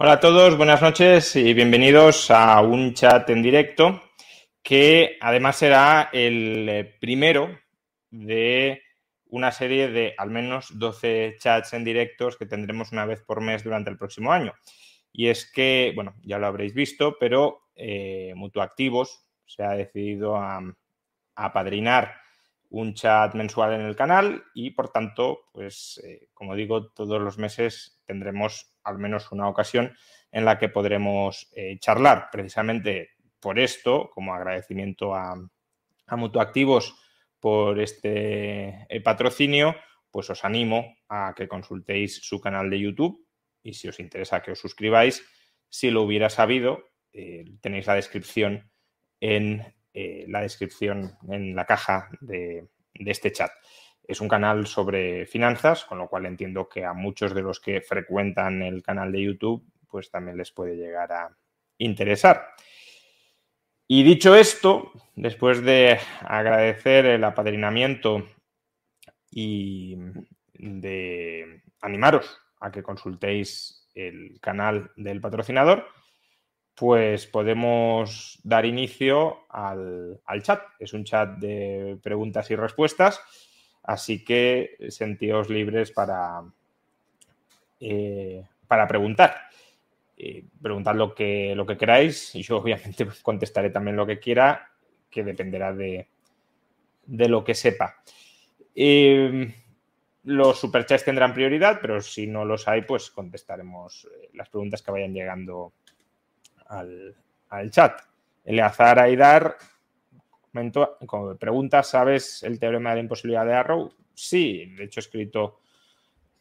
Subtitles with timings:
[0.00, 4.00] Hola a todos, buenas noches y bienvenidos a un chat en directo
[4.62, 7.58] que además será el eh, primero
[8.08, 8.80] de
[9.26, 13.64] una serie de al menos 12 chats en directos que tendremos una vez por mes
[13.64, 14.54] durante el próximo año.
[15.12, 20.60] Y es que, bueno, ya lo habréis visto, pero eh, Mutuactivos se ha decidido a,
[21.34, 22.14] apadrinar
[22.70, 27.38] un chat mensual en el canal y, por tanto, pues, eh, como digo, todos los
[27.38, 29.94] meses tendremos al menos una ocasión
[30.30, 32.28] en la que podremos eh, charlar.
[32.30, 35.34] Precisamente por esto, como agradecimiento a,
[36.06, 36.96] a Mutuactivos,
[37.40, 39.76] por este eh, patrocinio,
[40.10, 43.24] pues os animo a que consultéis su canal de YouTube
[43.62, 45.24] y si os interesa que os suscribáis,
[45.68, 46.82] si lo hubiera sabido,
[47.60, 48.70] tenéis la descripción
[49.20, 53.50] en eh, la descripción en la caja de, de este chat.
[54.04, 57.80] Es un canal sobre finanzas, con lo cual entiendo que a muchos de los que
[57.80, 61.36] frecuentan el canal de YouTube, pues también les puede llegar a
[61.78, 62.50] interesar.
[63.88, 68.24] Y dicho esto, después de agradecer el apadrinamiento
[69.32, 69.96] y
[70.54, 75.88] de animaros a que consultéis el canal del patrocinador,
[76.78, 80.62] pues podemos dar inicio al, chat.
[80.78, 83.20] Es un chat de preguntas y respuestas,
[83.82, 86.42] así que sentíos libres para,
[87.80, 89.48] eh, para preguntar
[90.60, 94.70] preguntad lo que, lo que queráis y yo obviamente contestaré también lo que quiera,
[95.10, 96.08] que dependerá de,
[97.06, 98.02] lo que sepa.
[98.74, 99.52] Em,
[100.24, 104.90] los superchats tendrán prioridad, pero si no los hay, pues contestaremos eh, las preguntas que
[104.90, 105.72] vayan llegando
[106.68, 107.16] al,
[107.48, 108.00] al chat.
[108.44, 109.56] Eleazar Aidar
[111.06, 113.92] como pregunta, ¿sabes el teorema de la imposibilidad de Arrow?
[114.14, 115.60] Sí, de hecho he escrito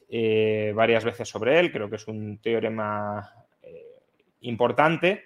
[0.09, 3.31] eh, varias veces sobre él, creo que es un teorema
[4.41, 5.25] importante,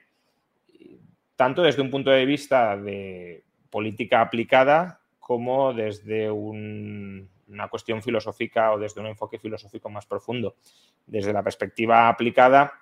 [1.35, 8.79] tanto desde un punto de vista de política aplicada como desde una cuestión filosófica o
[8.79, 10.55] desde un enfoque filosófico más profundo.
[11.05, 12.73] Desde la perspectiva aplicada,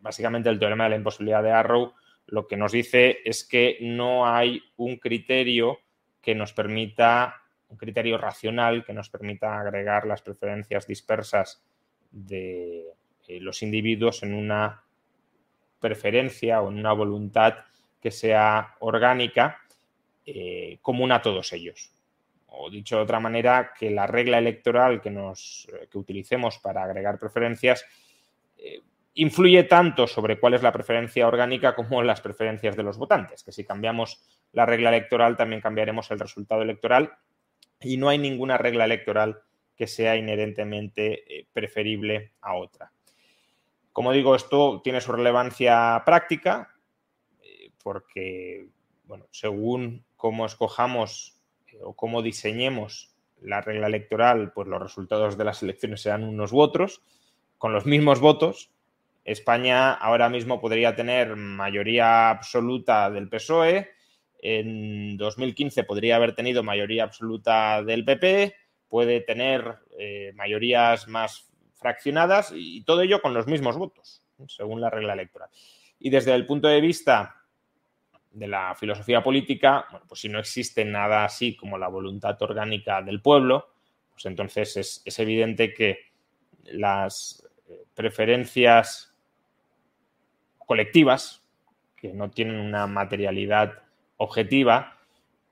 [0.00, 1.94] básicamente el teorema de la imposibilidad de Arrow
[2.26, 5.80] lo que nos dice es que no hay un criterio
[6.22, 11.62] que nos permita, un criterio racional que nos permita agregar las preferencias dispersas
[12.10, 12.86] de
[13.28, 14.82] eh, los individuos en una
[15.80, 17.56] preferencia o en una voluntad
[18.00, 19.58] que sea orgánica
[20.24, 21.90] eh, común a todos ellos.
[22.46, 26.84] O dicho de otra manera, que la regla electoral que, nos, eh, que utilicemos para
[26.84, 27.84] agregar preferencias
[29.14, 33.52] influye tanto sobre cuál es la preferencia orgánica como las preferencias de los votantes, que
[33.52, 37.12] si cambiamos la regla electoral también cambiaremos el resultado electoral
[37.80, 39.40] y no hay ninguna regla electoral
[39.76, 42.92] que sea inherentemente preferible a otra.
[43.94, 46.74] Como digo, esto tiene su relevancia práctica
[47.40, 48.66] eh, porque,
[49.04, 55.44] bueno, según cómo escojamos eh, o cómo diseñemos la regla electoral, pues los resultados de
[55.44, 57.02] las elecciones serán unos u otros.
[57.56, 58.72] Con los mismos votos,
[59.24, 63.90] España ahora mismo podría tener mayoría absoluta del PSOE,
[64.44, 68.54] en 2015 podría haber tenido mayoría absoluta del PP,
[68.88, 74.90] puede tener eh, mayorías más fraccionadas y todo ello con los mismos votos, según la
[74.90, 75.48] regla electoral.
[75.98, 77.36] Y desde el punto de vista
[78.30, 83.00] de la filosofía política, bueno, pues si no existe nada así como la voluntad orgánica
[83.00, 83.70] del pueblo,
[84.12, 86.12] pues entonces es, evidente que
[86.64, 89.13] las eh, preferencias
[90.64, 91.42] colectivas,
[91.96, 93.82] que no tienen una materialidad
[94.16, 94.98] objetiva,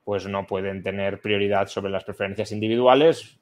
[0.03, 3.39] pues no pueden tener prioridad sobre las preferencias individuales,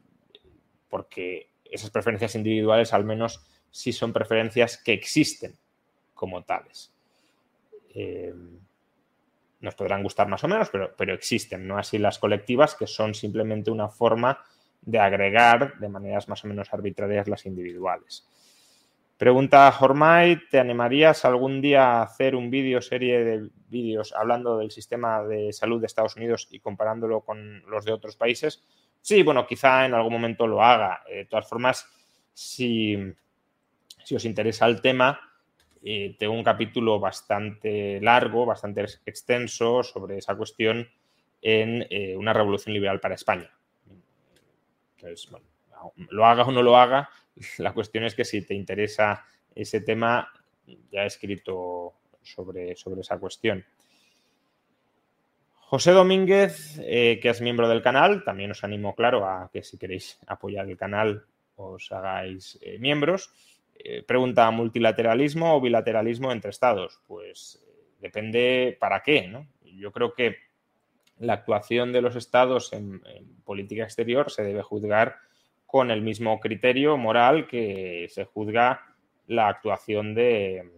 [0.90, 5.58] porque esas preferencias individuales al menos sí son preferencias que existen
[6.14, 6.94] como tales.
[7.94, 8.34] Eh,
[9.62, 13.14] nos podrán gustar más o menos, pero, pero existen, no así las colectivas, que son
[13.14, 14.44] simplemente una forma
[14.82, 18.28] de agregar de maneras más o menos arbitrarias las individuales.
[19.22, 24.72] Pregunta Hormay, ¿te animarías algún día a hacer un vídeo, serie de vídeos hablando del
[24.72, 28.64] sistema de salud de Estados Unidos y comparándolo con los de otros países?
[29.00, 31.04] Sí, bueno, quizá en algún momento lo haga.
[31.08, 31.88] Eh, de todas formas,
[32.34, 32.98] si,
[34.12, 35.20] os interesa el tema,
[35.84, 40.90] eh, tengo un capítulo bastante largo, bastante extenso sobre esa cuestión
[41.44, 43.52] en eh, una revolución liberal para España.
[44.96, 45.46] Entonces, bueno,
[46.10, 47.08] lo haga o no lo haga,
[47.58, 50.32] la cuestión es que si te interesa ese tema,
[50.92, 53.66] ya he escrito sobre, sobre esa cuestión.
[55.72, 59.78] José Domínguez, eh, que es miembro del canal, también os animo, claro, a que si
[59.78, 61.26] queréis apoyar el canal
[61.56, 63.32] os hagáis eh, miembros.
[63.76, 67.00] Eh, pregunta, ¿multilateralismo o bilateralismo entre estados?
[67.08, 67.64] Pues
[68.02, 69.48] depende para qué, ¿no?
[69.64, 70.36] Yo creo que
[71.20, 73.02] la actuación de los estados en,
[73.46, 75.20] política exterior se debe juzgar
[75.72, 78.96] con el mismo criterio moral que se juzga
[79.28, 80.70] la actuación de,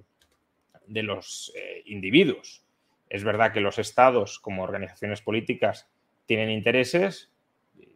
[0.85, 1.51] de los
[1.85, 2.63] individuos.
[3.09, 5.89] Es verdad que los estados, como organizaciones políticas,
[6.25, 7.31] tienen intereses,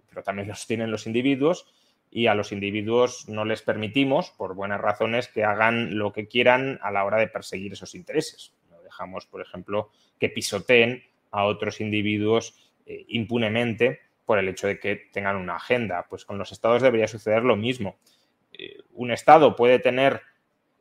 [0.09, 1.71] pero también los tienen los individuos,
[2.09, 6.79] y a los individuos no les permitimos, por buenas razones, que hagan lo que quieran
[6.81, 8.53] a la hora de perseguir esos intereses.
[8.71, 14.77] No dejamos, por ejemplo, que pisoteen a otros individuos eh, impunemente por el hecho de
[14.77, 16.05] que tengan una agenda.
[16.09, 17.95] Pues con los estados debería suceder lo mismo.
[18.51, 20.21] Eh, un estado puede tener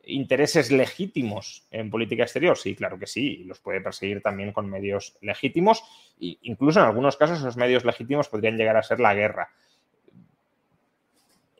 [0.03, 2.57] intereses legítimos en política exterior?
[2.57, 5.81] Sí, claro que sí, los puede perseguir también con medios legítimos,
[6.19, 9.49] e incluso en algunos casos esos medios legítimos podrían llegar a ser la guerra.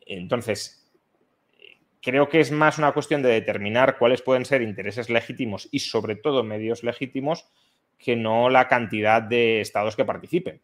[0.04, 0.90] Entonces,
[2.02, 6.16] creo que es más una cuestión de determinar cuáles pueden ser intereses legítimos y sobre
[6.16, 7.48] todo medios legítimos
[7.98, 10.60] que no la cantidad de estados que participen.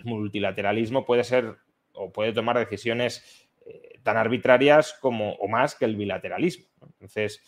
[0.00, 1.56] El multilateralismo puede ser
[1.92, 3.48] o puede tomar decisiones
[4.02, 6.66] tan arbitrarias como o más que el bilateralismo.
[6.82, 7.42] Entonces,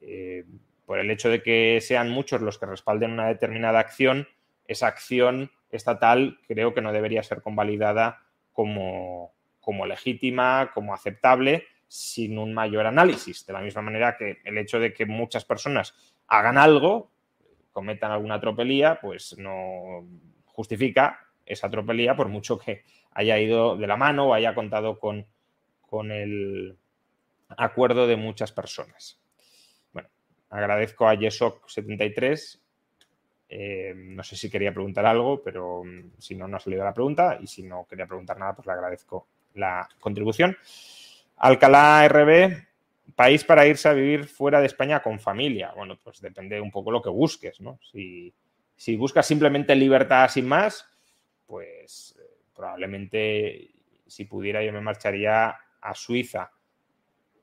[0.00, 0.44] eh,
[0.86, 4.28] por el hecho de que sean muchos los que respalden una determinada acción,
[4.66, 8.22] esa acción estatal creo que no debería ser convalidada
[8.52, 13.44] como, como legítima, como aceptable, sin un mayor análisis.
[13.46, 15.94] De la misma manera que el hecho de que muchas personas
[16.26, 17.10] hagan algo,
[17.72, 20.06] cometan alguna tropelía, pues no
[20.46, 25.26] justifica esa tropelía por mucho que haya ido de la mano o haya contado con
[25.88, 26.76] con el
[27.56, 29.18] acuerdo de muchas personas.
[29.92, 30.08] Bueno,
[30.50, 32.60] agradezco a Yesok73.
[33.50, 36.92] Eh, no sé si quería preguntar algo, pero mm, si no, no ha salido la
[36.92, 37.38] pregunta.
[37.40, 40.56] Y si no quería preguntar nada, pues le agradezco la contribución.
[41.38, 42.66] Alcalá RB,
[43.16, 45.72] país para irse a vivir fuera de España con familia.
[45.74, 47.78] Bueno, pues depende un poco lo que busques, ¿no?
[47.90, 48.34] Si,
[48.76, 50.86] si buscas simplemente libertad sin más,
[51.48, 53.70] pues eh, probablemente
[54.06, 56.52] si pudiera yo me marcharía a Suiza.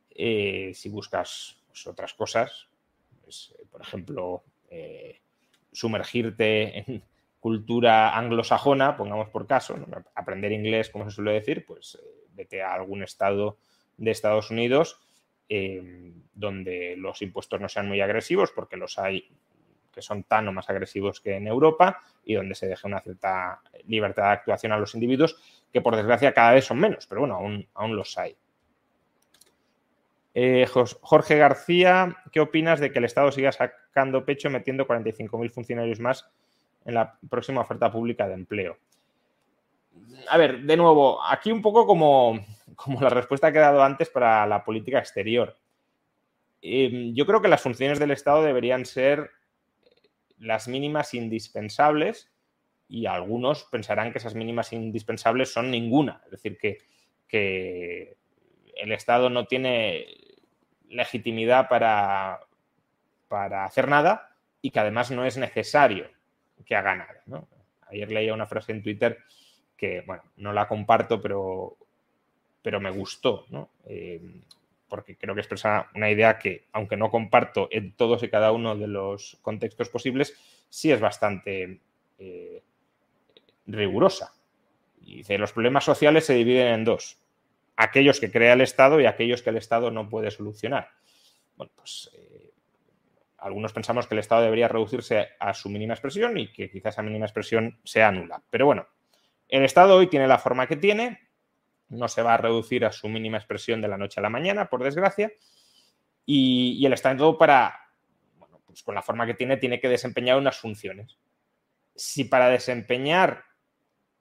[0.09, 2.69] Eh, si buscas pues, otras cosas,
[3.21, 4.43] pues, eh, por ejemplo,
[5.71, 7.03] sumergirte en
[7.39, 9.77] cultura anglosajona, pongamos por caso,
[10.15, 11.97] aprender inglés, como se suele decir, pues
[12.33, 13.57] vete a algún estado
[13.97, 14.99] de Estados Unidos
[16.33, 19.29] donde los impuestos no sean muy agresivos, porque los hay
[19.95, 23.61] que son tan o más agresivos que en Europa y donde se deje una cierta
[23.87, 25.37] libertad de actuación a los individuos,
[25.71, 28.35] que por desgracia cada vez son menos, pero bueno, aún, aún los hay.
[30.37, 36.01] Eh, Jorge García, ¿qué opinas de que el Estado siga sacando pecho metiendo 45.000 funcionarios
[36.01, 36.29] más
[36.83, 38.77] en la próxima oferta pública de empleo?
[40.29, 42.45] A ver, de nuevo, aquí un poco como,
[42.75, 45.55] como la respuesta que he dado antes para la política exterior.
[46.61, 49.29] Em, yo creo que las funciones del Estado deberían ser
[50.37, 52.31] las mínimas indispensables
[52.87, 56.21] y algunos pensarán que esas mínimas indispensables son ninguna.
[56.25, 56.79] Es decir, que,
[57.27, 58.17] que
[58.75, 60.05] el Estado no tiene
[60.89, 62.41] legitimidad para,
[63.27, 66.09] para hacer nada y que además no es necesario
[66.65, 67.45] que haga nada.
[67.89, 69.19] Ayer leía una frase en Twitter
[69.77, 71.77] que, bueno, no la comparto, pero,
[72.61, 73.45] pero me gustó,
[73.85, 74.21] eh,
[74.95, 78.77] porque creo que expresa una idea que, aunque no comparto en todos y cada uno
[78.77, 80.33] de los contextos posibles,
[80.69, 81.81] sí es bastante
[82.17, 82.63] eh,
[83.65, 84.33] rigurosa.
[85.01, 87.19] Y dice, los problemas sociales se dividen en dos
[87.75, 90.91] aquellos que crea el Estado y aquellos que el Estado no puede solucionar.
[91.57, 92.51] Bueno, pues eh,
[93.39, 97.03] algunos pensamos que el Estado debería reducirse a su mínima expresión y que quizás esa
[97.03, 98.41] mínima expresión sea nula.
[98.49, 98.87] Pero bueno,
[99.49, 101.24] el Estado hoy tiene la forma que tiene,
[101.89, 104.69] no se va a reducir a su mínima expresión de la noche a la mañana,
[104.69, 105.31] por desgracia,
[106.25, 107.79] y, el Estado para,
[108.37, 111.19] bueno, pues con la forma que tiene, tiene que desempeñar unas funciones.
[111.95, 113.43] Si para desempeñar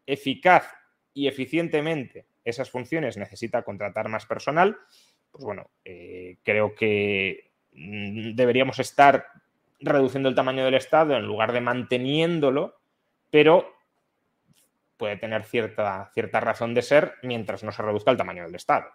[0.06, 0.70] eficaz
[1.14, 4.76] y eficientemente esas funciones necesita contratar más personal,
[5.30, 9.26] pues bueno, eh, creo que mm, deberíamos estar
[9.80, 12.78] reduciendo el tamaño del Estado en lugar de manteniéndolo,
[13.30, 13.73] pero
[14.96, 18.86] puede tener cierta, cierta razón de ser mientras no se reduzca el tamaño del Estado.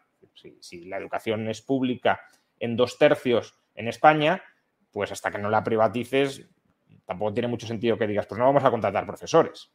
[0.60, 2.22] Si, la educación es pública
[2.60, 4.44] en dos tercios en España,
[4.91, 6.48] pues hasta que no la privatices,
[7.06, 9.72] tampoco tiene mucho sentido que digas, pues no vamos a contratar profesores.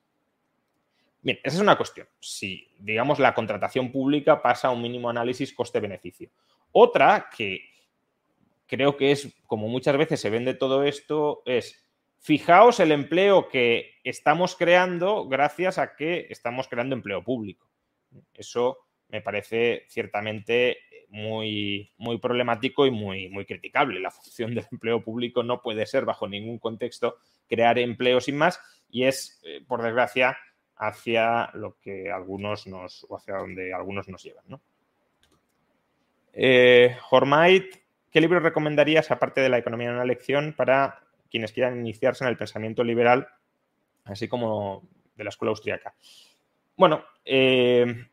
[1.23, 2.07] Bien, esa es una cuestión.
[2.21, 6.31] Si, digamos, la contratación pública pasa a un mínimo análisis coste-beneficio.
[6.73, 7.61] Otra que
[8.67, 11.84] creo que es, como muchas veces se vende todo esto, es
[12.25, 17.69] fijaos el empleo que estamos creando gracias a que estamos creando empleo público.
[18.33, 18.79] Eso
[19.11, 20.79] me parece ciertamente
[21.11, 24.01] muy, muy problemático y muy, muy criticable.
[24.01, 28.59] La función del empleo público no puede ser, bajo ningún contexto, crear empleo sin más
[28.89, 30.39] y es, eh, por desgracia,
[30.77, 34.45] hacia lo que algunos nos, o hacia donde algunos nos llevan.
[34.49, 34.63] ¿no?
[36.33, 36.97] Eh,
[38.11, 41.04] ¿qué libro recomendarías, aparte de la economía en una lección, para
[41.35, 43.27] quienes quieran iniciarse en el pensamiento liberal,
[44.05, 45.93] así como de la escuela austríaca.
[46.77, 48.07] Bueno, eh,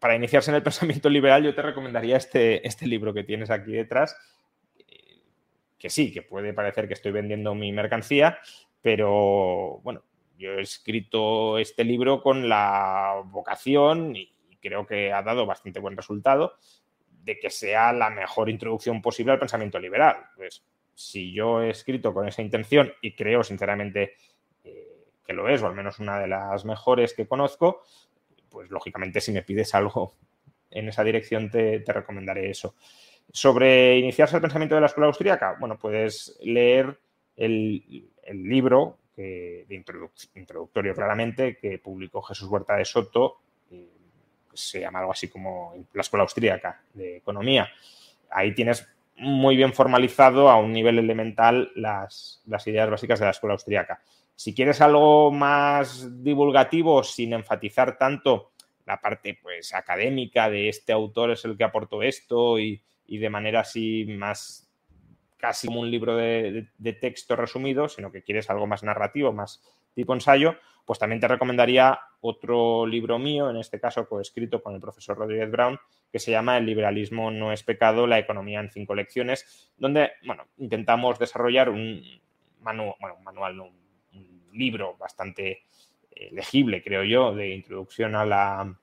[0.00, 3.70] para iniciarse en el pensamiento liberal yo te recomendaría este, este libro que tienes aquí
[3.70, 4.16] detrás,
[4.76, 5.20] eh,
[5.78, 8.40] que sí, que puede parecer que estoy vendiendo mi mercancía,
[8.82, 10.02] pero bueno,
[10.36, 15.96] yo he escrito este libro con la vocación y creo que ha dado bastante buen
[15.96, 16.54] resultado
[17.22, 20.16] de que sea la mejor introducción posible al pensamiento liberal.
[20.34, 24.14] Pues si yo he escrito con esa intención y creo sinceramente
[24.64, 27.82] eh, que lo es, o al menos una de las mejores que conozco,
[28.48, 30.14] pues lógicamente si me pides algo
[30.70, 32.74] en esa dirección te, recomendaré eso.
[33.32, 36.98] Sobre iniciarse el pensamiento de la escuela austríaca, bueno, puedes leer
[37.36, 39.66] el, libro de
[40.34, 43.38] introductorio claramente que publicó Jesús Huerta de Soto,
[43.70, 43.88] eh,
[44.52, 47.68] se llama algo así como La escuela austríaca de economía.
[48.30, 53.54] Ahí tienes muy bien formalizado a un nivel elemental las, ideas básicas de la escuela
[53.54, 54.00] austríaca.
[54.34, 58.50] Si quieres algo más divulgativo, sin enfatizar tanto
[58.86, 63.60] la parte pues, académica de este autor es el que aportó esto y, de manera
[63.60, 64.68] así más
[65.36, 66.66] casi como un libro de,
[67.00, 69.62] texto resumido, sino que quieres algo más narrativo, más
[69.94, 74.80] tipo ensayo, pues también te recomendaría otro libro mío, en este caso coescrito con el
[74.80, 75.78] profesor Rodríguez Brown,
[76.10, 80.46] que se llama El liberalismo no es pecado, la economía en cinco lecciones, donde bueno,
[80.58, 82.02] intentamos desarrollar un,
[82.60, 83.70] manual, un, manual
[84.52, 85.64] libro bastante
[86.10, 88.74] eh, legible, creo yo, de introducción a la,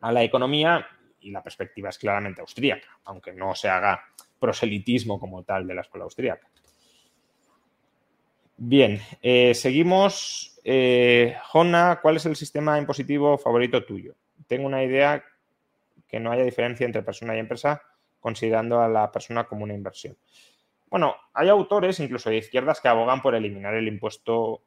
[0.00, 0.86] a la economía
[1.20, 4.02] y la perspectiva es claramente austríaca, aunque no se haga
[4.38, 6.48] proselitismo como tal de la escuela austríaca.
[8.64, 10.56] Bien, eh, seguimos.
[10.62, 14.14] Eh, Jona, ¿cuál es el sistema impositivo favorito tuyo?
[14.46, 15.24] Tengo una idea
[16.06, 17.82] que no haya diferencia entre persona y empresa,
[18.20, 20.16] considerando a la persona como una inversión.
[20.88, 24.62] Bueno, hay autores, incluso de izquierdas, que abogan por eliminar el impuesto,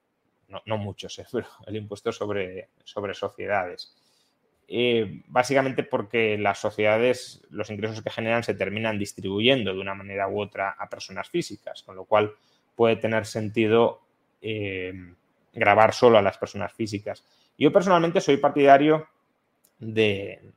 [0.50, 3.96] no, muchos, eh, pero el impuesto sobre, sobre sociedades.
[5.28, 10.42] básicamente porque las sociedades, los ingresos que generan se terminan distribuyendo de una manera u
[10.42, 12.36] otra a personas físicas, con lo cual
[12.76, 14.02] puede tener sentido
[14.42, 14.94] eh,
[15.54, 17.26] grabar solo a las personas físicas.
[17.58, 19.08] Yo personalmente soy partidario
[19.80, 20.52] de,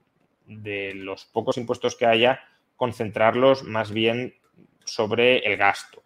[0.46, 2.40] los pocos impuestos que haya,
[2.76, 4.34] concentrarlos más bien
[4.84, 6.02] sobre el gasto.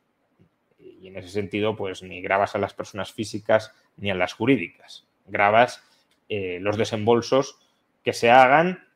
[0.78, 5.06] Y en ese sentido, pues ni grabas a las personas físicas ni a las jurídicas.
[5.26, 5.82] Grabas
[6.28, 7.58] eh, los desembolsos
[8.04, 8.86] que se hagan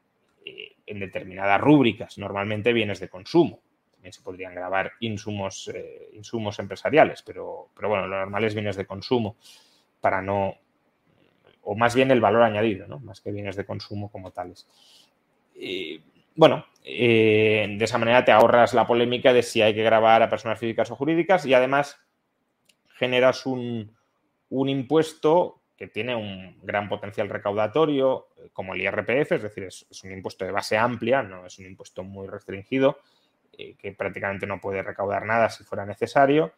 [0.44, 3.61] eh, en determinadas rúbricas, normalmente bienes de consumo
[4.13, 8.87] se podrían grabar insumos, eh, insumos empresariales, pero, pero bueno, lo normal es bienes de
[8.87, 9.37] consumo
[10.01, 10.57] para no,
[11.63, 12.99] o más bien el valor añadido, ¿no?
[13.01, 14.67] más que bienes de consumo como tales.
[16.35, 20.31] bueno, eh, de esa manera te ahorras la polémica de si hay que grabar a
[20.31, 21.99] personas físicas o jurídicas y además
[22.95, 23.93] generas un,
[24.51, 30.13] impuesto que tiene un gran potencial recaudatorio, eh, como el IRPF, es decir, es, un
[30.13, 33.01] impuesto de base amplia, no es un impuesto muy restringido,
[33.59, 36.53] eh, que prácticamente no puede recaudar nada si fuera necesario,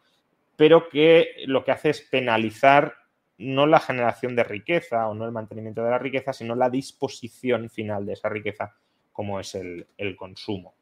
[0.55, 2.95] pero que lo que hace es penalizar
[3.37, 7.69] no la generación de riqueza o no el mantenimiento de la riqueza, sino la disposición
[7.69, 8.75] final de esa riqueza
[9.13, 9.87] como es el,
[10.17, 10.73] consumo.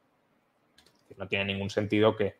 [1.17, 2.35] No tiene ningún sentido que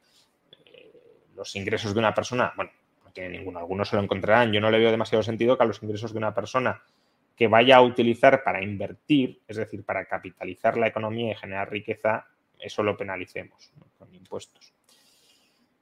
[0.66, 0.92] eh,
[1.36, 2.72] los ingresos de una persona, bueno,
[3.06, 5.68] no tiene ninguno, algunos se lo encontrarán, yo no le veo demasiado sentido que a
[5.68, 6.82] los ingresos de una persona
[7.36, 12.28] que vaya a utilizar para invertir, es decir, para capitalizar la economía y generar riqueza,
[12.60, 14.74] eso lo penalicemos con impuestos.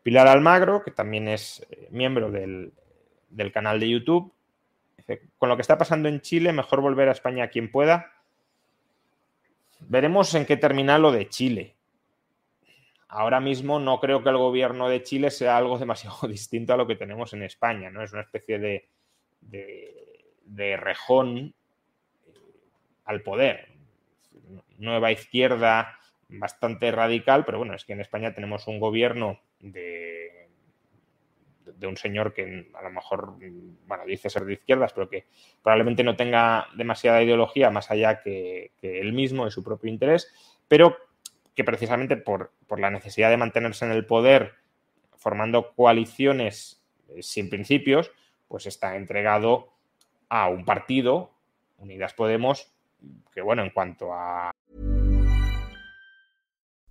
[0.03, 2.73] Pilar Almagro, que también es eh, miembro del,
[3.51, 4.31] canal de YouTube,
[4.97, 8.13] dice, con lo que está pasando en Chile, mejor volver a España quien pueda.
[9.79, 11.75] Veremos en qué termina lo de Chile.
[13.07, 16.85] Ahora mismo no creo que el gobierno de Chile sea algo demasiado distinto a lo
[16.85, 18.03] que tenemos en España, ¿no?
[18.03, 18.89] Es una especie de,
[19.41, 21.53] de, rejón
[23.05, 23.69] al poder.
[24.77, 25.97] Nueva izquierda
[26.29, 30.49] bastante radical, pero bueno, es que en España tenemos un gobierno de,
[31.65, 33.35] de un señor que a lo mejor,
[33.87, 35.25] bueno, dice ser de izquierdas, pero que
[35.63, 40.33] probablemente no tenga demasiada ideología más allá que, que él mismo y su propio interés,
[40.67, 40.97] pero
[41.55, 44.53] que precisamente por, la necesidad de mantenerse en el poder,
[45.17, 48.11] formando coaliciones eh, sin principios,
[48.47, 49.73] pues está entregado
[50.29, 51.31] a un partido,
[51.77, 52.71] Unidas Podemos,
[53.33, 54.51] que bueno, en cuanto a...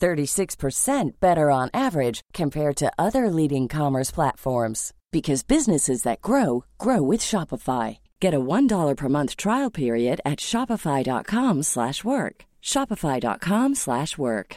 [0.00, 7.02] 36% better on average compared to other leading commerce platforms because businesses that grow grow
[7.02, 7.98] with Shopify.
[8.20, 12.44] Get a $1 per month trial period at shopify.com/work.
[12.62, 14.56] shopify.com/work.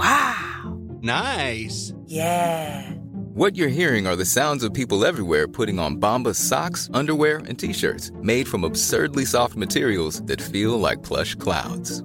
[0.00, 0.78] Wow.
[1.02, 1.94] Nice.
[2.06, 2.90] Yeah.
[3.34, 7.58] What you're hearing are the sounds of people everywhere putting on Bombas socks, underwear, and
[7.58, 12.02] t-shirts made from absurdly soft materials that feel like plush clouds.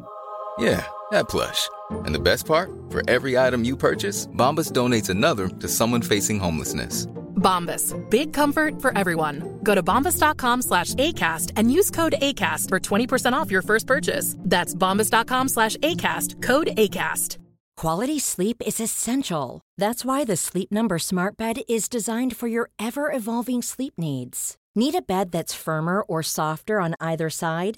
[0.59, 1.69] Yeah, that plush.
[2.05, 2.69] And the best part?
[2.89, 7.05] For every item you purchase, Bombas donates another to someone facing homelessness.
[7.35, 7.95] Bombas.
[8.09, 9.59] Big comfort for everyone.
[9.63, 14.35] Go to bombas.com slash ACAST and use code ACAST for 20% off your first purchase.
[14.39, 16.41] That's bombas.com slash ACAST.
[16.41, 17.37] Code ACAST.
[17.77, 19.61] Quality sleep is essential.
[19.77, 24.57] That's why the Sleep Number Smart Bed is designed for your ever evolving sleep needs.
[24.75, 27.77] Need a bed that's firmer or softer on either side?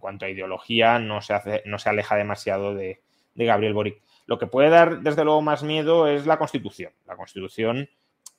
[0.00, 3.00] cuanto a ideología, no se, hace, no se aleja demasiado de,
[3.34, 4.02] Gabriel Boric.
[4.26, 6.92] Lo que puede dar, desde luego, más miedo es la Constitución.
[7.06, 7.88] La Constitución,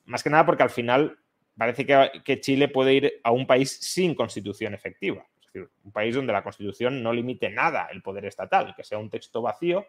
[0.04, 1.18] más que nada porque al final
[1.56, 5.26] parece que, que Chile puede ir a un país sin Constitución efectiva.
[5.40, 8.98] Es decir, un país donde la Constitución no limite nada el poder estatal, que sea
[8.98, 9.86] un texto vacío,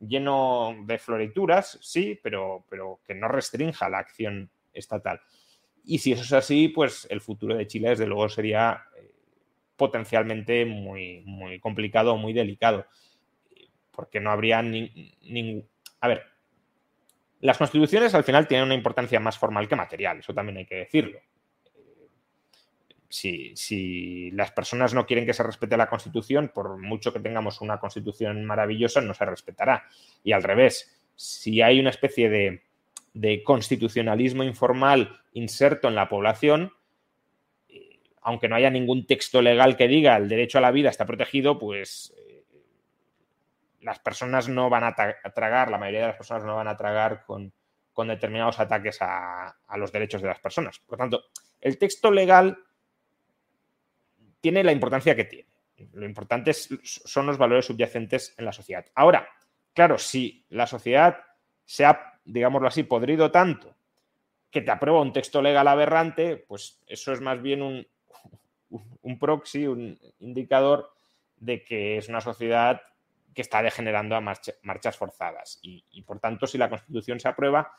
[0.00, 5.20] lleno de florituras, sí, pero, pero que no restrinja la acción estatal.
[5.84, 9.12] Y si eso es así, pues el futuro de Chile, desde luego, sería eh,
[9.76, 12.86] potencialmente muy, muy complicado, muy delicado
[13.94, 15.68] porque no habría ningún...
[16.00, 16.22] A ver,
[17.40, 20.76] las constituciones al final tienen una importancia más formal que material, eso también hay que
[20.76, 21.20] decirlo.
[23.08, 27.60] Si, si, las personas no quieren que se respete la Constitución, por mucho que tengamos
[27.60, 29.84] una Constitución maravillosa, no se respetará.
[30.24, 32.64] Y al revés, si hay una especie de,
[33.12, 36.72] de constitucionalismo informal inserto en la población,
[38.24, 41.58] aunque no haya ningún texto legal que diga el derecho a la vida está protegido,
[41.58, 42.14] pues
[43.82, 47.24] las personas no van a, tragar, la mayoría de las personas no van a tragar
[47.26, 47.52] con,
[48.08, 50.78] determinados ataques a, los derechos de las personas.
[50.78, 51.24] Por tanto,
[51.60, 52.58] el texto legal
[54.40, 55.48] tiene la importancia que tiene.
[55.92, 58.86] Lo importante son los valores subyacentes en la sociedad.
[58.94, 59.28] Ahora,
[59.74, 61.18] claro, si la sociedad
[61.66, 63.76] se ha, digámoslo así, podrido tanto
[64.50, 67.86] que te aprueba un texto legal aberrante, pues eso es más bien un,
[69.02, 70.90] un proxy, un indicador
[71.36, 72.80] de que es una sociedad
[73.34, 75.58] que está degenerando a marchas forzadas.
[75.62, 77.72] Y, por tanto, si la Constitución se aprueba,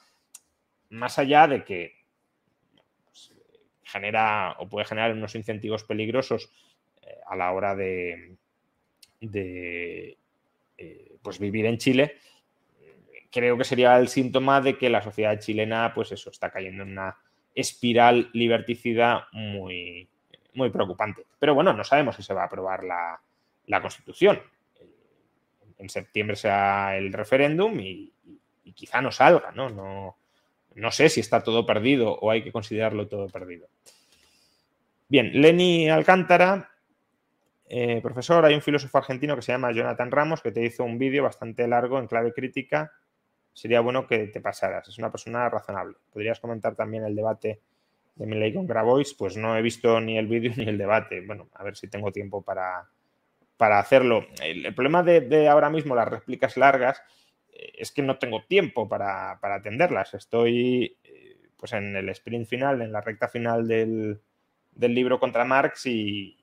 [0.89, 1.93] más allá de que
[3.05, 3.34] pues,
[3.84, 6.51] genera o puede generar unos incentivos peligrosos
[7.01, 8.36] eh, a la hora de,
[9.21, 10.17] eh,
[11.21, 12.17] pues vivir en Chile,
[13.31, 16.91] creo que sería el síntoma de que la sociedad chilena, pues eso, está cayendo en
[16.91, 17.17] una
[17.53, 20.10] espiral liberticida muy,
[20.56, 21.26] muy preocupante.
[21.39, 23.20] Pero bueno, no sabemos si se va a aprobar la,
[23.68, 24.41] la Constitución
[25.78, 28.12] en septiembre sea el referéndum y,
[28.74, 29.70] quizá no salga, ¿no?
[29.70, 30.18] ¿no?
[30.74, 33.70] No sé si está todo perdido o hay que considerarlo todo perdido.
[35.08, 36.72] Bien, Lenny Alcántara,
[37.70, 40.98] eh, profesor, hay un filósofo argentino que se llama Jonathan Ramos que te hizo un
[40.98, 42.91] vídeo bastante largo en clave crítica.
[43.54, 44.89] Sería bueno que te pasaras.
[44.89, 45.96] Es una persona razonable.
[46.12, 47.62] ¿Podrías comentar también el debate
[48.15, 49.13] de Milei con Grabois?
[49.13, 51.25] Pues no he visto ni el vídeo ni el debate.
[51.25, 52.88] Bueno, a ver si tengo tiempo para,
[53.58, 54.25] para hacerlo.
[54.41, 57.01] El, problema de, ahora mismo las réplicas largas
[57.54, 60.13] eh, es que no tengo tiempo para, atenderlas.
[60.13, 64.19] Estoy eh, pues en el sprint final, en la recta final del,
[64.75, 66.38] libro contra Marx y,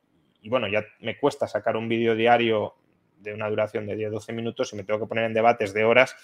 [0.44, 2.74] bueno, ya me cuesta sacar un vídeo diario
[3.18, 6.16] de una duración de 10-12 minutos y me tengo que poner en debates de horas.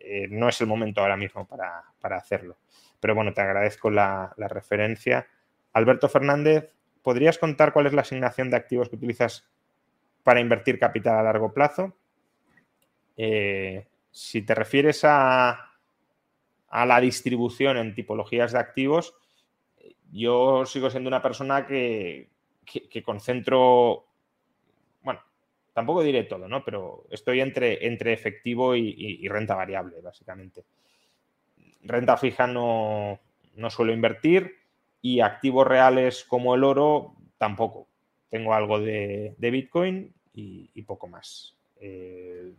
[0.00, 1.84] Eh, no es el momento ahora mismo para,
[2.16, 2.56] hacerlo.
[3.02, 5.26] Pero bueno, te agradezco la, referencia.
[5.72, 6.70] Alberto Fernández,
[7.02, 9.44] ¿podrías contar cuál es la asignación de activos que utilizas
[10.22, 11.96] para invertir capital a largo plazo.
[13.16, 15.72] Eh, si te refieres a,
[16.68, 19.16] a, la distribución en tipologías de activos,
[20.12, 22.28] yo sigo siendo una persona que,
[23.04, 24.04] concentro,
[25.02, 25.20] bueno,
[25.72, 26.64] tampoco diré todo, ¿no?
[26.64, 30.64] Pero estoy entre, entre efectivo y, renta variable, básicamente.
[31.82, 33.18] Renta fija no,
[33.56, 34.56] no suelo invertir
[35.00, 37.88] y activos reales como el oro tampoco
[38.30, 41.54] tengo algo de, Bitcoin y, poco más.
[41.80, 42.52] Eh,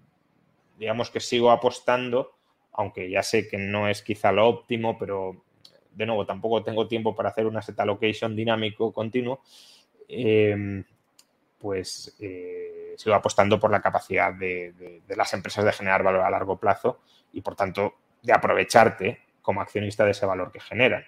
[0.77, 2.36] digamos que sigo apostando,
[2.73, 5.43] aunque ya sé que no es quizá lo óptimo, pero
[5.91, 9.41] de nuevo tampoco tengo tiempo para hacer un asset allocation dinámico continuo,
[10.07, 10.83] eh,
[11.57, 16.59] pues eh, sigo apostando por la capacidad de, las empresas de generar valor a largo
[16.59, 16.99] plazo
[17.31, 21.05] y por tanto de aprovecharte como accionista de ese valor que generan.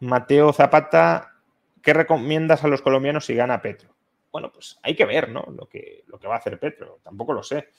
[0.00, 1.34] Mateo Zapata,
[1.82, 3.94] ¿qué recomiendas a los colombianos si gana Petro?
[4.32, 5.44] Bueno, pues hay que ver, ¿no?
[5.56, 7.00] Lo que, lo que va a hacer Petro.
[7.02, 7.70] Tampoco lo sé.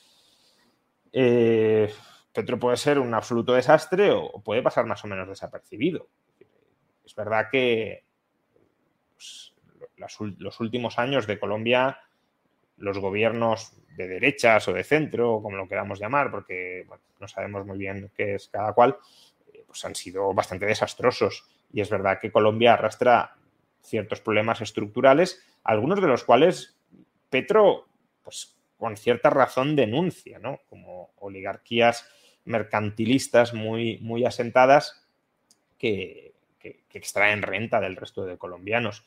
[1.11, 1.93] Eh,
[2.33, 6.09] Petro puede ser un absoluto desastre o puede pasar más o menos desapercibido.
[7.05, 8.05] Es verdad que
[9.13, 9.53] pues,
[10.37, 11.99] los últimos años de Colombia,
[12.77, 16.85] los gobiernos de derechas o de centro, como lo queramos llamar, porque
[17.19, 18.97] no sabemos muy bien qué es cada cual,
[19.53, 21.45] eh, pues han sido bastante desastrosos.
[21.73, 23.35] Y es verdad que Colombia arrastra
[23.81, 26.77] ciertos problemas estructurales, algunos de los cuales
[27.29, 27.87] Petro,
[28.23, 30.61] pues con cierta razón denuncia, ¿no?
[30.69, 32.07] Como oligarquías
[32.45, 35.03] mercantilistas muy, muy asentadas
[35.77, 36.25] que,
[36.93, 39.05] extraen renta del resto de colombianos.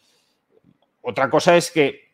[1.03, 2.10] Otra cosa es que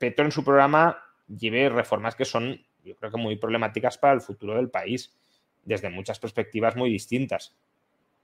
[0.00, 4.22] Petro en su programa lleve reformas que son, yo creo que muy problemáticas para el
[4.22, 5.14] futuro del país,
[5.62, 7.54] desde muchas perspectivas muy distintas.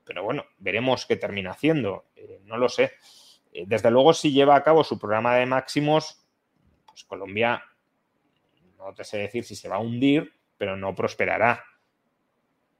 [0.06, 2.06] Pero bueno, veremos qué termina haciendo.
[2.16, 2.92] Eh, no lo sé.
[3.52, 6.24] Eh, desde luego, si lleva a cabo su programa de máximos,
[6.86, 7.62] pues Colombia,
[8.78, 11.62] no te sé decir si se va a hundir, pero no prosperará.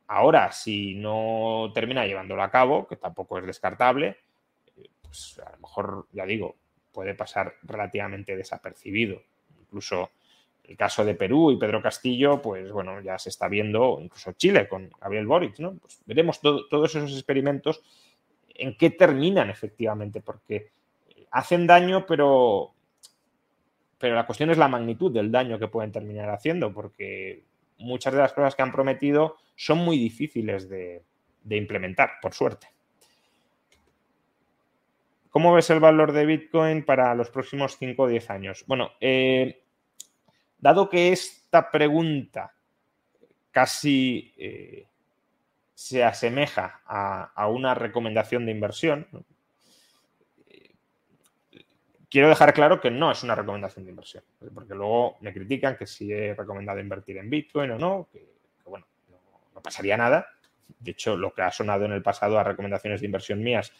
[0.06, 4.16] Ahora, si no termina llevándolo a cabo, que tampoco es descartable,
[4.74, 6.56] eh, pues a lo mejor, ya digo,
[6.96, 9.20] puede pasar relativamente desapercibido.
[9.61, 10.12] Incluso
[10.64, 14.66] el caso de Perú y Pedro Castillo, pues bueno, ya se está viendo, incluso Chile
[14.66, 15.74] con Gabriel Boric, ¿no?
[15.74, 17.82] Pues veremos todos esos experimentos
[18.48, 20.70] en qué terminan efectivamente, porque
[21.32, 22.72] hacen daño, pero,
[23.98, 27.44] pero la cuestión es la magnitud del daño que pueden terminar haciendo, porque
[27.76, 31.02] muchas de las cosas que han prometido son muy difíciles de,
[31.50, 32.68] implementar, por suerte.
[35.37, 38.64] ¿Cómo ves el valor de Bitcoin para los próximos 5 o 10 años?
[38.66, 39.61] Bueno, eh,
[40.57, 42.55] Dado que esta pregunta
[43.51, 44.87] casi eh,
[45.75, 49.07] se asemeja a, una recomendación de inversión,
[50.49, 50.70] eh,
[52.09, 55.87] quiero dejar claro que no es una recomendación de inversión, porque luego me critican que
[55.87, 58.27] si he recomendado invertir en Bitcoin o no, que,
[58.64, 58.87] bueno,
[59.55, 60.29] no, pasaría nada.
[60.81, 63.70] De hecho, lo que ha sonado en el pasado a recomendaciones de inversión mías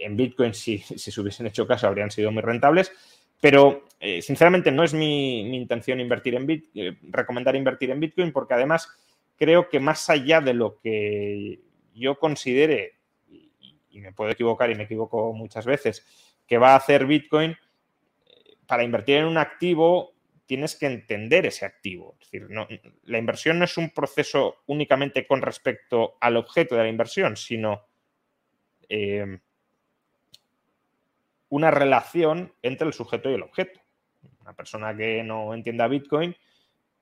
[0.00, 2.92] en Bitcoin, si, se hubiesen hecho caso, habrían sido muy rentables.
[3.40, 8.32] Pero, eh, sinceramente, no es mi, intención invertir en Bitcoin, eh, recomendar invertir en Bitcoin,
[8.32, 8.88] porque además
[9.36, 11.60] creo que más allá de lo que
[11.94, 12.94] yo considere,
[13.28, 16.06] y, me puedo equivocar y me equivoco muchas veces,
[16.46, 20.12] que va a hacer Bitcoin, eh, para invertir en un activo
[20.46, 22.16] tienes que entender ese activo.
[22.20, 22.48] Es decir,
[23.02, 27.82] la inversión no es un proceso únicamente con respecto al objeto de la inversión, sino
[31.48, 33.80] una relación entre el sujeto y el objeto.
[34.40, 36.36] Una persona que no entienda Bitcoin,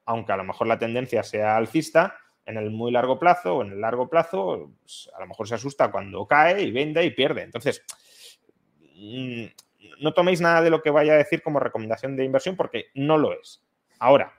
[0.05, 3.73] aunque a lo mejor la tendencia sea alcista, en el muy largo plazo o en
[3.73, 7.43] el largo plazo, pues, a lo mejor se asusta cuando cae y vende y pierde.
[7.43, 7.83] Entonces,
[8.97, 9.45] mm,
[10.01, 13.17] no toméis nada de lo que vaya a decir como recomendación de inversión porque no
[13.17, 13.65] lo es.
[13.99, 14.35] Ahora,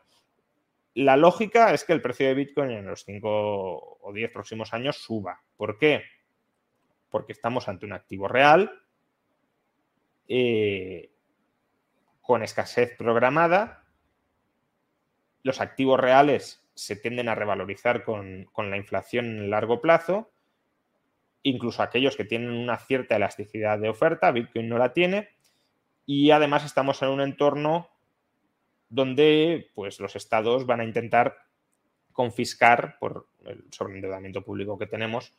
[0.93, 4.97] la lógica es que el precio de Bitcoin en los 5 o 10 próximos años
[4.97, 5.41] suba.
[5.57, 6.03] ¿Por qué?
[7.09, 8.71] Porque estamos ante un activo real
[10.27, 11.11] eh,
[12.21, 13.83] con escasez programada.
[15.43, 20.31] Los activos reales se tienden a revalorizar con, la inflación en el largo plazo.
[21.43, 25.29] Incluso aquellos que tienen una cierta elasticidad de oferta, Bitcoin no la tiene.
[26.07, 27.89] y además estamos en un entorno
[28.89, 31.37] donde pues, los estados van a intentar
[32.15, 35.33] confiscar por el sobreendeudamiento público que tenemos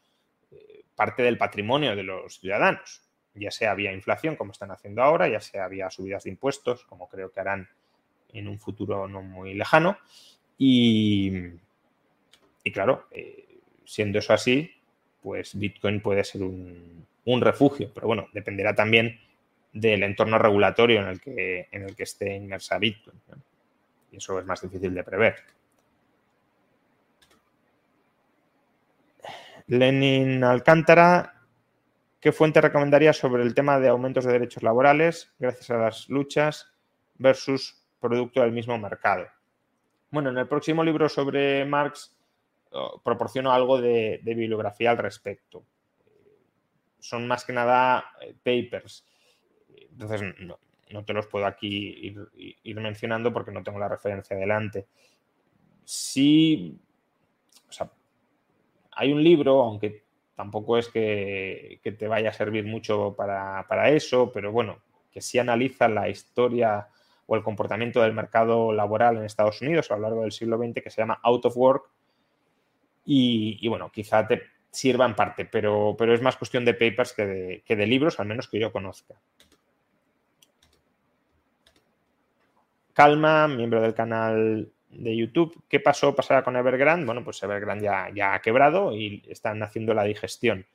[0.51, 3.06] eh, parte del patrimonio de los ciudadanos,
[3.37, 7.09] ya sea vía inflación, como están haciendo ahora, ya sea vía subidas de impuestos, como
[7.09, 7.69] creo que harán
[8.33, 9.99] en un futuro no muy lejano.
[10.59, 11.33] Y,
[12.65, 14.71] y claro, eh, siendo eso así,
[15.23, 19.21] pues Bitcoin puede ser un, un, refugio, pero bueno, dependerá también
[19.73, 23.21] del entorno regulatorio en el que, en el que esté inmersa Bitcoin.
[24.13, 25.37] Y eso es más difícil de prever.
[29.69, 31.36] Lenin Alcántara,
[32.21, 36.73] ¿qué fuente recomendaría sobre el tema de aumentos de derechos laborales gracias a las luchas
[37.15, 39.27] versus producto del mismo mercado?
[40.11, 42.17] Bueno, en el próximo libro sobre Marx
[42.71, 45.65] oh, proporciono algo de, bibliografía al respecto.
[46.99, 49.05] Son más que nada eh, papers.
[49.91, 52.17] Entonces, no, te los puedo aquí
[52.63, 54.87] ir, mencionando porque no tengo la referencia delante.
[55.85, 56.79] Sí,
[57.69, 57.91] o sea,
[58.93, 60.06] hay un libro, aunque
[60.37, 64.79] tampoco es que, te vaya a servir mucho para, eso, pero bueno,
[65.11, 66.89] que sí analiza la historia
[67.27, 70.83] o el comportamiento del mercado laboral en Estados Unidos a lo largo del siglo XX,
[70.83, 71.91] que se llama Out of Work.
[73.07, 77.63] Y, bueno, quizá te sirva en parte, pero, pero es más cuestión de papers que
[77.67, 79.15] de libros, al menos que yo conozca.
[82.93, 85.63] Calma, miembro del canal de YouTube.
[85.69, 86.15] ¿Qué pasó?
[86.15, 87.07] ¿Pasará con Evergrande?
[87.07, 90.67] Bueno, pues Evergrande ya, ya ha quebrado y están haciendo la digestión.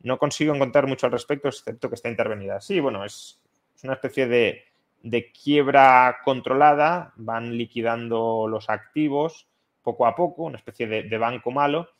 [0.00, 2.60] No consigo encontrar mucho al respecto, excepto que está intervenida.
[2.60, 3.40] Sí, bueno, es,
[3.82, 4.64] una especie de,
[5.02, 9.46] de, quiebra controlada, van liquidando los activos
[9.82, 11.90] poco a poco, una especie de, de banco malo,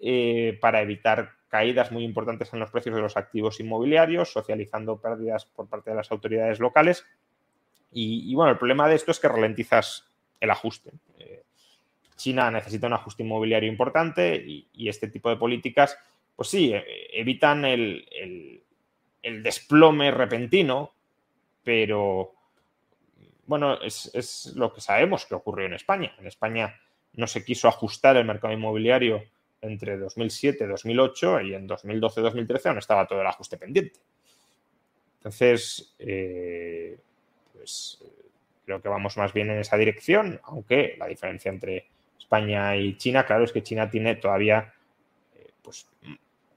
[0.00, 5.46] eh, para evitar caídas muy importantes en los precios de los activos inmobiliarios, socializando pérdidas
[5.46, 7.06] por parte de las autoridades locales.
[7.92, 10.92] Y, y bueno, el problema de esto es que ralentizas el ajuste.
[11.18, 11.42] Eh,
[12.16, 15.98] China necesita un ajuste inmobiliario importante y, este tipo de políticas,
[16.34, 16.72] pues sí,
[17.12, 18.62] evitan el,
[19.22, 20.92] desplome repentino,
[21.62, 22.32] pero
[23.46, 26.14] bueno, es, lo que sabemos que ocurrió en España.
[26.18, 26.74] En España
[27.14, 29.22] no se quiso ajustar el mercado inmobiliario
[29.60, 34.00] entre 2007 y 2008 y en 2012-2013 aún estaba todo el ajuste pendiente.
[35.18, 36.96] Entonces, eh,
[37.52, 38.02] pues
[38.66, 41.86] creo que vamos más bien en esa dirección, aunque la diferencia entre
[42.18, 44.74] España y China, claro, es que China tiene todavía
[45.36, 45.88] eh, pues,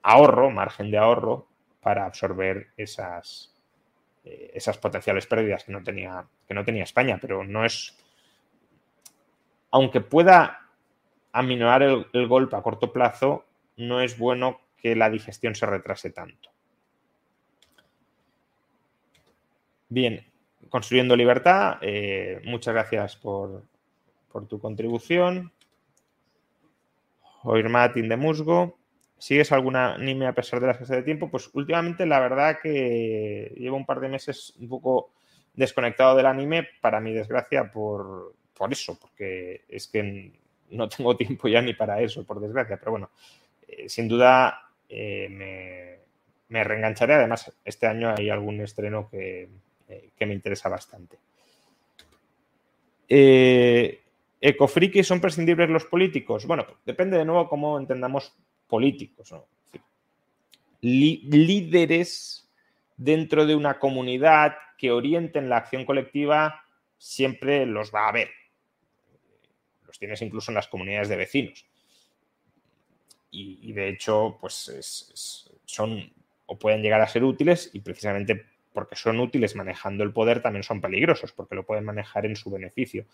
[0.01, 1.47] ahorro, margen de ahorro
[1.81, 3.55] para absorber esas,
[4.25, 7.95] eh, esas potenciales pérdidas que no, tenía, que no tenía España, pero no es,
[9.69, 10.67] aunque pueda
[11.31, 13.45] aminorar el, el golpe a corto plazo,
[13.77, 16.49] no es bueno que la digestión se retrase tanto.
[19.89, 20.28] Bien,
[20.69, 23.63] Construyendo Libertad, eh, muchas gracias por,
[24.31, 25.51] por, tu contribución.
[27.43, 28.77] Oír Martín de Musgo.
[29.17, 31.29] ¿Sigues algún anime a pesar de la escasez de tiempo?
[31.29, 35.11] Pues últimamente la verdad que llevo un par de meses un poco
[35.53, 40.31] desconectado del anime, para mi desgracia, por, por eso, porque es que
[40.69, 42.77] no tengo tiempo ya ni para eso, por desgracia.
[42.77, 43.09] Pero bueno,
[43.67, 45.99] eh, sin duda eh, me,
[46.49, 47.15] me reengancharé.
[47.15, 49.49] Además, este año hay algún estreno que,
[49.89, 51.17] eh, que me interesa bastante.
[53.07, 54.01] Eh,
[54.39, 56.45] ¿Ecofrikis son prescindibles los políticos?
[56.45, 58.33] Bueno, pues depende de nuevo cómo entendamos
[58.67, 59.31] políticos.
[59.31, 59.45] ¿no?
[60.81, 62.47] líderes
[62.95, 66.63] dentro de una comunidad que orienten la acción colectiva
[66.97, 68.29] siempre los va a haber.
[69.85, 71.65] Los tienes incluso en las comunidades de vecinos.
[73.31, 76.11] Y, de hecho, pues es, es, son
[76.47, 80.63] o pueden llegar a ser útiles y precisamente porque son útiles manejando el poder, también
[80.63, 83.05] son peligrosos, porque lo pueden manejar en su beneficio.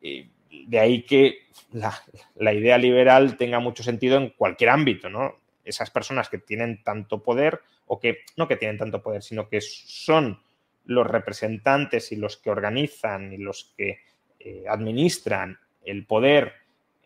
[0.00, 0.30] Y
[0.66, 5.38] de ahí que la, idea liberal tenga mucho sentido en cualquier ámbito, ¿no?
[5.64, 9.60] Esas personas que tienen tanto poder, o que no que tienen tanto poder, sino que
[9.60, 10.40] son
[10.84, 13.98] los representantes y los que organizan y los que
[14.38, 16.54] eh, administran el poder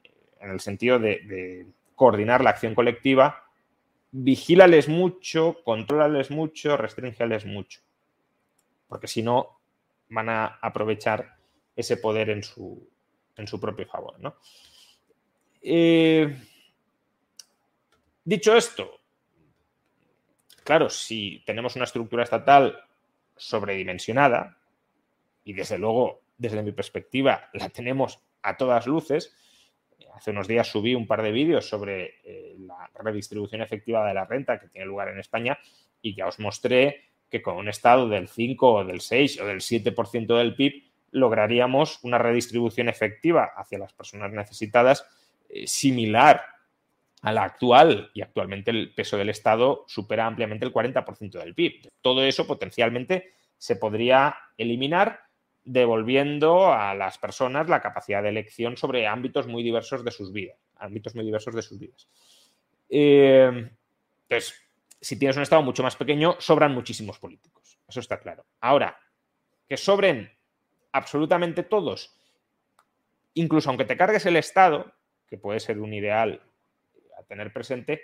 [0.02, 3.43] eh, en el sentido de coordinar la acción colectiva,
[4.16, 7.80] vigílales mucho, contrólales mucho, restringeles mucho.
[8.86, 9.58] Porque si no,
[10.08, 11.36] van a aprovechar
[11.74, 12.88] ese poder en su,
[13.36, 14.20] en su propio favor.
[14.20, 14.36] ¿no?
[15.60, 16.32] Eh,
[18.22, 19.00] dicho esto,
[20.62, 22.78] claro, si tenemos una estructura estatal
[23.36, 24.56] sobredimensionada,
[25.42, 29.34] y desde luego, desde mi perspectiva, la tenemos a todas luces,
[30.14, 34.24] hace unos días subí un par de vídeos sobre eh, la redistribución efectiva de la
[34.24, 35.58] renta que tiene lugar en España
[36.02, 39.60] y ya os mostré que con un Estado del 5 o del 6 o del
[39.60, 45.06] 7% del PIB lograríamos una redistribución efectiva hacia las personas necesitadas
[45.48, 46.42] eh, similar
[47.22, 51.90] a la actual y actualmente el peso del Estado supera ampliamente el 40% del PIB.
[52.02, 55.20] Todo eso potencialmente se podría eliminar
[55.64, 60.58] devolviendo a las personas la capacidad de elección sobre ámbitos muy diversos de sus vidas,
[60.76, 62.08] ámbitos muy diversos de sus vidas.
[62.88, 63.70] Eh,
[64.22, 64.54] entonces,
[65.00, 67.78] si tienes un Estado mucho más pequeño, sobran muchísimos políticos.
[67.88, 68.44] Eso está claro.
[68.60, 68.98] Ahora,
[69.68, 70.30] que sobren
[70.92, 72.16] absolutamente todos,
[73.34, 74.94] incluso aunque te cargues el Estado,
[75.26, 76.42] que puede ser un ideal
[77.18, 78.02] a tener presente,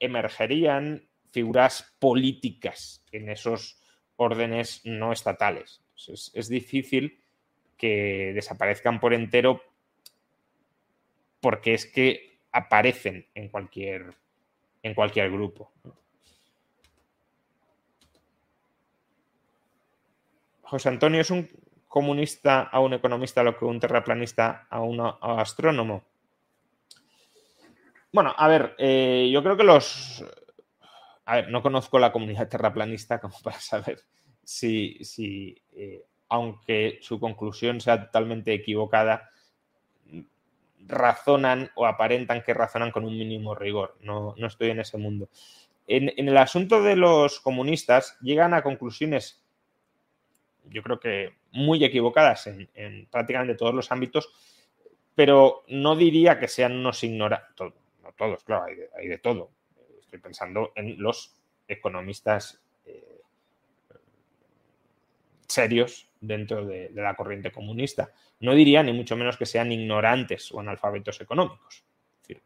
[0.00, 3.80] emergerían figuras políticas en esos
[4.16, 5.82] órdenes no estatales.
[6.06, 7.20] Es, difícil
[7.76, 9.62] que desaparezcan por entero
[11.40, 14.14] porque es que aparecen en cualquier,
[14.82, 15.72] en cualquier grupo.
[20.62, 21.48] José Antonio es un
[21.86, 26.04] comunista a un economista lo que un terraplanista a un astrónomo.
[28.12, 30.24] Bueno, a ver, eh, yo creo que los...
[31.24, 34.02] A ver, no conozco la comunidad terraplanista como para saber
[34.48, 39.30] si, si eh, aunque su conclusión sea totalmente equivocada,
[40.86, 43.96] razonan o aparentan que razonan con un mínimo rigor.
[44.00, 45.28] No, no estoy en ese mundo.
[45.86, 49.42] En, el asunto de los comunistas llegan a conclusiones,
[50.64, 54.32] yo creo que muy equivocadas en, en prácticamente todos los ámbitos,
[55.14, 57.72] pero no diría que sean unos ignorantes
[58.18, 58.64] todos, claro,
[58.98, 59.50] hay de, todo.
[60.00, 61.34] Estoy pensando en los
[61.68, 62.60] economistas
[65.48, 68.12] serios dentro de, la corriente comunista.
[68.40, 71.84] No diría ni mucho menos que sean ignorantes o analfabetos económicos.
[72.22, 72.42] Es decir,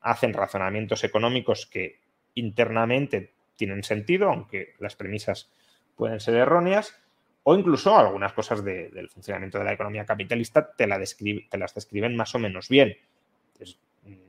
[0.00, 2.00] hacen razonamientos económicos que
[2.34, 5.50] internamente tienen sentido, aunque las premisas
[5.96, 6.94] pueden ser erróneas,
[7.42, 12.34] o incluso algunas cosas del funcionamiento de la economía capitalista te, te las describen más
[12.34, 12.96] o menos bien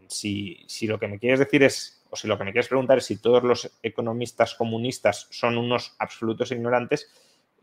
[0.09, 3.05] si, lo que me quieres decir es, o si lo que me quieres preguntar es
[3.05, 7.11] si todos los economistas comunistas son unos absolutos ignorantes,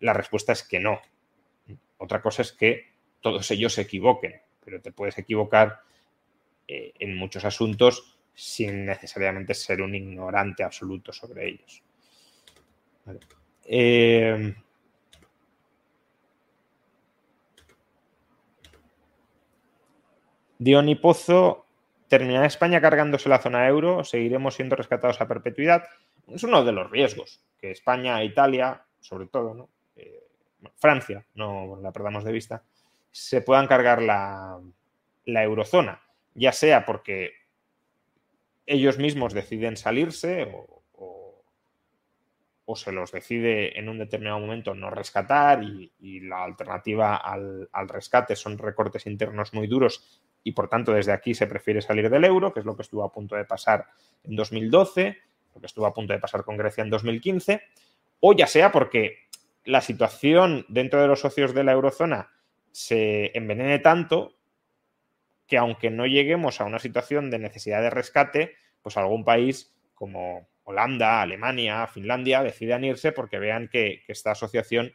[0.00, 1.00] la respuesta es que no.
[1.98, 5.80] Otra cosa es que todos ellos se equivoquen, pero te puedes equivocar
[6.68, 11.82] eh, en muchos asuntos sin necesariamente ser un ignorante absoluto sobre ellos.
[13.64, 14.54] Eh,
[20.59, 21.66] Diony Pozo
[22.09, 24.04] ¿Terminará España cargándose la zona euro?
[24.04, 25.88] ¿Seguiremos siendo rescatados a perpetuidad?
[26.28, 29.68] Es uno de los riesgos que España e Italia, sobre todo, ¿no?
[29.96, 30.22] Eh,
[30.76, 32.64] Francia, no la perdamos de vista,
[33.11, 34.61] se puedan cargar la,
[35.24, 36.02] eurozona,
[36.35, 37.32] ya sea porque
[38.66, 40.74] ellos mismos deciden salirse o,
[42.74, 48.37] se los decide en un determinado momento no rescatar y, la alternativa al, al, rescate
[48.37, 52.52] son recortes internos muy duros y por tanto desde aquí se prefiere salir del euro,
[52.52, 53.87] que es lo que estuvo a punto de pasar
[54.24, 55.16] en 2012,
[55.54, 57.62] lo que estuvo a punto de pasar con Grecia en 2015,
[58.20, 59.25] o ya sea porque
[59.66, 62.31] la situación dentro de los socios de la eurozona
[62.72, 64.38] se envenene tanto
[65.46, 70.48] que aunque no lleguemos a una situación de necesidad de rescate, pues algún país como
[70.64, 74.92] Holanda, Alemania, Finlandia decidan irse porque vean que, esta asociación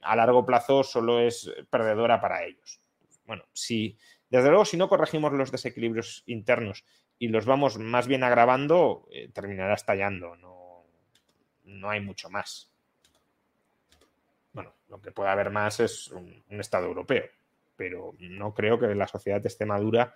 [0.00, 2.80] a largo plazo solo es perdedora para ellos.
[3.26, 3.98] Bueno, si
[4.30, 6.84] desde luego, si no corregimos los desequilibrios internos
[7.18, 10.36] y los vamos más bien agravando, eh, terminará estallando.
[10.36, 10.84] No,
[11.64, 12.67] no, hay mucho más.
[14.52, 17.24] Bueno, lo que puede haber más es un, Estado europeo,
[17.76, 20.14] pero no creo que la sociedad esté madura.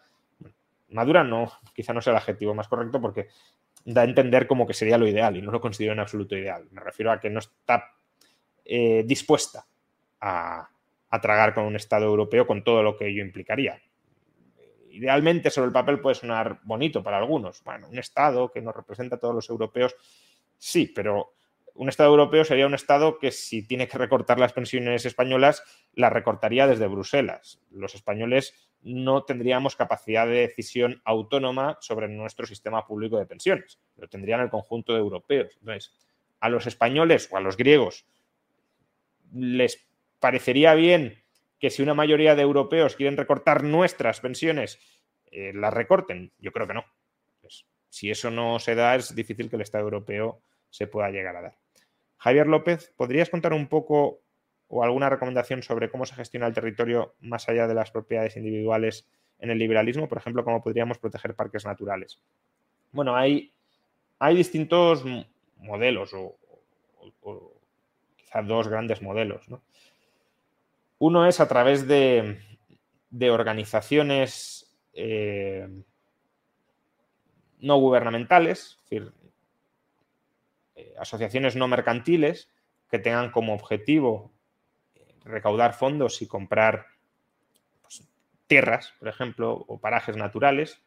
[0.88, 3.28] Madura no, quizá no sea el adjetivo más correcto porque
[3.84, 6.68] da a entender como que sería lo ideal y no lo considero en absoluto ideal.
[6.70, 7.94] Me refiero a que no está
[8.64, 9.64] eh, dispuesta
[10.20, 10.68] a,
[11.10, 13.80] a tragar con un Estado europeo con todo lo que ello implicaría
[14.92, 17.62] idealmente sobre el papel puede sonar bonito para algunos.
[17.64, 19.96] Bueno, un Estado que nos representa a todos los europeos,
[20.58, 21.34] sí, pero
[21.74, 25.62] un Estado europeo sería un Estado que si tiene que recortar las pensiones españolas,
[25.94, 27.60] las recortaría desde Bruselas.
[27.70, 33.80] Los españoles no tendríamos capacidad de decisión autónoma sobre nuestro sistema público de pensiones.
[33.96, 35.56] Lo tendrían el conjunto de europeos.
[35.60, 35.94] Entonces,
[36.40, 38.06] a los españoles o a los griegos
[39.32, 39.88] les
[40.20, 41.22] parecería bien
[41.58, 44.80] que si una mayoría de europeos quieren recortar nuestras pensiones,
[45.30, 46.32] eh, las recorten?
[46.38, 46.84] Yo creo que no.
[47.40, 51.36] Pues, si eso no se da, es difícil que el Estado europeo se pueda llegar
[51.36, 51.61] a dar.
[52.22, 54.20] Javier López, ¿podrías contar un poco
[54.68, 59.08] o alguna recomendación sobre cómo se gestiona el territorio más allá de las propiedades individuales
[59.40, 60.08] en el liberalismo?
[60.08, 62.22] Por ejemplo, cómo podríamos proteger parques naturales.
[62.92, 63.52] Bueno, hay,
[64.20, 65.04] hay distintos
[65.56, 66.36] modelos o,
[68.14, 69.44] quizá dos grandes modelos.
[71.00, 72.38] Uno es a través de,
[73.32, 75.66] organizaciones eh,
[77.58, 79.12] no gubernamentales, es decir,
[80.98, 82.50] asociaciones no mercantiles
[82.90, 84.32] que tengan como objetivo
[84.94, 86.86] eh, recaudar fondos y comprar
[87.80, 88.06] pues,
[88.46, 90.82] tierras, por ejemplo, o parajes naturales.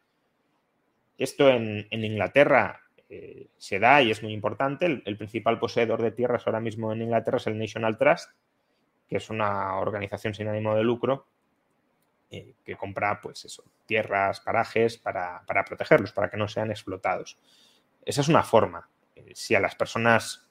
[1.18, 4.86] Esto en, Inglaterra eh, se da y es muy importante.
[4.86, 8.30] El, principal poseedor de tierras ahora mismo en Inglaterra es el National Trust,
[9.08, 11.26] que es una organización sin ánimo de lucro
[12.28, 17.38] que compra pues eso, tierras, parajes para, para protegerlos, para que no sean explotados.
[18.04, 18.90] Esa es una forma
[19.34, 20.48] si a las personas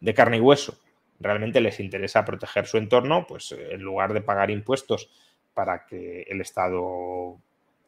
[0.00, 0.78] de carne y hueso
[1.20, 5.10] realmente les interesa proteger su entorno, pues eh, en lugar de pagar impuestos
[5.54, 7.38] para que el Estado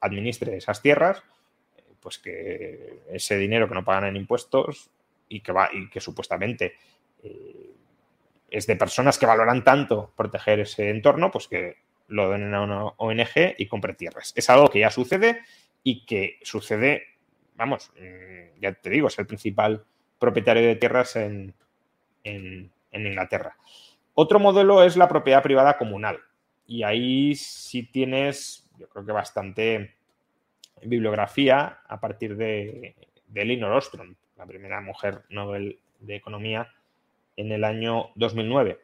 [0.00, 1.22] administre esas tierras,
[1.76, 4.90] eh, pues que ese dinero que no pagan en impuestos
[5.28, 6.76] y que, va, y que supuestamente
[7.22, 7.70] eh,
[8.50, 11.76] es de personas que valoran tanto proteger ese entorno, pues que
[12.06, 14.32] lo donen a una ONG y compre tierras.
[14.34, 15.42] Es algo que ya sucede
[15.82, 17.17] y que sucede
[17.58, 19.84] vamos, mm, ya te digo, es el principal
[20.18, 21.54] propietario de tierras en,
[22.92, 23.56] Inglaterra.
[24.14, 26.18] Otro modelo es la propiedad privada comunal.
[26.66, 29.94] Y ahí sí tienes, yo creo que bastante
[30.82, 32.96] bibliografía a partir de,
[33.28, 36.68] de Elinor Ostrom, la primera mujer Nobel de Economía
[37.36, 38.78] en el año 2009.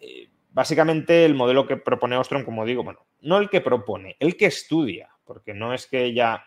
[0.00, 4.36] Eh, básicamente el modelo que propone Ostrom, como digo, bueno, no el que propone, el
[4.36, 6.44] que estudia, porque no es que ella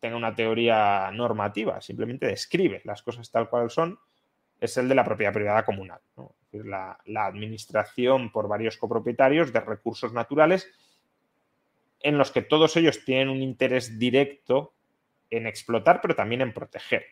[0.00, 3.98] tenga una teoría normativa, simplemente describe las cosas tal cual son,
[4.60, 6.00] es el de la propiedad privada comunal.
[6.52, 10.70] la, administración por varios copropietarios de recursos naturales
[12.00, 14.72] en los que todos ellos tienen un interés directo
[15.30, 17.04] en explotar, pero también en proteger.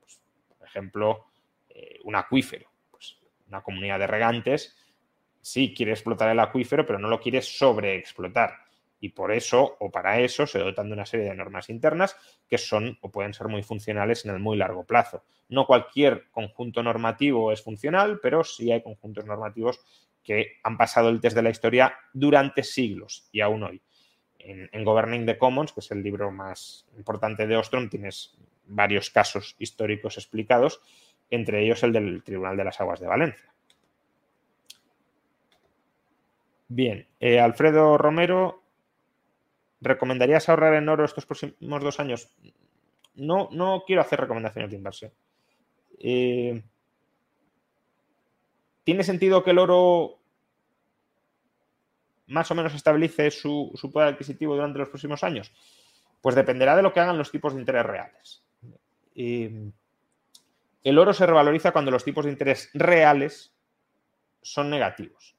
[0.00, 1.26] Pues, por ejemplo,
[1.68, 2.70] eh, un acuífero.
[2.90, 3.18] Pues,
[3.48, 4.76] una comunidad de regantes
[5.40, 8.61] sí quiere explotar el acuífero, pero no lo quiere sobreexplotar
[9.02, 12.16] y por eso o para eso se dotan de una serie de normas internas
[12.48, 15.24] que son o pueden ser muy funcionales en el muy largo plazo.
[15.48, 19.80] No cualquier conjunto normativo es funcional, pero sí hay conjuntos normativos
[20.22, 23.82] que han pasado el test de la historia durante siglos y aún hoy.
[24.38, 29.56] En, Governing the Commons, que es el libro más importante de Ostrom, tienes varios casos
[29.58, 30.80] históricos explicados,
[31.28, 33.52] entre ellos el del Tribunal de las Aguas de Valencia.
[36.68, 38.61] Bien, eh, Alfredo Romero
[39.82, 42.28] ¿Recomendarías ahorrar en oro estos próximos dos años?
[43.16, 45.12] No, no quiero hacer recomendaciones de inversión.
[45.98, 46.62] Eh,
[48.84, 50.20] ¿Tiene sentido que el oro
[52.28, 55.52] más o menos estabilice su, poder adquisitivo durante los próximos años?
[56.20, 58.44] Pues dependerá de lo que hagan los tipos de interés reales.
[59.16, 59.72] El
[60.98, 63.52] oro se revaloriza cuando los tipos de interés reales
[64.42, 65.36] son negativos.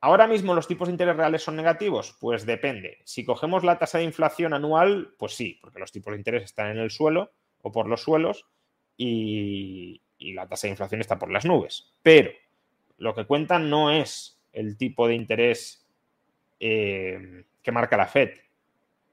[0.00, 2.16] ¿Ahora mismo los tipos de interés reales son negativos?
[2.20, 2.98] Pues depende.
[3.04, 6.70] Si cogemos la tasa de inflación anual, pues sí, porque los tipos de interés están
[6.70, 7.32] en el suelo
[7.62, 8.46] o por los suelos
[8.96, 11.92] y, la tasa de inflación está por las nubes.
[12.02, 12.30] Pero
[12.98, 15.86] lo que cuenta no es el tipo de interés
[16.60, 18.30] eh, que marca la Fed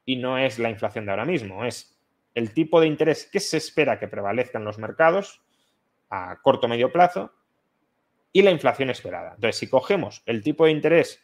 [0.05, 1.97] y no es la inflación de ahora mismo, es
[2.35, 5.41] el tipo de interés que se espera que prevalezca en los mercados
[6.09, 7.31] a corto o medio plazo
[8.35, 9.35] y la inflación esperada.
[9.35, 11.23] Entonces, si cogemos el tipo de interés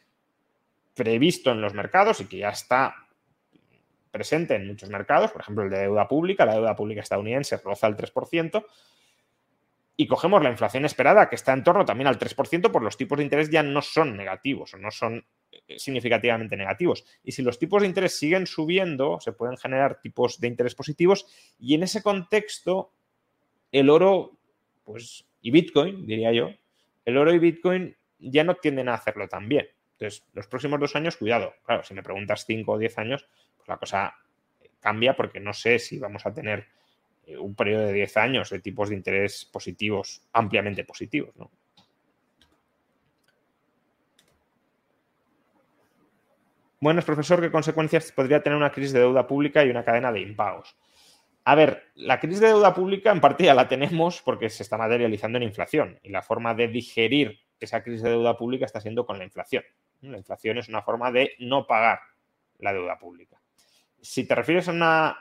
[0.94, 2.96] previsto en los mercados y que ya está
[4.12, 7.88] presente en muchos mercados, por ejemplo el de deuda pública, la deuda pública estadounidense roza
[7.88, 8.66] el 3%,
[9.98, 13.18] y cogemos la inflación esperada, que está en torno también al 3%, pues los tipos
[13.18, 17.04] de interés ya no son negativos o no son eh, significativamente negativos.
[17.26, 21.26] Y si los tipos de interés siguen subiendo, se pueden generar tipos de interés positivos
[21.60, 22.94] y en ese contexto
[23.74, 24.38] el oro,
[24.86, 26.52] pues, y Bitcoin, diría yo,
[27.06, 29.68] el oro y Bitcoin ya no tienden a hacerlo tan bien.
[29.94, 31.54] Entonces, los próximos dos años, cuidado.
[31.66, 33.28] Claro, si me preguntas cinco o diez años,
[33.58, 34.16] pues la cosa
[34.80, 36.68] cambia porque no sé si vamos a tener
[37.26, 41.52] eh, un periodo de diez años de tipos de interés positivos, ampliamente positivos, ¿no?
[46.80, 50.22] Bueno, profesor, ¿qué consecuencias podría tener una crisis de deuda pública y una cadena de
[50.22, 50.76] impagos?
[51.44, 54.78] A ver, la crisis de deuda pública en parte ya la tenemos porque se está
[54.78, 59.06] materializando en inflación y la forma de digerir esa crisis de deuda pública está siendo
[59.06, 59.64] con la inflación.
[60.02, 62.00] La inflación es una forma de no pagar
[62.60, 63.40] la deuda pública.
[64.02, 65.18] Si te refieres a una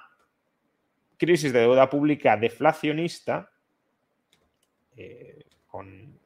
[1.16, 3.50] crisis de deuda pública deflacionista,
[4.96, 6.18] eh, con,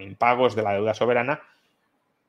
[0.00, 1.42] impagos de la deuda soberana,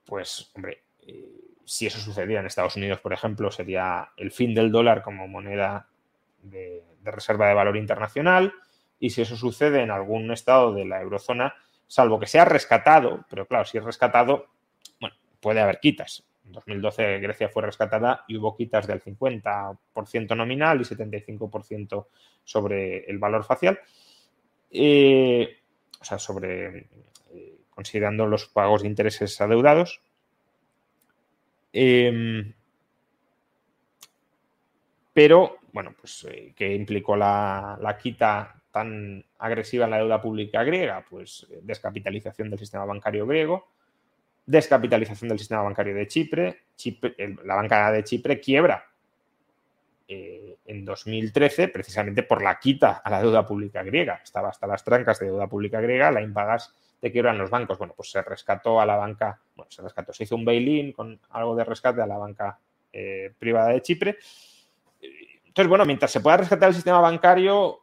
[0.06, 4.72] pues, hombre, eh, si eso sucediera en Estados Unidos, por ejemplo, sería el fin del
[4.72, 5.88] dólar como moneda
[6.42, 8.54] de, reserva de valor internacional,
[9.00, 11.56] y si eso sucede en algún estado de la eurozona,
[11.88, 14.48] salvo que sea rescatado, pero claro, si es rescatado,
[15.00, 16.24] bueno, puede haber quitas.
[16.46, 22.08] En 2012 Grecia fue rescatada y hubo quitas del 50% nominal y 75%
[22.44, 23.80] sobre el valor facial.
[24.70, 25.58] Eh,
[26.00, 26.90] o sea, sobre
[27.34, 30.02] eh, considerando los pagos de intereses adeudados.
[31.74, 32.54] Em,
[35.14, 40.64] pero, bueno, pues, eh, ¿qué implicó la, la, quita tan agresiva en la deuda pública
[40.64, 41.06] griega?
[41.10, 43.68] Pues descapitalización del sistema bancario griego,
[44.46, 48.86] descapitalización del sistema bancario de Chipre, Chipre la banca de Chipre quiebra
[50.08, 54.20] eh, en 2013 precisamente por la quita a la deuda pública griega.
[54.24, 57.78] Estaba hasta las trancas de deuda pública griega, la impagas de quiebra en los bancos.
[57.78, 61.20] Bueno, pues se rescató a la banca, bueno, se rescató, se hizo un bail-in con
[61.30, 62.60] algo de rescate a la banca
[62.92, 64.18] eh, privada de Chipre.
[65.52, 67.78] Entonces, bueno, mientras se pueda rescatar el sistema bancario,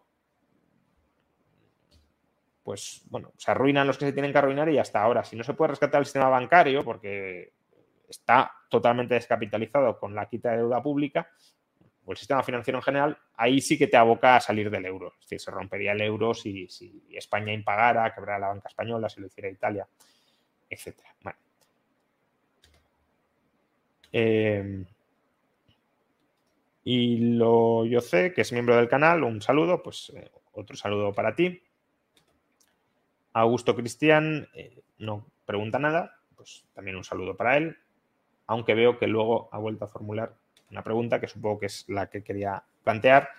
[2.62, 5.44] pues bueno, se arruinan los que se tienen que arruinar y hasta ahora, si no
[5.44, 7.52] se puede rescatar el sistema bancario porque
[8.08, 11.28] está totalmente descapitalizado con la quita de deuda pública,
[12.06, 15.12] o el sistema financiero en general, ahí sí que te aboca a salir del euro.
[15.20, 16.66] Es decir, se rompería el euro si,
[17.10, 19.86] España impagara, quebrara la banca española, si lo hiciera Italia,
[20.70, 20.96] etc.
[21.20, 21.38] Bueno.
[24.10, 24.84] Eh,
[26.84, 31.12] y lo yo sé, que es miembro del canal, un saludo, pues eh, otro saludo
[31.12, 31.62] para ti.
[33.32, 37.76] Augusto Cristian eh, no pregunta nada, pues también un saludo para él,
[38.46, 40.34] aunque veo que luego ha vuelto a formular
[40.70, 43.30] una pregunta que supongo que es la que quería plantear.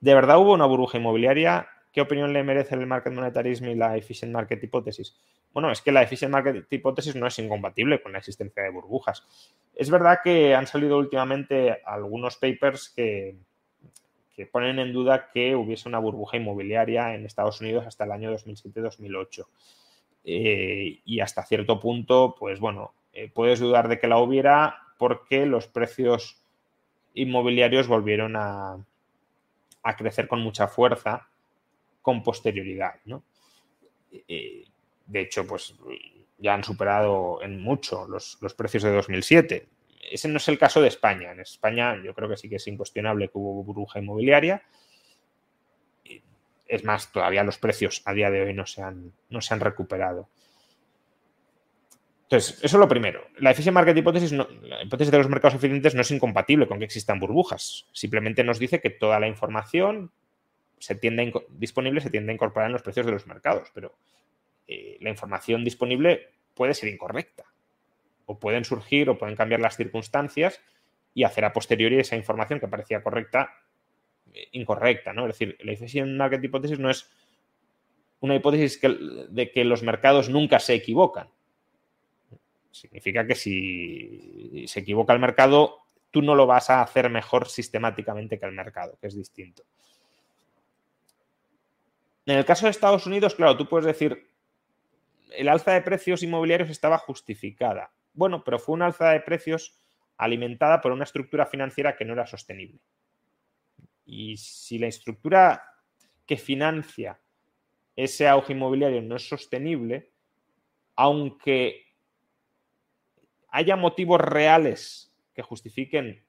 [0.00, 1.68] ¿De verdad hubo una burbuja inmobiliaria?
[1.92, 5.18] ¿Qué opinión le merece el market monetarismo y la efficient market hipótesis?
[5.58, 9.26] Bueno, es que la efficient market hipótesis no es incompatible con la existencia de burbujas.
[9.74, 13.34] Es verdad que han salido últimamente algunos papers que,
[14.36, 18.32] que ponen en duda que hubiese una burbuja inmobiliaria en Estados Unidos hasta el año
[18.36, 19.46] 2007-2008.
[20.22, 25.44] Eh, y hasta cierto punto, pues bueno, eh, puedes dudar de que la hubiera porque
[25.44, 26.40] los precios
[27.14, 28.78] inmobiliarios volvieron a,
[29.96, 31.26] crecer con mucha fuerza
[32.00, 32.94] con posterioridad.
[34.28, 34.62] Eh,
[35.08, 35.74] de hecho, pues
[36.38, 39.68] ya han superado en mucho los, los precios de 2007
[40.10, 41.32] ese no es el caso de España.
[41.32, 44.62] En España yo creo que sí que es incuestionable que hubo burbuja inmobiliaria.
[46.66, 49.60] Es más, todavía los precios a día de hoy no se han, no se han
[49.60, 50.28] recuperado.
[52.24, 53.26] Entonces, eso es lo primero.
[53.38, 56.84] La efficient market hipótesis, la hipótesis de los mercados eficientes no es incompatible con que
[56.84, 57.86] existan burbujas.
[57.92, 60.12] Simplemente nos dice que toda la información
[60.78, 63.96] se tiende disponible se tiende a incorporar en los precios de los mercados, pero
[64.68, 67.44] eh, la información disponible puede ser incorrecta
[68.26, 70.60] o pueden surgir o pueden cambiar las circunstancias
[71.14, 73.50] y hacer a posteriori esa información que parecía correcta
[74.34, 75.22] eh, incorrecta, ¿no?
[75.26, 77.10] Es decir, la efficient market hipótesis no es
[78.20, 81.28] una hipótesis de que los mercados nunca se equivocan.
[82.70, 85.78] Significa que si se equivoca el mercado,
[86.10, 89.62] tú no lo vas a hacer mejor sistemáticamente que el mercado, que es distinto.
[92.26, 94.28] En el caso de Estados Unidos, claro, tú puedes decir,
[95.30, 97.92] el alza de precios inmobiliarios estaba justificada.
[98.12, 99.78] Bueno, pero fue una alza de precios
[100.16, 102.80] alimentada por una estructura financiera que no era sostenible.
[104.04, 105.62] Y si la estructura
[106.26, 107.20] que financia
[107.94, 110.12] ese auge inmobiliario no es sostenible,
[110.94, 111.86] aunque
[113.48, 116.24] haya motivos reales que justifiquen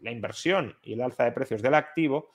[0.00, 2.30] la inversión y el alza de precios del activo,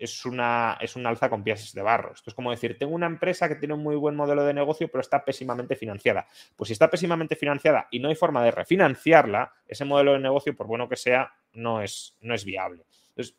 [0.00, 2.14] es una, es una alza con pies de barro.
[2.14, 4.88] Esto es como decir, tengo una empresa que tiene un muy buen modelo de negocio,
[4.88, 6.26] pero está pésimamente financiada.
[6.56, 10.56] Pues si está pésimamente financiada y no hay forma de refinanciarla, ese modelo de negocio,
[10.56, 12.86] por bueno que sea, no es, no es viable.
[13.10, 13.36] Entonces,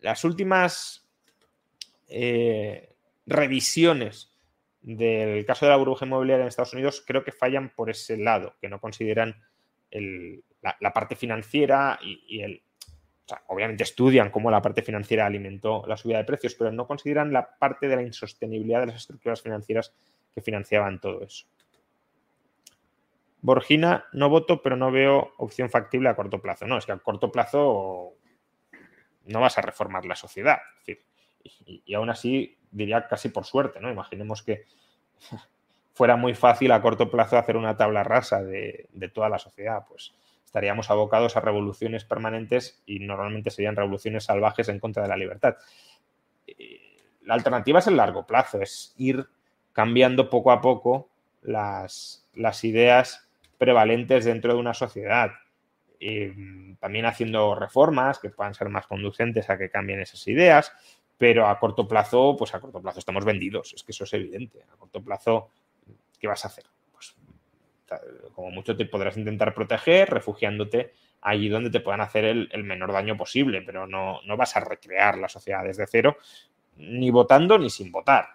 [0.00, 1.04] las últimas
[2.06, 2.94] eh,
[3.26, 4.32] revisiones
[4.80, 8.54] del caso de la burbuja inmobiliaria en Estados Unidos creo que fallan por ese lado,
[8.60, 9.42] que no consideran
[9.90, 12.62] la, parte financiera y el,
[13.48, 17.56] obviamente estudian cómo la parte financiera alimentó la subida de precios, pero no consideran la
[17.56, 19.94] parte de la insostenibilidad de las estructuras financieras
[20.34, 21.46] que financiaban todo eso.
[23.40, 26.66] Borgina, no voto, pero no veo opción factible a corto plazo.
[26.66, 28.14] No, es que a corto plazo
[29.26, 30.58] no vas a reformar la sociedad.
[31.66, 33.90] y, aún así, diría casi por suerte, ¿no?
[33.90, 34.64] Imaginemos que
[35.92, 39.84] fuera muy fácil a corto plazo hacer una tabla rasa de, de toda la sociedad.
[39.86, 40.14] Pues
[40.54, 45.56] estaríamos abocados a revoluciones permanentes y normalmente serían revoluciones salvajes en contra de la libertad.
[46.46, 49.26] Eh, la alternativa es el largo plazo, es ir
[49.72, 51.10] cambiando poco a poco
[51.42, 52.24] las,
[52.62, 53.28] ideas
[53.58, 55.32] prevalentes dentro de una sociedad.
[55.98, 56.32] eh,
[56.78, 60.70] también haciendo reformas que puedan ser más conducentes a que cambien esas ideas,
[61.18, 64.62] pero a corto plazo, pues a corto plazo estamos vendidos, es que eso es evidente.
[64.72, 65.50] A corto plazo,
[66.20, 66.73] ¿qué vas a hacer?
[68.34, 73.16] Como mucho te podrás intentar proteger refugiándote allí donde te puedan hacer el, menor daño
[73.16, 76.18] posible, pero no, no, vas a recrear la sociedad desde cero,
[76.76, 78.28] ni votando ni sin votar.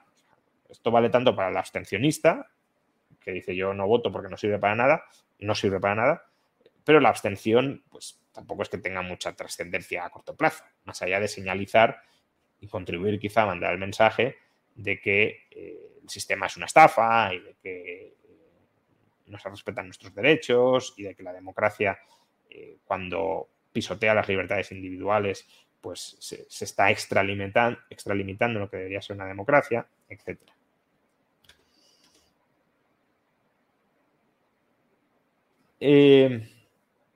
[0.67, 2.49] Esto vale tanto para el abstencionista,
[3.19, 5.03] que dice yo no voto porque no sirve para nada,
[5.39, 6.25] no sirve para nada,
[6.83, 11.19] pero la abstención, pues tampoco es que tenga mucha trascendencia a corto plazo, más allá
[11.19, 12.01] de señalizar
[12.59, 14.37] y contribuir quizá a mandar el mensaje
[14.75, 18.15] de que eh, el sistema es una estafa y de que
[19.29, 21.97] no se respetan nuestros derechos y de que la democracia,
[22.49, 25.47] eh, cuando pisotea las libertades individuales,
[25.81, 30.39] pues se, está extralimitando, extralimitando lo que debería ser una democracia, etc.
[35.79, 36.49] Eh,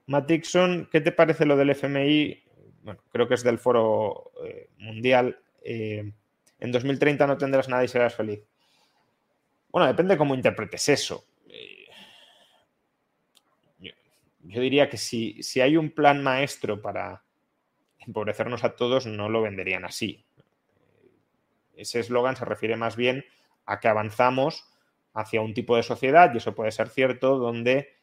[0.08, 2.44] Matt Dixon, ¿qué te parece lo del FMI?
[2.84, 5.40] Bueno, creo que es del Foro eh, Mundial.
[5.64, 6.12] Eh,
[6.60, 8.42] en 2030 no tendrás nada y serás feliz.
[9.70, 11.26] Bueno, depende cómo interpretes eso.
[11.50, 11.88] Eh,
[14.44, 17.24] yo, diría que si, si hay un plan maestro para
[18.00, 20.26] empobrecernos a todos, no lo venderían así.
[21.76, 23.26] Ese eslogan se refiere más bien
[23.66, 24.70] a que avanzamos
[25.14, 27.96] hacia un tipo de sociedad, y eso puede ser cierto, donde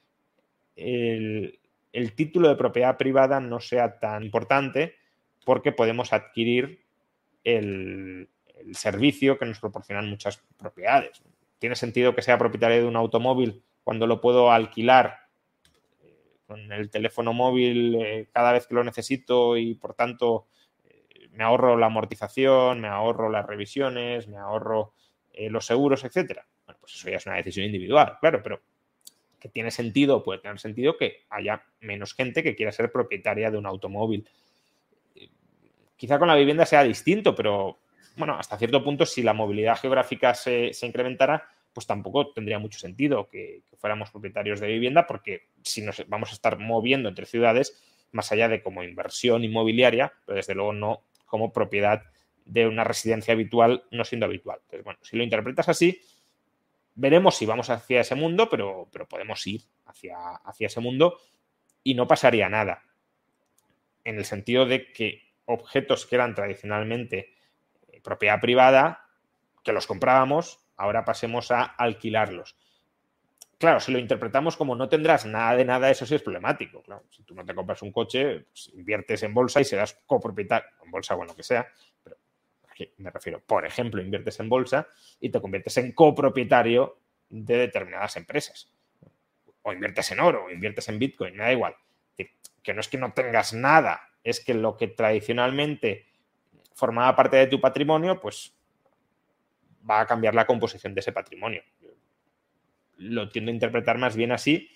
[0.77, 1.61] el,
[1.93, 4.97] el título de propiedad privada no sea tan importante
[5.45, 6.85] porque podemos adquirir
[7.45, 8.29] el,
[8.73, 11.23] servicio que nos proporcionan muchas propiedades.
[11.59, 15.20] Tiene sentido que sea propietario de un automóvil cuando lo puedo alquilar
[16.51, 20.49] con el teléfono móvil eh, cada vez que lo necesito y por tanto
[20.83, 24.95] eh, me ahorro la amortización, me ahorro las revisiones, me ahorro
[25.33, 26.45] los seguros, etcétera.
[26.67, 28.61] Bueno, pues eso ya es una decisión individual, claro, pero
[29.39, 33.57] que tiene sentido, puede tener sentido que haya menos gente que quiera ser propietaria de
[33.57, 34.29] un automóvil.
[35.97, 37.79] Quizá con la vivienda sea distinto, pero
[38.17, 43.29] bueno, hasta cierto punto, si la movilidad geográfica se, incrementara, pues tampoco tendría mucho sentido
[43.29, 47.81] que, fuéramos propietarios de vivienda, porque si nos vamos a estar moviendo entre ciudades,
[48.13, 52.03] más allá de como inversión inmobiliaria, pero desde luego no como propiedad
[52.45, 54.59] de una residencia habitual, no siendo habitual.
[54.63, 56.01] Entonces, bueno, si lo interpretas así,
[56.95, 61.19] Veremos si vamos hacia ese mundo, pero, pero podemos ir hacia, hacia ese mundo
[61.83, 62.83] y no pasaría nada.
[64.05, 67.35] En el sentido de que objetos que eran tradicionalmente
[67.89, 69.07] eh, propiedad privada,
[69.63, 72.57] que los comprábamos, ahora pasemos a alquilarlos.
[73.59, 76.83] Claro, si lo interpretamos como no tendrás nada de nada, eso sí es problemático.
[76.83, 80.67] Claro, si tú no te compras un coche, pues inviertes en bolsa y serás copropietario,
[80.83, 81.69] en bolsa o en lo que sea,
[82.03, 82.17] pero
[82.97, 84.89] me refiero, por ejemplo, inviertes en bolsa
[85.21, 88.73] y te conviertes en copropietario de determinadas empresas.
[89.61, 91.77] O inviertes en oro, o inviertes en Bitcoin, me da igual.
[92.63, 96.07] Que no es que no tengas nada, es que lo que tradicionalmente
[96.75, 98.55] formaba parte de tu patrimonio, pues
[99.89, 101.63] va a cambiar la composición de ese patrimonio.
[102.97, 104.71] Lo tiendo a interpretar más bien así,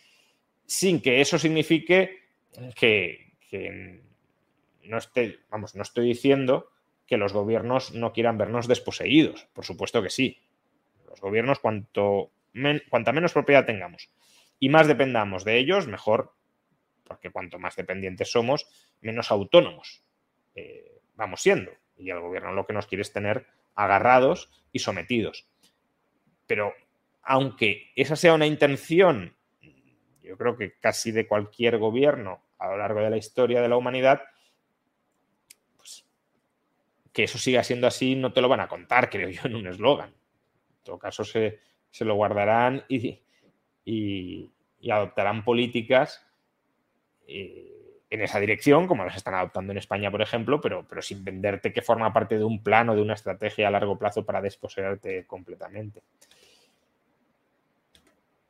[0.67, 2.23] sin que eso signifique
[2.75, 3.35] que,
[4.85, 6.71] no esté, vamos, no estoy diciendo
[7.07, 9.47] que los gobiernos no quieran vernos desposeídos.
[9.53, 10.41] Por supuesto que sí.
[11.09, 12.31] Los gobiernos, cuanto
[12.89, 14.11] cuanta menos propiedad tengamos
[14.59, 16.33] y más dependamos de ellos, mejor,
[17.05, 18.67] porque cuanto más dependientes somos,
[19.01, 20.03] menos autónomos
[20.55, 21.73] eh, vamos siendo.
[21.97, 25.47] Y el gobierno lo que nos quiere es tener agarrados y sometidos.
[26.47, 26.73] Pero
[27.23, 29.37] aunque esa sea una intención,
[30.23, 33.77] yo creo que casi de cualquier gobierno a lo largo de la historia de la
[33.77, 34.23] humanidad,
[37.13, 39.67] que eso siga siendo así no te lo van a contar, creo yo, en un
[39.69, 40.11] eslogan.
[40.11, 41.61] En todo caso, se,
[42.01, 44.51] lo guardarán y,
[44.91, 46.27] adoptarán políticas
[47.27, 47.84] eh,
[48.15, 51.73] en esa dirección, como las están adoptando en España, por ejemplo, pero, pero sin venderte
[51.73, 55.27] que forma parte de un plan o de una estrategia a largo plazo para desposeerte
[55.27, 56.03] completamente.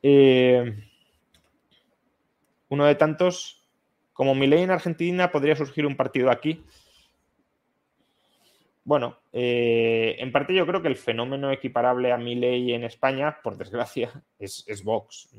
[0.02, 0.74] Eh,
[2.68, 3.64] uno de tantos,
[4.12, 6.64] como mi ley en Argentina, podría surgir un partido aquí
[8.84, 13.38] bueno, eh, en parte yo creo que el fenómeno equiparable a mi ley en España,
[13.42, 15.30] por desgracia, es, Vox.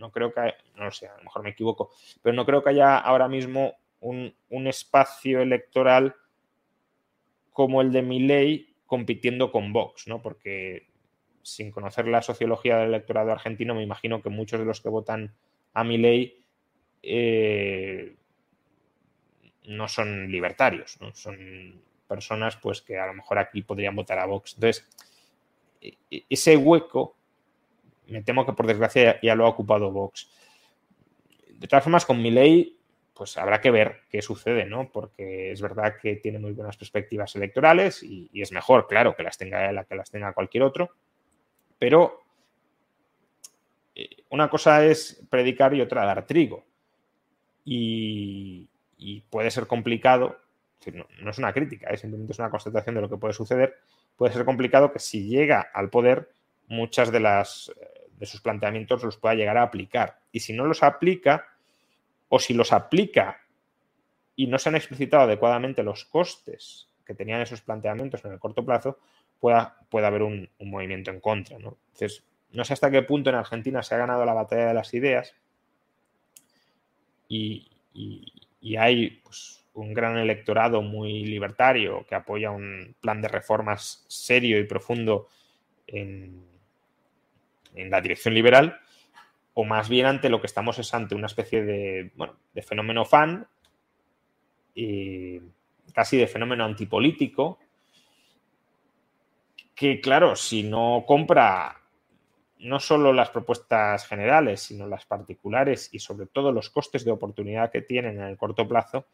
[0.00, 1.90] No creo que, no lo sé, a lo mejor me equivoco,
[2.22, 4.34] pero no creo que haya ahora mismo un,
[4.66, 6.16] espacio electoral
[7.52, 10.22] como el de mi ley compitiendo con Vox, ¿no?
[10.22, 10.88] Porque
[11.42, 15.34] sin conocer la sociología del electorado argentino, me imagino que muchos de los que votan
[15.74, 16.44] a mi ley
[17.02, 18.16] eh,
[19.64, 21.14] no son libertarios, ¿no?
[21.14, 24.54] son personas pues que a lo mejor aquí podrían votar a Vox.
[24.54, 24.86] Entonces,
[25.80, 27.16] e, e, ese hueco,
[28.10, 30.30] me temo que por desgracia ya lo ha ocupado Vox.
[31.48, 32.80] De todas formas, con mi ley,
[33.20, 34.90] pues habrá que ver qué sucede, ¿no?
[34.90, 39.36] Porque es verdad que tiene muy buenas perspectivas electorales y, es mejor, claro, que las
[39.36, 40.90] tenga él a que las tenga cualquier otro,
[41.78, 42.22] pero
[43.94, 46.64] eh, una cosa es predicar y otra dar trigo.
[47.62, 48.70] Y,
[49.28, 50.38] puede ser complicado,
[50.94, 53.76] no, es una crítica, simplemente es una constatación de lo que puede suceder,
[54.16, 56.30] puede ser complicado que si llega al poder,
[56.68, 57.70] muchas de las
[58.20, 60.18] de sus planteamientos los pueda llegar a aplicar.
[60.30, 61.46] Y si no los aplica,
[62.28, 63.40] o si los aplica
[64.36, 68.64] y no se han explicitado adecuadamente los costes que tenían esos planteamientos en el corto
[68.64, 68.98] plazo,
[69.40, 71.58] pueda, haber un, movimiento en contra.
[71.58, 71.78] ¿no?
[71.94, 74.92] Entonces, no sé hasta qué punto en Argentina se ha ganado la batalla de las
[74.92, 75.34] ideas
[77.26, 77.70] y,
[78.78, 84.64] hay pues, un gran electorado muy libertario que apoya un plan de reformas serio y
[84.64, 85.28] profundo
[85.86, 86.44] en,
[87.74, 88.80] en la dirección liberal,
[89.54, 93.04] o más bien ante lo que estamos es ante una especie de, bueno, de fenómeno
[93.04, 93.46] fan,
[94.74, 95.40] y
[95.92, 97.58] casi de fenómeno antipolítico,
[99.74, 101.80] que claro, si no compra
[102.60, 107.70] no solo las propuestas generales, sino las particulares y sobre todo los costes de oportunidad
[107.70, 109.06] que tienen en el corto plazo,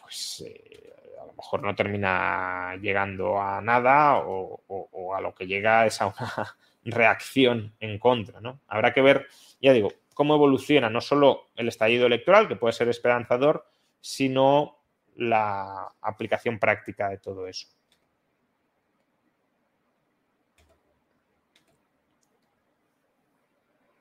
[0.00, 5.86] pues eh, a lo mejor no termina llegando a nada o, a lo que llega
[5.86, 8.40] es a una reacción en contra.
[8.40, 8.60] ¿no?
[8.68, 9.26] Habrá que ver,
[9.60, 13.66] ya digo, cómo evoluciona no solo el estallido electoral, que puede ser esperanzador,
[14.00, 14.78] sino
[15.16, 17.68] la aplicación práctica de todo eso.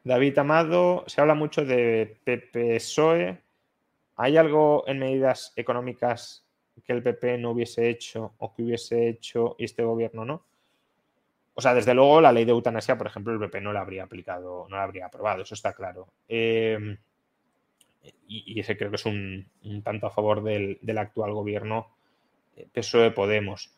[0.03, 3.39] David Amado, se habla mucho de PPSOE.
[4.15, 6.47] ¿Hay algo en medidas económicas
[6.83, 10.43] que el PP no hubiese hecho o que hubiese hecho y este gobierno no?
[11.53, 14.03] O sea, desde luego la ley de eutanasia, por ejemplo, el PP no la habría
[14.03, 16.07] aplicado, no la habría aprobado, eso está claro.
[16.27, 16.97] Em,
[18.27, 19.47] y, ese creo que es un,
[19.83, 21.87] tanto a favor del, actual gobierno
[22.55, 23.71] eh, PSOE Podemos.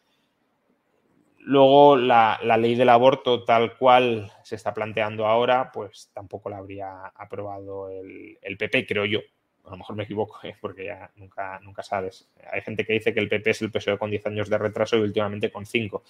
[1.40, 7.08] Luego, la, ley del aborto, tal cual se está planteando ahora, pues tampoco la habría
[7.08, 9.20] aprobado el, el PP, creo yo
[9.66, 10.56] a lo mejor me equivoco, ¿eh?
[10.60, 12.30] porque ya nunca, nunca sabes.
[12.52, 14.98] Hay gente que dice que el PP es el PSOE con 10 años de retraso
[14.98, 16.04] y últimamente con 5.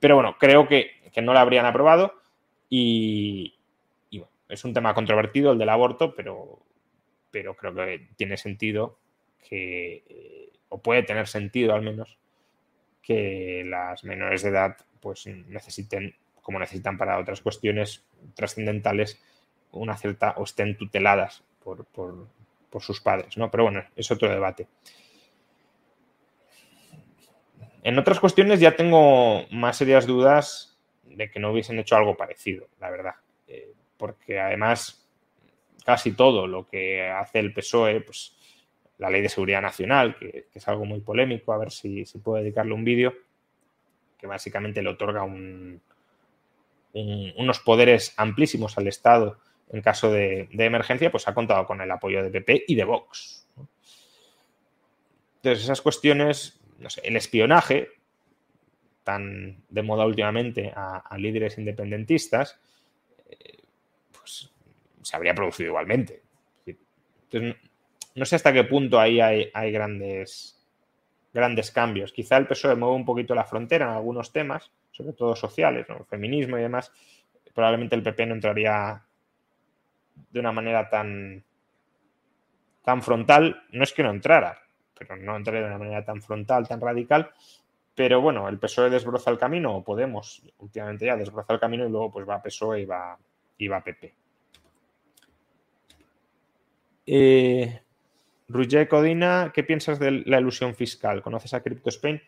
[0.00, 0.92] Pero bueno, creo que,
[1.22, 2.14] no lo habrían aprobado
[2.68, 3.54] y,
[4.12, 6.58] bueno, es un tema controvertido el del aborto, pero,
[7.30, 8.98] pero creo que tiene sentido
[9.48, 12.18] que, eh, o puede tener sentido al menos,
[13.02, 19.22] que las menores de edad pues necesiten, como necesitan para otras cuestiones trascendentales,
[19.72, 21.86] una cierta o estén tuteladas por
[22.82, 23.50] sus padres, ¿no?
[23.50, 24.68] Pero bueno, es otro debate.
[27.82, 32.68] En otras cuestiones ya tengo más serias dudas de que no hubiesen hecho algo parecido,
[32.80, 33.14] la verdad.
[33.46, 35.08] Eh, porque además
[35.84, 38.36] casi todo lo que hace el PSOE, pues
[38.98, 42.42] la ley de seguridad nacional, que, es algo muy polémico, a ver si, si puedo
[42.42, 43.14] dedicarle un vídeo,
[44.18, 45.22] que básicamente le otorga
[46.92, 49.38] unos poderes amplísimos al Estado
[49.70, 53.46] en caso de, emergencia, pues ha contado con el apoyo de PP y de Vox.
[55.36, 57.88] Entonces, esas cuestiones, no sé, el espionaje,
[59.02, 62.58] tan de moda últimamente a, líderes independentistas,
[63.30, 63.58] eh,
[64.12, 64.50] pues
[65.02, 66.22] se habría producido igualmente.
[66.66, 67.56] Entonces,
[68.14, 70.58] no sé hasta qué punto ahí hay, grandes,
[71.32, 72.12] grandes cambios.
[72.12, 76.04] Quizá el PSOE mueve un poquito la frontera en algunos temas, sobre todo sociales, ¿no?
[76.06, 76.90] feminismo y demás.
[77.54, 79.05] Probablemente el PP no entraría
[80.30, 81.44] de una manera tan,
[82.82, 83.62] tan frontal.
[83.72, 84.58] No es que no entrara,
[84.98, 87.30] pero no entraría de una manera tan frontal, tan radical.
[87.94, 91.90] Pero bueno, el PSOE desbroza el camino, o Podemos, últimamente ya desbroza el camino y
[91.90, 93.18] luego pues va PSOE y va,
[93.56, 94.14] y va PP.
[97.06, 97.80] Eh,
[98.88, 101.22] Codina, ¿qué piensas de la ilusión fiscal?
[101.22, 102.20] ¿Conoces a Crypto Spain?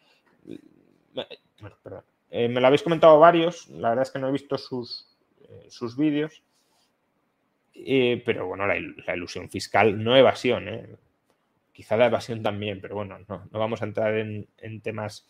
[1.60, 2.04] Bueno, perdón.
[2.30, 5.16] Eh, me lo habéis comentado varios, la verdad es que no he visto sus,
[5.48, 6.42] eh, sus vídeos.
[7.84, 8.76] Eh, pero bueno, la,
[9.14, 10.86] ilusión fiscal, no evasión, ¿eh?
[11.72, 14.48] quizá la evasión también, pero bueno, no, vamos a entrar en,
[14.82, 15.26] temas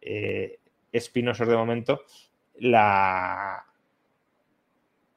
[0.00, 0.58] eh,
[0.92, 2.02] espinosos de momento.
[2.60, 3.64] La,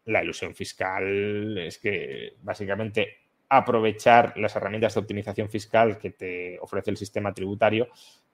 [0.06, 3.18] la ilusión fiscal es que básicamente
[3.50, 7.90] aprovechar las herramientas de optimización fiscal que te ofrece el sistema tributario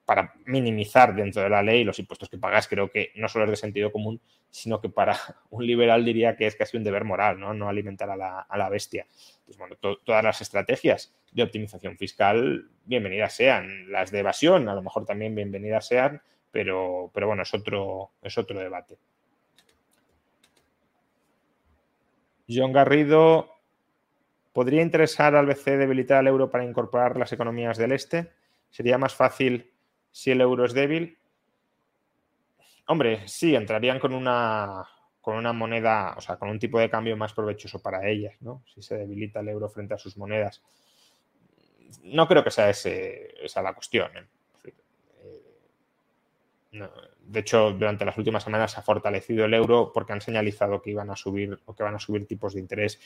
[0.07, 3.51] para minimizar dentro de la ley los impuestos que pagas, creo que no solo es
[3.51, 5.17] de sentido común, sino que para
[5.49, 9.05] un liberal diría que es casi un deber moral, no, no alimentar a la, bestia.
[9.45, 13.91] Pues bueno, todas las estrategias de optimización fiscal, bienvenidas sean.
[13.91, 18.37] Las de evasión, a lo mejor también bienvenidas sean, pero, pero bueno, es otro, es
[18.37, 18.97] otro debate.
[22.47, 23.57] John Garrido
[24.53, 28.31] ¿Podría interesar al BCE debilitar al euro para incorporar las economías del este?
[28.71, 29.69] ¿Sería más fácil
[30.17, 31.15] si el euro es débil?
[32.87, 34.83] Hombre, sí, entrarían con una,
[35.21, 38.63] con una moneda, o sea, con un tipo de cambio más provechoso para ellas, ¿no?
[38.73, 40.63] Si se debilita el euro frente a sus monedas.
[42.01, 44.09] No creo que sea ese, esa la cuestión.
[44.17, 44.25] ¿eh?
[47.21, 50.91] de hecho, durante las últimas semanas se ha fortalecido el euro porque han señalizado que
[50.91, 52.99] iban a subir o que van a subir tipos de interés.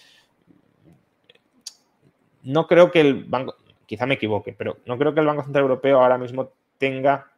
[2.43, 5.63] No creo que el banco, quizá me equivoque, pero no creo que el Banco Central
[5.63, 7.31] Europeo ahora mismo tenga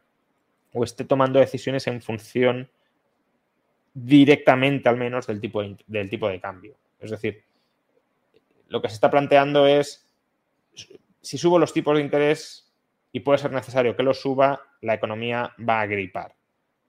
[0.72, 2.70] o esté tomando decisiones en función
[3.92, 6.76] directamente al menos del tipo de, del tipo de cambio.
[6.98, 7.44] Es decir,
[8.68, 10.08] lo que se está planteando es
[11.20, 12.72] si subo los tipos de interés
[13.12, 16.34] y puede ser necesario que los suba, la economía va a gripar.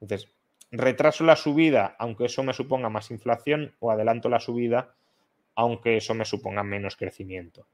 [0.01, 0.31] Entonces,
[0.71, 4.95] retraso la subida, aunque eso me suponga más inflación, o adelanto la subida,
[5.53, 7.67] aunque eso me suponga menos crecimiento.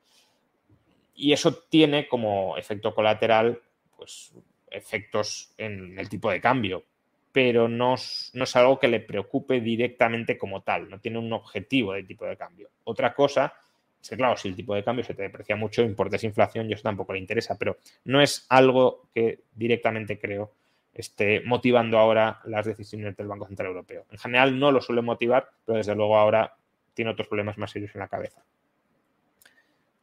[1.15, 3.61] Y eso tiene como efecto colateral,
[3.95, 4.33] pues,
[4.71, 6.83] efectos en el tipo de cambio,
[7.31, 7.95] pero no,
[8.33, 12.25] no, es algo que le preocupe directamente como tal, no tiene un objetivo de tipo
[12.25, 12.69] de cambio.
[12.85, 13.53] Otra cosa
[14.01, 16.73] es que, claro, si el tipo de cambio se te deprecia mucho, importes inflación, y
[16.73, 20.53] eso tampoco le interesa, pero no es algo que directamente creo
[20.93, 24.05] esté motivando ahora las decisiones del Banco Central Europeo.
[24.11, 26.55] En general no lo suele motivar, pero desde luego ahora
[26.93, 28.43] tiene otros problemas más serios en la cabeza.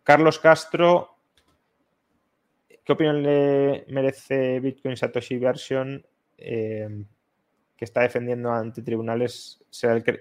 [0.02, 1.17] Carlos Castro,
[2.88, 6.02] ¿qué opinión le merece Bitcoin Satoshi Version
[6.38, 7.04] eh,
[7.76, 9.62] que está defendiendo ante tribunales?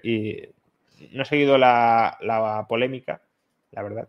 [0.02, 0.42] Y
[1.12, 3.22] no he seguido la, polémica,
[3.70, 4.08] la verdad,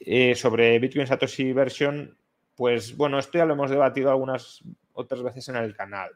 [0.00, 2.16] eh, sobre Bitcoin Satoshi Version.
[2.56, 6.10] Pues bueno, esto ya lo hemos debatido algunas otras veces en el canal.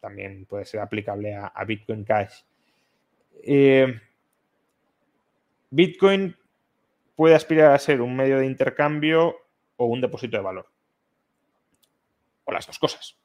[0.00, 2.42] También puede ser aplicable a, Bitcoin Cash.
[3.42, 3.98] Eh,
[5.70, 6.36] Bitcoin
[7.16, 9.38] puede aspirar a ser un medio de intercambio
[9.76, 10.66] o un depósito de valor.
[12.44, 13.16] O las dos cosas.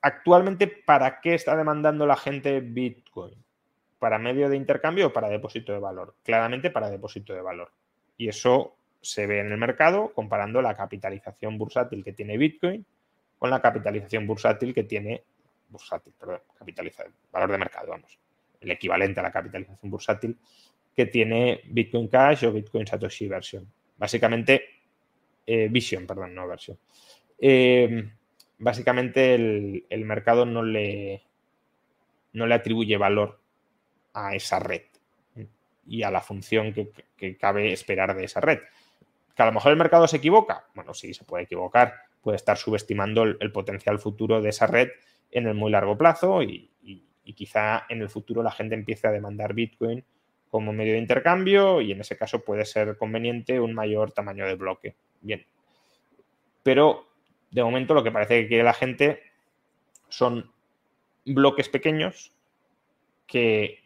[0.00, 3.42] Actualmente, ¿para qué está demandando la gente Bitcoin?
[3.98, 6.14] ¿Para medio de intercambio o para depósito de valor?
[6.22, 7.72] Claramente para depósito de valor.
[8.18, 12.84] Y eso se ve en el mercado comparando la capitalización bursátil que tiene Bitcoin
[13.38, 15.24] con la capitalización bursátil que tiene
[15.68, 18.18] bursátil, perdón, capitalización, valor de mercado, vamos,
[18.60, 20.38] el equivalente a la capitalización bursátil
[20.94, 23.66] que tiene Bitcoin Cash o Bitcoin Satoshi Version.
[24.04, 24.66] Básicamente,
[25.46, 25.72] eh,
[26.06, 26.78] perdón, no versión.
[27.38, 28.10] Eh,
[28.58, 31.22] básicamente el, mercado no le,
[32.34, 33.40] no le atribuye valor
[34.12, 34.82] a esa red
[35.86, 36.74] y a la función
[37.16, 38.58] que cabe esperar de esa red.
[39.34, 40.66] ¿Que a lo mejor el mercado se equivoca?
[40.74, 41.94] Bueno, sí, se puede equivocar.
[42.20, 44.90] Puede estar subestimando el, potencial futuro de esa red
[45.30, 46.70] en el muy largo plazo y,
[47.34, 50.04] quizá en el futuro la gente empiece a demandar Bitcoin
[50.54, 54.54] como medio de intercambio y en ese caso puede ser conveniente un mayor tamaño de
[54.54, 54.94] bloque.
[55.20, 55.44] Bien.
[56.62, 57.08] Pero
[57.50, 59.20] de momento lo que parece que quiere la gente
[60.08, 60.48] son
[61.24, 62.32] bloques pequeños
[63.26, 63.80] que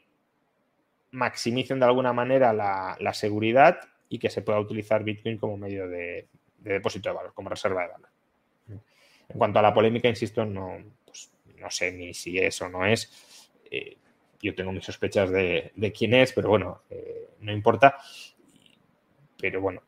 [1.11, 6.29] maximicen de alguna manera la seguridad y que se pueda utilizar Bitcoin como medio de,
[6.59, 8.11] depósito de valor, como reserva de valor.
[9.31, 12.85] En cuanto a la polémica, insisto, no, pues, no sé ni si es o no
[12.85, 13.57] es.
[13.71, 13.97] Eh,
[14.41, 17.97] yo tengo mis sospechas de, quién es, pero bueno, eh, no importa.
[19.41, 19.83] Pero bueno,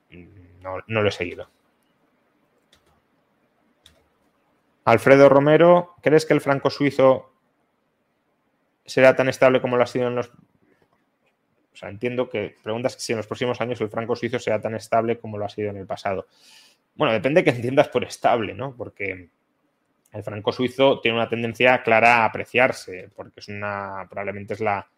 [0.60, 1.48] no, no lo he seguido.
[4.84, 7.32] Alfredo Romero, ¿crees que el franco suizo
[8.84, 10.32] será tan estable como lo ha sido en los
[11.72, 14.74] o sea, entiendo que preguntas si en los próximos años el franco suizo sea tan
[14.74, 16.26] estable como lo ha sido en el pasado.
[16.94, 18.76] Bueno, depende de que entiendas por estable, ¿no?
[18.76, 19.30] Porque
[20.12, 24.88] el franco suizo tiene una tendencia clara a apreciarse, porque es una, probablemente es la,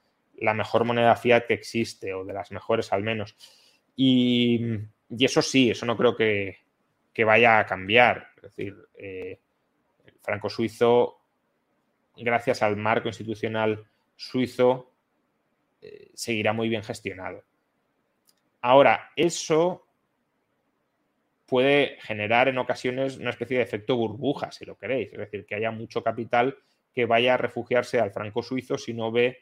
[0.55, 3.37] mejor moneda fiat que existe, o de las mejores al menos.
[3.95, 4.79] Y,
[5.11, 6.59] eso sí, eso no creo que,
[7.25, 8.29] vaya a cambiar.
[8.37, 9.39] Es decir, eh,
[10.07, 11.21] el franco suizo,
[12.17, 13.85] gracias al marco institucional
[14.17, 14.91] suizo,
[15.83, 17.45] eh, seguirá muy bien gestionado.
[18.63, 19.85] Ahora, eso
[21.53, 25.55] puede generar en ocasiones una especie de efecto burbuja, si lo queréis, es decir, que
[25.55, 26.57] haya mucho capital
[26.95, 29.39] que vaya a refugiarse al franco suizo si no ve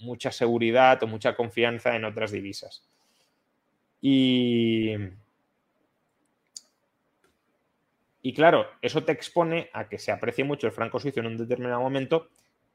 [0.00, 2.84] mucha seguridad o mucha confianza en otras divisas.
[4.00, 4.96] Y,
[8.20, 11.36] y claro, eso te expone a que se aprecie mucho el franco suizo en un
[11.36, 12.28] determinado momento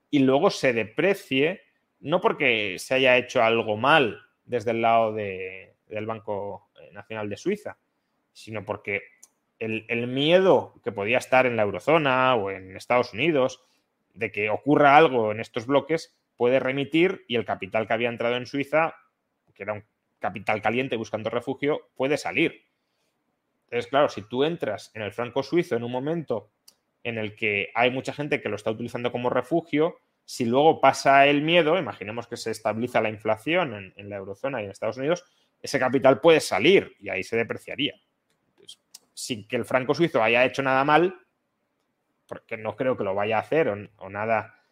[0.09, 1.63] y luego se deprecie
[1.99, 7.77] no porque se haya hecho algo mal desde el lado del Banco Nacional de Suiza,
[8.33, 9.01] sino porque
[9.59, 13.61] el, miedo que podía estar en la eurozona o en Estados Unidos
[14.13, 18.35] de que ocurra algo en estos bloques, puede remitir y el capital que había entrado
[18.35, 18.95] en Suiza,
[19.53, 19.83] que era un
[20.19, 22.65] capital caliente buscando refugio, puede salir.
[23.65, 26.49] Entonces, claro, si tú entras en el franco suizo en un momento
[27.03, 31.27] en el que hay mucha gente que lo está utilizando como refugio, si luego pasa
[31.27, 35.23] el miedo, imaginemos que se estabiliza la inflación en, la eurozona y en Estados Unidos,
[35.61, 37.95] ese capital puede salir y ahí se depreciaría.
[39.13, 41.13] sin que el franco suizo haya hecho nada mal,
[42.25, 44.63] porque no creo que lo vaya a hacer o, nada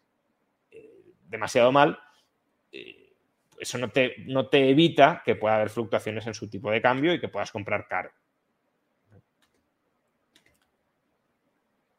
[0.70, 1.98] eh, demasiado mal,
[2.72, 3.12] eh,
[3.60, 7.12] eso no te, no te evita que pueda haber fluctuaciones en su tipo de cambio
[7.12, 8.10] y que puedas comprar caro.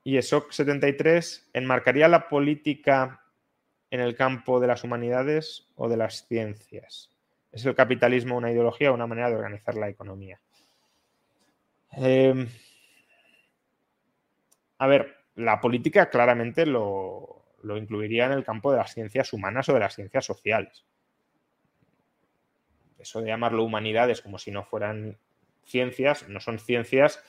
[0.04, 3.22] Y eso 73 enmarcaría la política
[3.92, 7.19] en el campo de las humanidades o de las ciencias.
[7.52, 10.40] ¿Es el capitalismo una ideología o una manera de organizar la economía?
[11.92, 12.48] Em,
[14.78, 19.68] a ver, la política claramente lo, lo, incluiría en el campo de las ciencias humanas
[19.70, 20.86] o de las ciencias sociales.
[23.00, 25.18] Eso de llamarlo humanidades como si no fueran
[25.64, 27.24] ciencias, no son ciencias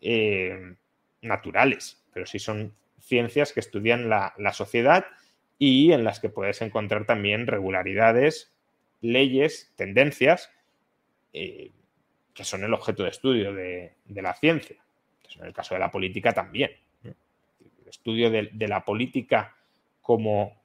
[0.00, 0.76] eh,
[1.22, 5.06] naturales, pero sí son ciencias que estudian la, sociedad
[5.58, 8.52] y en las que puedes encontrar también regularidades,
[9.00, 10.50] leyes, tendencias
[11.32, 11.70] eh,
[12.34, 14.76] que son el objeto de estudio de, la ciencia.
[15.38, 16.70] en el caso de la política también.
[17.04, 19.56] El estudio de, la política
[20.00, 20.60] como,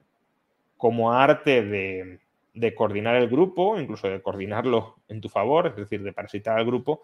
[0.78, 6.14] como arte de, coordinar el grupo, incluso de coordinarlo en tu favor, es decir, de
[6.14, 7.02] parasitar al grupo,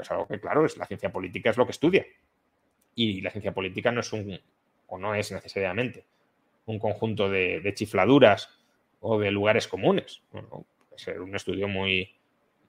[0.00, 2.04] es algo que, claro, es la ciencia política es lo que estudia.
[2.94, 4.38] Y la ciencia política no es un,
[4.86, 6.04] o no es necesariamente,
[6.66, 8.48] un conjunto de, chifladuras
[9.06, 10.22] o de lugares comunes.
[10.32, 12.10] Bueno, puede ser un estudio muy,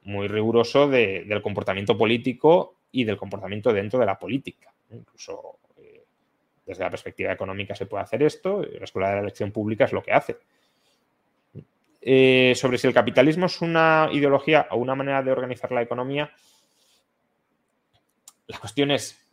[0.04, 4.74] muy riguroso del comportamiento político y del comportamiento dentro de la política.
[4.92, 6.04] Incluso eh,
[6.66, 9.94] desde la perspectiva económica se puede hacer esto, la Escuela de la Elección Pública es
[9.94, 10.38] lo que hace.
[12.02, 16.30] Eh, sobre si el capitalismo es una ideología o una manera de organizar la economía,
[18.48, 19.25] la cuestión es,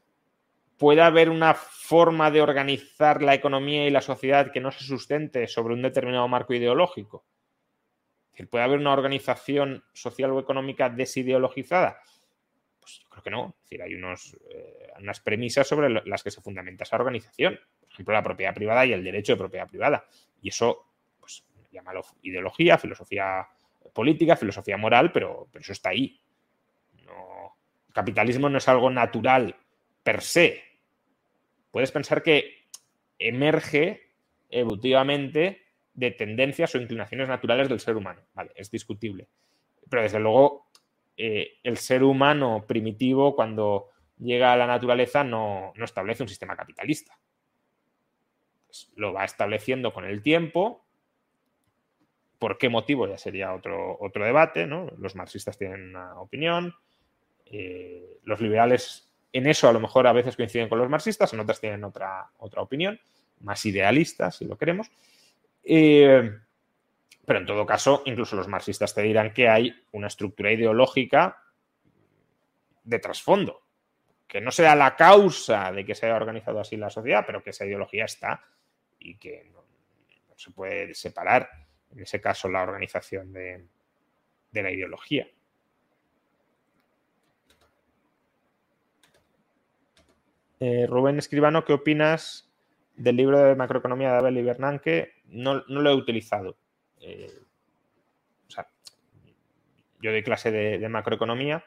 [0.82, 5.46] ¿puede haber una forma de organizar la economía y la sociedad que no se sustente
[5.46, 7.24] sobre un determinado marco ideológico?
[8.50, 12.00] ¿puede haber una organización social o económica desideologizada?
[12.80, 13.54] Pues yo creo que no.
[13.70, 17.60] Hay eh, unas premisas sobre las que se fundamenta esa organización.
[17.78, 20.04] Por ejemplo, la propiedad privada y el derecho de propiedad privada.
[20.40, 20.88] Y eso,
[21.20, 23.46] pues, llámalo ideología, filosofía
[23.94, 26.20] política, filosofía moral, pero, pero eso está ahí
[27.92, 29.54] capitalismo no es algo natural
[30.02, 30.71] per se.
[31.72, 32.66] Puedes pensar que
[33.18, 34.12] emerge
[34.50, 35.62] evolutivamente
[35.94, 38.20] de tendencias o inclinaciones naturales del ser humano.
[38.34, 39.26] Vale, es discutible.
[39.88, 40.68] Pero desde luego,
[41.16, 47.18] eh, el ser humano primitivo, cuando llega a la naturaleza, no, establece un sistema capitalista.
[48.66, 50.84] Pues lo va estableciendo con el tiempo.
[52.38, 53.06] ¿Por qué motivo?
[53.06, 54.88] Ya sería otro, otro debate, ¿no?
[54.98, 56.74] Los marxistas tienen una opinión,
[57.46, 61.40] eh, los liberales en eso a lo mejor a veces coinciden con los marxistas, en
[61.40, 63.00] otras tienen otra, otra opinión,
[63.40, 64.90] más idealista, si lo queremos.
[65.64, 66.30] Eh,
[67.24, 71.42] pero en todo caso, incluso los marxistas te dirán que hay una estructura ideológica
[72.84, 73.62] de trasfondo,
[74.26, 77.50] que no sea la causa de que se haya organizado así la sociedad, pero que
[77.50, 78.44] esa ideología está
[78.98, 79.62] y que no,
[80.36, 81.48] se puede separar,
[81.92, 83.68] en ese caso, la organización de
[84.50, 85.28] la ideología.
[90.64, 92.48] Eh, Rubén Escribano, ¿qué opinas
[92.94, 95.14] del libro de macroeconomía de Abel y Bernanke?
[95.24, 96.56] No, lo he utilizado.
[97.00, 97.32] Eh,
[100.00, 101.64] yo doy clase de, macroeconomía.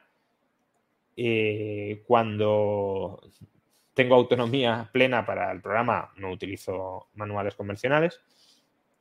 [1.18, 3.22] Eh, cuando
[3.94, 8.22] tengo autonomía plena para el programa, no utilizo manuales convencionales.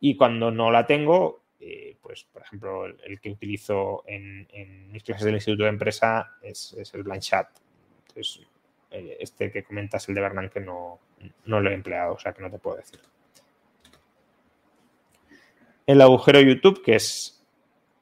[0.00, 1.44] Y cuando no la tengo,
[2.02, 7.04] pues por ejemplo, el, que utilizo en, mis clases del Instituto de Empresa es, el
[7.04, 7.48] Blanchat.
[8.08, 8.44] Entonces,
[9.18, 11.00] este que comentas, el de Bernanke, que no,
[11.46, 13.00] no lo he empleado, o sea que no te puedo decir.
[15.86, 17.44] El agujero YouTube, que es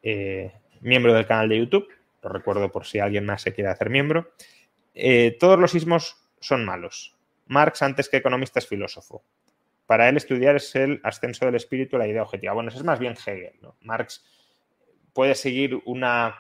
[0.03, 1.89] eh, miembro del canal de YouTube,
[2.23, 4.33] lo recuerdo por si alguien más se quiere hacer miembro.
[4.95, 7.17] Eh, todos los sismos son malos.
[7.47, 9.25] Marx, antes que economista, es filósofo.
[9.87, 12.53] Para él, estudiar es el ascenso del espíritu la idea objetiva.
[12.53, 13.59] Bueno, eso es más bien Hegel.
[13.81, 14.25] Marx
[15.13, 16.37] puede seguir una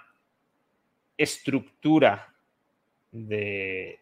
[1.16, 2.32] estructura
[3.10, 4.01] de,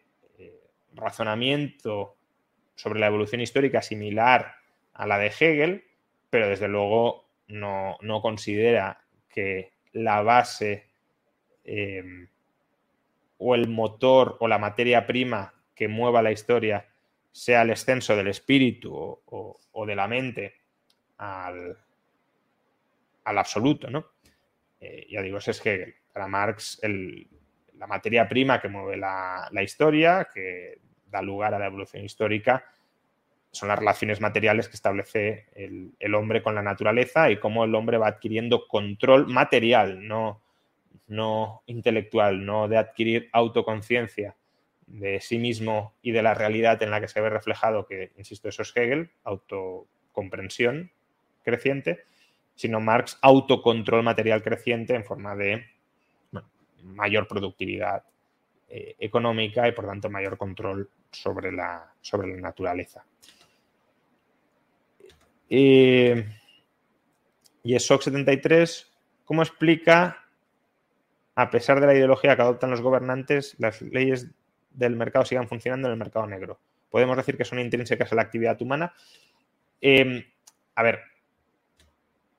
[0.93, 2.15] razonamiento
[2.75, 4.55] sobre la evolución histórica similar
[4.93, 5.85] a la de Hegel,
[6.29, 10.87] pero desde luego no, considera que la base
[11.63, 12.27] em,
[13.37, 16.87] o el motor o la materia prima que mueva la historia
[17.31, 20.55] sea el extenso del espíritu o, de la mente
[21.17, 21.77] al,
[23.23, 24.05] al absoluto, ¿no?
[24.79, 25.95] Eh, ya digo, ese es Hegel.
[26.11, 26.79] Para Marx,
[27.81, 30.77] la materia prima que mueve la, historia, que
[31.07, 32.63] da lugar a la evolución histórica,
[33.49, 37.97] son las relaciones materiales que establece el, hombre con la naturaleza y cómo el hombre
[37.97, 40.43] va adquiriendo control material, no,
[41.07, 44.35] no intelectual, no de adquirir autoconciencia
[44.85, 48.47] de sí mismo y de la realidad en la que se ve reflejado, que, insisto,
[48.47, 50.91] eso es Hegel, autocomprensión
[51.43, 52.03] creciente,
[52.53, 55.65] sino Marx autocontrol material creciente en forma de
[56.83, 58.03] mayor productividad
[58.69, 63.03] eh, económica y por tanto mayor control sobre la, sobre la naturaleza.
[65.49, 66.25] Eh,
[67.63, 68.91] y SOC 73,
[69.25, 70.25] ¿cómo explica,
[71.35, 74.29] a pesar de la ideología que adoptan los gobernantes, las leyes
[74.71, 76.59] del mercado sigan funcionando en el mercado negro?
[76.89, 78.93] Podemos decir que son intrínsecas a la actividad humana.
[79.81, 80.25] Eh,
[80.75, 80.99] a ver,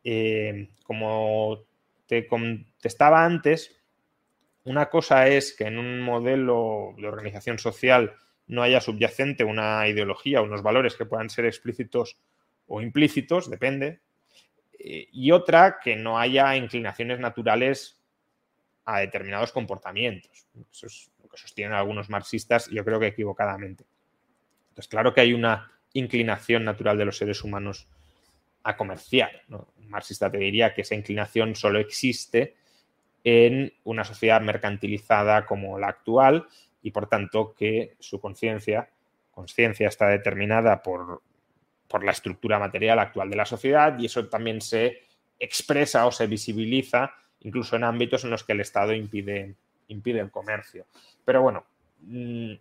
[0.04, 1.64] eh, como
[2.06, 3.81] te contestaba antes,
[4.64, 8.14] una cosa es que en un modelo de organización social
[8.46, 12.18] no haya subyacente una ideología, unos valores que puedan ser explícitos
[12.66, 14.00] o implícitos, depende,
[14.78, 18.00] eh, y otra que no haya inclinaciones naturales
[18.84, 20.46] a determinados comportamientos.
[20.70, 23.84] Eso es lo que sostienen algunos marxistas, yo creo que equivocadamente.
[24.68, 27.88] Entonces, claro que hay una inclinación natural de los seres humanos
[28.62, 29.42] a comerciar.
[29.48, 32.56] Un marxista te diría que esa inclinación solo existe
[33.24, 36.46] en una sociedad mercantilizada como la actual
[36.82, 38.90] y por tanto que su conciencia,
[39.30, 41.22] conciencia está determinada por,
[41.88, 45.02] por, la estructura material actual de la sociedad y eso también se
[45.38, 49.54] expresa o se visibiliza incluso en ámbitos en los que el Estado impide,
[49.88, 50.86] impide el comercio.
[51.24, 51.64] Pero bueno,
[52.00, 52.52] mm,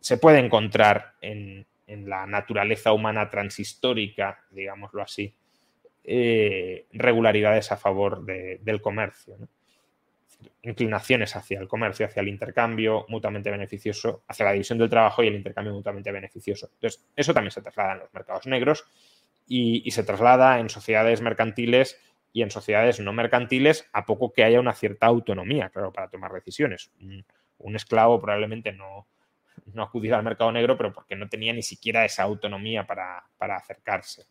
[0.00, 5.34] se puede encontrar en, en la naturaleza humana transhistórica, digámoslo así,
[6.04, 9.36] eh, regularidades a favor del comercio.
[10.62, 15.28] Inclinaciones hacia el comercio, hacia el intercambio mutuamente beneficioso, hacia la división del trabajo y
[15.28, 16.70] el intercambio mutuamente beneficioso.
[16.74, 18.84] Entonces, eso también se traslada en los mercados negros
[19.46, 22.00] y, se traslada en sociedades mercantiles
[22.32, 26.32] y en sociedades no mercantiles a poco que haya una cierta autonomía, claro, para tomar
[26.32, 26.90] decisiones.
[27.58, 29.06] un esclavo probablemente no,
[29.72, 34.26] no acudir al mercado negro, pero porque no tenía ni siquiera esa autonomía para, acercarse.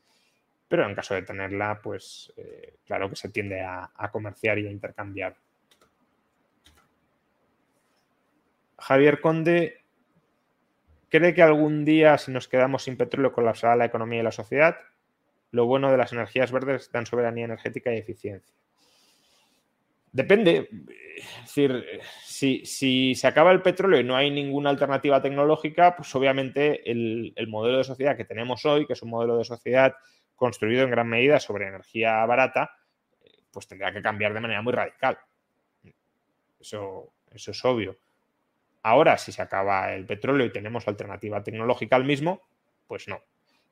[0.68, 4.72] Pero en caso de tenerla, pues eh, claro que se tiende a, comerciar y a
[4.72, 5.36] intercambiar.
[8.84, 9.84] Javier Conde
[11.10, 14.78] cree que algún día, si nos quedamos sin petróleo, colapsará la economía y la sociedad.
[15.52, 18.54] Lo bueno de las energías verdes dan soberanía energética y eficiencia.
[20.12, 20.70] Depende.
[21.16, 21.86] Es decir,
[22.24, 27.78] si, se acaba el petróleo y no hay ninguna alternativa tecnológica, pues obviamente el, modelo
[27.78, 29.96] de sociedad que tenemos hoy, que es un modelo de sociedad
[30.36, 32.72] construido en gran medida sobre energía barata,
[33.52, 35.18] pues tendrá que cambiar de manera muy radical.
[36.60, 37.98] Eso, eso es obvio.
[38.84, 42.42] Ahora, si se acaba el petróleo y tenemos alternativa tecnológica al mismo,
[42.88, 43.22] pues no.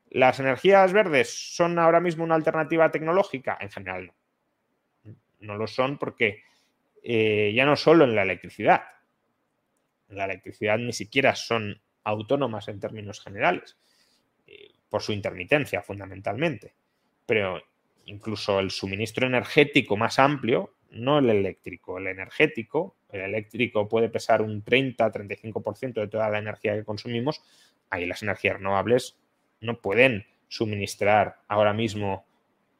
[0.09, 3.57] ¿Las energías verdes son ahora mismo una alternativa tecnológica?
[3.61, 4.13] En general no
[5.41, 6.43] no lo son porque
[7.03, 8.83] eh, ya no solo en la electricidad,
[10.09, 13.77] en la electricidad ni siquiera son autónomas en términos generales,
[14.47, 16.73] eh, por su intermitencia fundamentalmente,
[17.25, 17.61] pero
[18.05, 24.41] incluso el suministro energético más amplio, no el eléctrico, el energético, el eléctrico puede pesar
[24.41, 27.41] un 30-35% de toda la energía que consumimos,
[27.89, 29.17] ahí las energías renovables
[29.59, 32.25] no pueden suministrar ahora mismo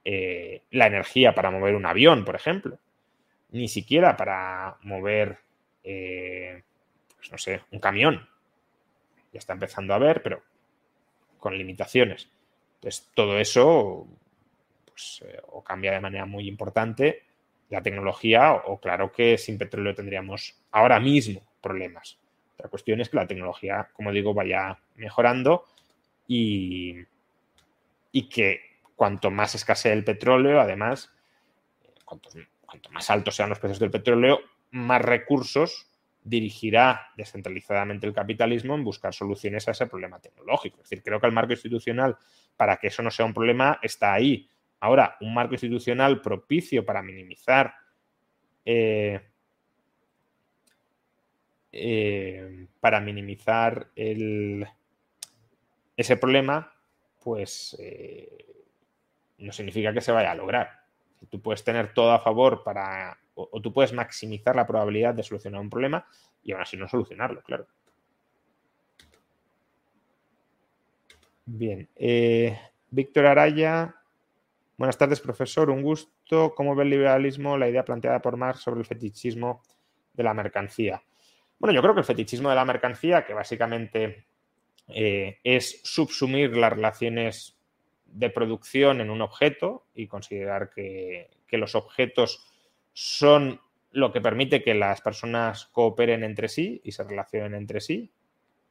[0.03, 2.79] eh, la energía para mover un avión, por ejemplo,
[3.51, 5.39] ni siquiera para mover,
[5.83, 6.63] eh,
[7.15, 8.27] pues no sé, un camión.
[9.31, 10.43] Ya está empezando a ver, pero
[11.37, 12.29] con limitaciones.
[12.75, 14.07] Entonces, todo eso
[14.85, 17.23] pues, eh, o cambia de manera muy importante
[17.71, 22.19] la tecnología o, claro que sin petróleo tendríamos ahora mismo problemas.
[22.57, 25.65] La cuestión es que la tecnología, como digo, vaya mejorando
[26.27, 26.95] y,
[28.11, 28.61] y que
[28.95, 31.11] cuanto más escasee el petróleo, además,
[32.05, 32.29] cuanto,
[32.91, 34.41] más altos sean los precios del petróleo,
[34.71, 35.87] más recursos
[36.23, 40.77] dirigirá descentralizadamente el capitalismo en buscar soluciones a ese problema tecnológico.
[40.77, 42.17] Es decir, creo que el marco institucional,
[42.55, 44.47] para que eso no sea un problema, está ahí.
[44.81, 47.73] Ahora, un marco institucional propicio para minimizar
[48.65, 49.21] eh,
[51.71, 54.67] eh, para minimizar ese
[56.17, 56.73] problema,
[57.23, 58.45] pues eh,
[59.37, 60.81] no significa que se vaya a lograr.
[61.29, 65.61] Tú puedes tener todo a favor para, o, tú puedes maximizar la probabilidad de solucionar
[65.61, 66.05] un problema
[66.43, 67.67] y aún así no solucionarlo, claro.
[71.45, 71.89] Bien,
[72.89, 74.00] Víctor Araya,
[74.81, 75.69] Buenas tardes, profesor.
[75.69, 76.55] Un gusto.
[76.55, 79.61] ¿Cómo ve el liberalismo la idea planteada por Marx sobre el fetichismo
[80.11, 81.03] de la mercancía?
[81.59, 84.25] Bueno, yo creo que el fetichismo de la mercancía, que básicamente
[84.87, 87.59] eh, es subsumir las relaciones
[88.05, 92.43] de producción en un objeto y considerar que, que los objetos
[92.91, 98.11] son lo que permite que las personas cooperen entre sí y se relacionen entre sí,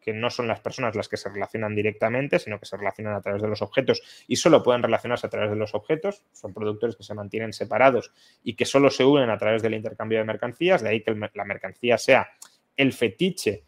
[0.01, 3.21] que no son las personas las que se relacionan directamente, sino que se relacionan a
[3.21, 6.23] través de los objetos y solo pueden relacionarse a través de los objetos.
[6.33, 8.13] Son productores que se mantienen separados
[8.43, 11.45] y que solo se unen a través del intercambio de mercancías, de ahí que la
[11.45, 12.31] mercancía sea
[12.77, 13.65] el fetiche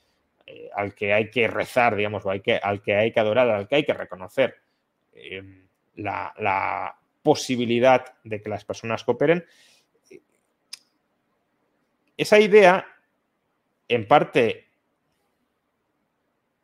[0.46, 3.76] eh, al que hay que rezar, digamos, que, al que hay que adorar, al que
[3.76, 4.56] hay que reconocer
[5.96, 9.44] la, la posibilidad de que las personas cooperen.
[12.16, 12.86] Esa idea,
[13.88, 14.71] en parte,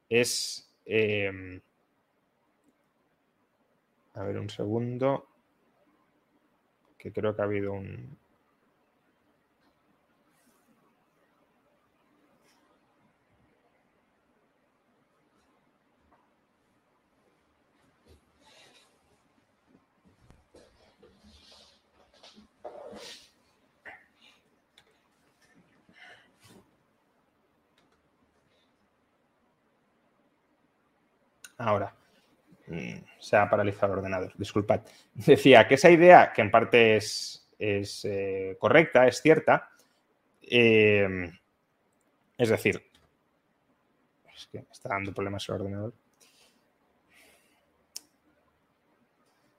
[0.09, 0.70] es...
[0.86, 1.60] Eh,
[4.14, 5.28] a ver, un segundo,
[6.98, 8.18] que creo que ha habido un...
[31.59, 31.94] Ahora,
[32.68, 34.82] mm, se ha paralizado el ordenador, disculpad.
[35.14, 39.68] Decía que esa idea, que en parte es, es eh, correcta, es cierta,
[40.43, 41.30] eh,
[42.39, 42.82] es decir,
[44.35, 45.94] es que me está dando problemas el ordenador.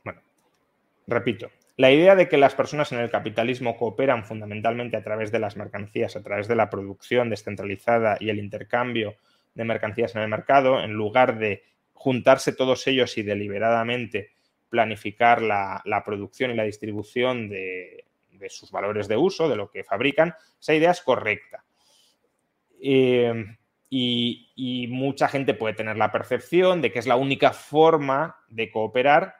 [0.05, 0.21] Bueno,
[1.05, 5.39] repito, la idea de que las personas en el capitalismo cooperan fundamentalmente a través de
[5.39, 9.15] las mercancías, a través de la producción descentralizada y el intercambio
[9.53, 11.63] de mercancías en el mercado, en lugar de
[11.99, 14.31] juntarse todos ellos y deliberadamente
[14.69, 18.05] planificar la, producción y la distribución de,
[18.47, 21.65] sus valores de uso, de lo que fabrican, esa idea es correcta.
[22.81, 23.33] Eh,
[23.89, 29.35] y, mucha gente puede tener la percepción de que es la única forma de cooperar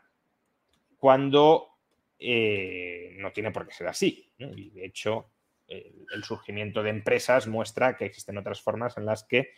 [0.98, 1.78] cuando
[2.20, 4.34] eh, no tiene por qué ser así.
[4.38, 5.30] Y de hecho,
[5.66, 9.52] el surgimiento de empresas muestra que existen otras formas en las que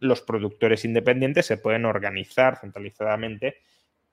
[0.00, 3.58] los productores independientes se pueden organizar centralizadamente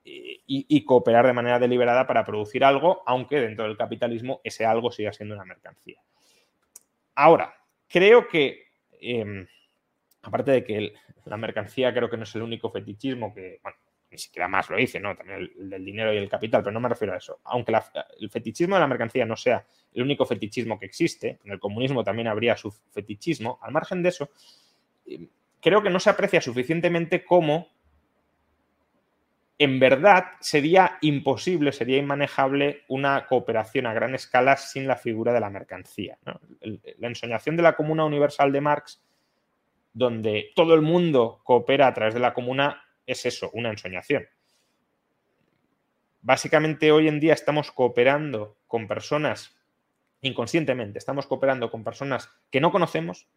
[0.04, 5.14] y, cooperar de manera deliberada para producir algo, aunque dentro del capitalismo ese algo siga
[5.14, 6.02] siendo una mercancía.
[7.16, 7.54] Ahora,
[7.88, 8.66] creo que,
[9.00, 9.46] em,
[10.24, 10.94] aparte de que
[11.26, 13.78] la mercancía creo que no es el único fetichismo que, bueno,
[14.10, 15.16] ni siquiera más lo dice, ¿no?
[15.16, 17.40] También el, del dinero y el capital, pero no me refiero a eso.
[17.46, 17.74] Aunque
[18.20, 22.04] el fetichismo de la mercancía no sea el único fetichismo que existe, en el comunismo
[22.04, 24.30] también habría su fetichismo, al margen de eso,
[25.06, 25.30] em,
[25.62, 27.70] creo que no se aprecia suficientemente cómo
[29.62, 35.40] en verdad sería imposible, sería inmanejable una cooperación a gran escala sin la figura de
[35.40, 36.18] la mercancía.
[36.98, 39.04] La ensoñación de la comuna universal de Marx,
[39.94, 44.26] donde todo el mundo coopera a través de la comuna, es eso, una ensoñación.
[46.24, 49.56] Básicamente hoy en día estamos cooperando con personas,
[50.22, 53.28] inconscientemente, estamos cooperando con personas que no conocemos,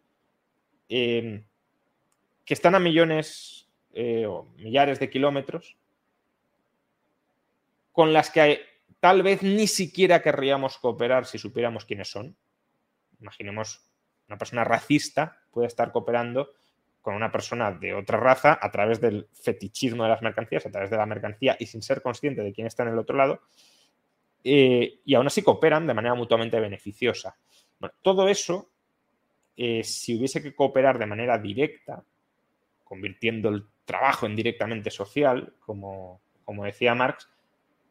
[0.89, 1.43] eh,
[2.45, 5.77] que están a millones eh, o millares de kilómetros,
[7.91, 8.61] con las que
[8.99, 12.35] tal vez ni siquiera querríamos cooperar si supiéramos quiénes son.
[13.19, 13.81] Imaginemos
[14.27, 16.51] una persona racista puede estar cooperando
[17.01, 20.89] con una persona de otra raza a través del fetichismo de las mercancías, a través
[20.89, 23.41] de la mercancía y sin ser consciente de quién está en el otro lado,
[24.43, 27.37] eh, y aún así cooperan de manera mutuamente beneficiosa.
[28.01, 28.71] Todo eso,
[29.55, 32.03] eh, si hubiese que cooperar de manera directa,
[32.85, 36.21] convirtiendo el trabajo en directamente social, como,
[36.63, 37.29] decía Marx,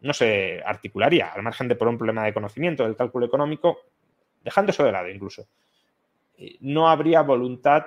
[0.00, 3.80] no se articularía, al margen de por un problema de conocimiento del cálculo económico,
[4.42, 5.46] dejando eso de lado incluso.
[6.38, 7.86] Eh, no habría voluntad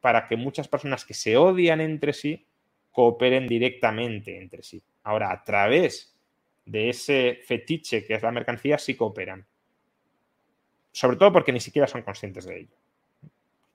[0.00, 2.46] para que muchas personas que se odian entre sí
[2.90, 4.82] cooperen directamente entre sí.
[5.02, 6.14] Ahora, a través
[6.64, 9.46] de ese fetiche que es la mercancía, sí cooperan.
[10.92, 12.83] Sobre todo porque ni siquiera son conscientes de ello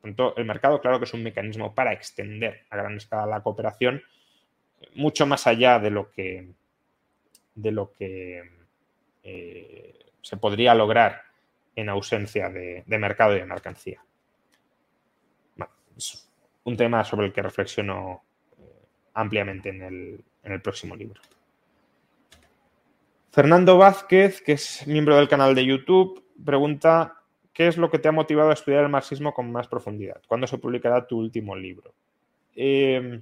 [0.03, 4.01] el mercado, claro que es un mecanismo para extender a gran escala la cooperación,
[4.95, 6.47] mucho más allá de lo que,
[7.55, 8.43] de lo que
[9.23, 11.23] eh, se podría lograr
[11.75, 14.01] en ausencia de, mercado y de mercancía.
[15.97, 16.29] es
[16.63, 18.23] un tema sobre el que reflexiono
[18.57, 18.63] eh,
[19.13, 21.21] ampliamente en el, en el próximo libro.
[23.31, 27.18] Fernando Vázquez, que es miembro del canal de YouTube, pregunta
[27.59, 30.21] ¿Qué es lo que te ha motivado a estudiar el marxismo con más profundidad?
[30.29, 31.93] ¿Cuándo se publicará tu último libro?
[32.55, 33.21] Em,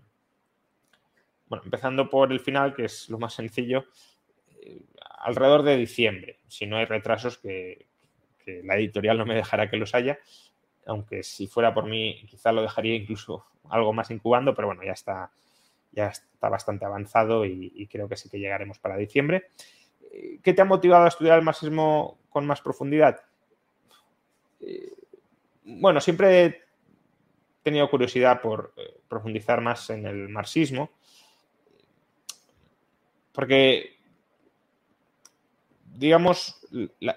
[1.47, 3.85] bueno, empezando por el final, que es lo más sencillo.
[4.61, 4.83] Eh,
[5.21, 7.87] alrededor de diciembre, si no hay retrasos que,
[8.45, 10.19] la editorial no me dejará que los haya,
[10.85, 14.91] aunque si fuera por mí quizá lo dejaría incluso algo más incubando, pero bueno, ya
[14.91, 15.31] está,
[15.93, 19.49] ya está bastante avanzado y, creo que sí que llegaremos para diciembre.
[20.11, 23.19] Eh, ¿Qué te ha motivado a estudiar el marxismo con más profundidad?
[24.61, 24.93] Eh,
[25.63, 26.61] bueno, siempre he
[27.63, 30.91] tenido curiosidad por eh, profundizar más en el marxismo,
[33.33, 33.97] porque,
[35.93, 36.65] digamos,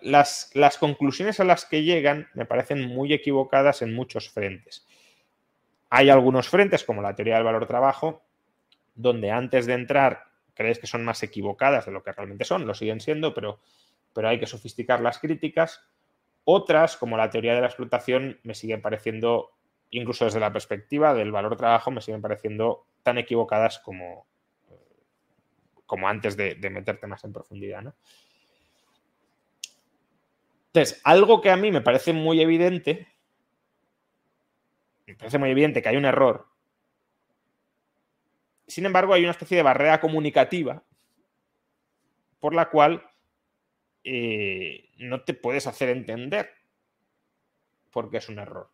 [0.03, 4.87] las, las conclusiones a las que llegan me parecen muy equivocadas en muchos frentes.
[5.89, 8.23] Hay algunos frentes, como la teoría del valor-trabajo,
[8.95, 12.75] donde antes de entrar crees que son más equivocadas de lo que realmente son, lo
[12.75, 13.61] siguen siendo, pero,
[14.13, 15.83] pero hay que sofisticar las críticas.
[16.45, 19.53] Otras, como la teoría de la explotación, me siguen pareciendo,
[19.91, 24.27] incluso desde la perspectiva del valor-trabajo, me siguen pareciendo tan equivocadas como,
[25.87, 27.95] como antes de, meterte más en profundidad.
[30.67, 33.09] Entonces, algo que a mí me parece muy evidente,
[35.07, 36.51] me parece muy evidente que hay un error
[38.71, 40.85] sin embargo, hay una especie de barrera comunicativa
[42.39, 43.10] por la cual
[44.05, 46.51] eh, no te puedes hacer entender
[47.91, 48.71] porque es un error.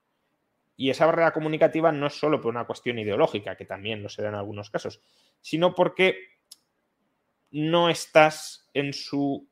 [0.76, 4.28] Y esa barrera comunicativa no es solo por una cuestión ideológica, que también lo será
[4.28, 5.00] en algunos casos,
[5.40, 6.18] sino porque
[7.50, 9.48] no estás en su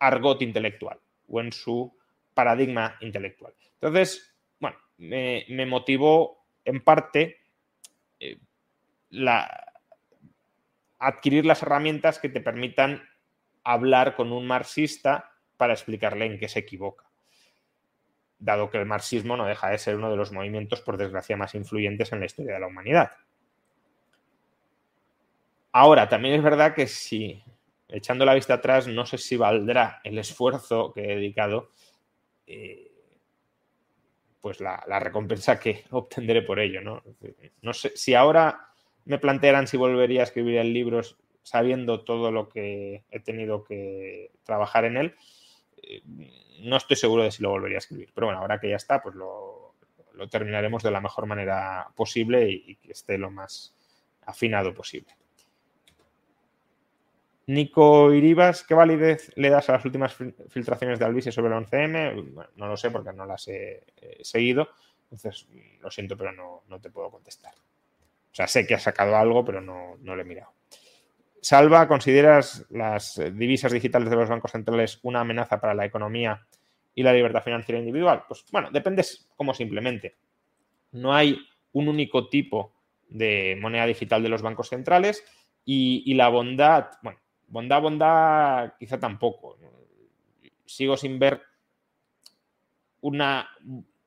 [0.00, 1.96] argot intelectual o en su
[2.34, 3.54] paradigma intelectual.
[3.74, 7.38] Entonces, bueno, me, motivó en parte
[8.18, 8.38] eh,
[9.10, 9.72] la,
[10.98, 13.08] adquirir las herramientas que te permitan
[13.64, 17.04] hablar con un marxista para explicarle en qué se equivoca.
[18.38, 21.54] Dado que el marxismo no deja de ser uno de los movimientos, por desgracia, más
[21.54, 23.10] influyentes en la historia de la humanidad.
[25.72, 27.42] Ahora, también es verdad que si,
[27.88, 31.70] echando la vista atrás, no sé si valdrá el esfuerzo que he dedicado,
[32.46, 32.90] eh,
[34.40, 36.80] pues la, la, recompensa que obtendré por ello.
[36.80, 37.02] ¿no?
[37.62, 38.68] no sé si ahora
[39.04, 41.00] me plantearan si volvería a escribir el libro
[41.42, 45.14] sabiendo todo lo que he tenido que trabajar en él,
[45.82, 46.02] eh,
[46.60, 48.10] no estoy seguro de si lo volvería a escribir.
[48.14, 49.74] Pero bueno, ahora que ya está, pues lo,
[50.30, 53.74] terminaremos de la mejor manera posible y, que esté lo más
[54.26, 55.14] afinado posible.
[57.46, 62.48] Nico Iribas, ¿qué validez le das a las últimas filtraciones de Albise sobre el 11M?
[62.54, 63.82] no lo sé porque no las he,
[64.22, 64.68] seguido,
[65.04, 65.48] entonces
[65.80, 67.54] lo siento, pero no te puedo contestar.
[68.32, 70.52] O sea, sé que ha sacado algo, pero no, no lo he mirado.
[71.42, 76.46] Salva, ¿consideras las divisas digitales de los bancos centrales una amenaza para la economía
[76.94, 78.24] y la libertad financiera individual?
[78.28, 79.04] Pues bueno, depende
[79.36, 80.16] cómo simplemente.
[80.92, 81.38] No hay
[81.72, 82.74] un único tipo
[83.08, 85.24] de moneda digital de los bancos centrales
[85.64, 89.56] y, la bondad, bueno, bondad, bondad, quizá tampoco.
[90.66, 91.40] Sigo sin ver
[93.00, 93.48] una,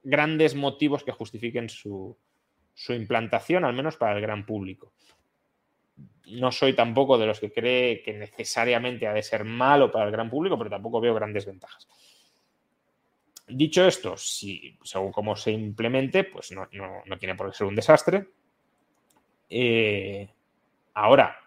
[0.03, 2.17] grandes motivos que justifiquen su,
[2.73, 4.93] su implantación, al menos para el gran público.
[6.27, 10.11] No soy tampoco de los que cree que necesariamente ha de ser malo para el
[10.11, 11.87] gran público, pero tampoco veo grandes ventajas.
[13.47, 16.67] Dicho esto, si según cómo se implemente, pues no,
[17.19, 18.27] tiene por qué ser un desastre.
[19.49, 20.29] Eh,
[20.93, 21.37] ahora,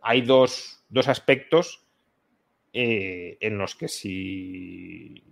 [0.00, 1.84] hay dos, aspectos
[2.72, 5.22] eh, en los que si,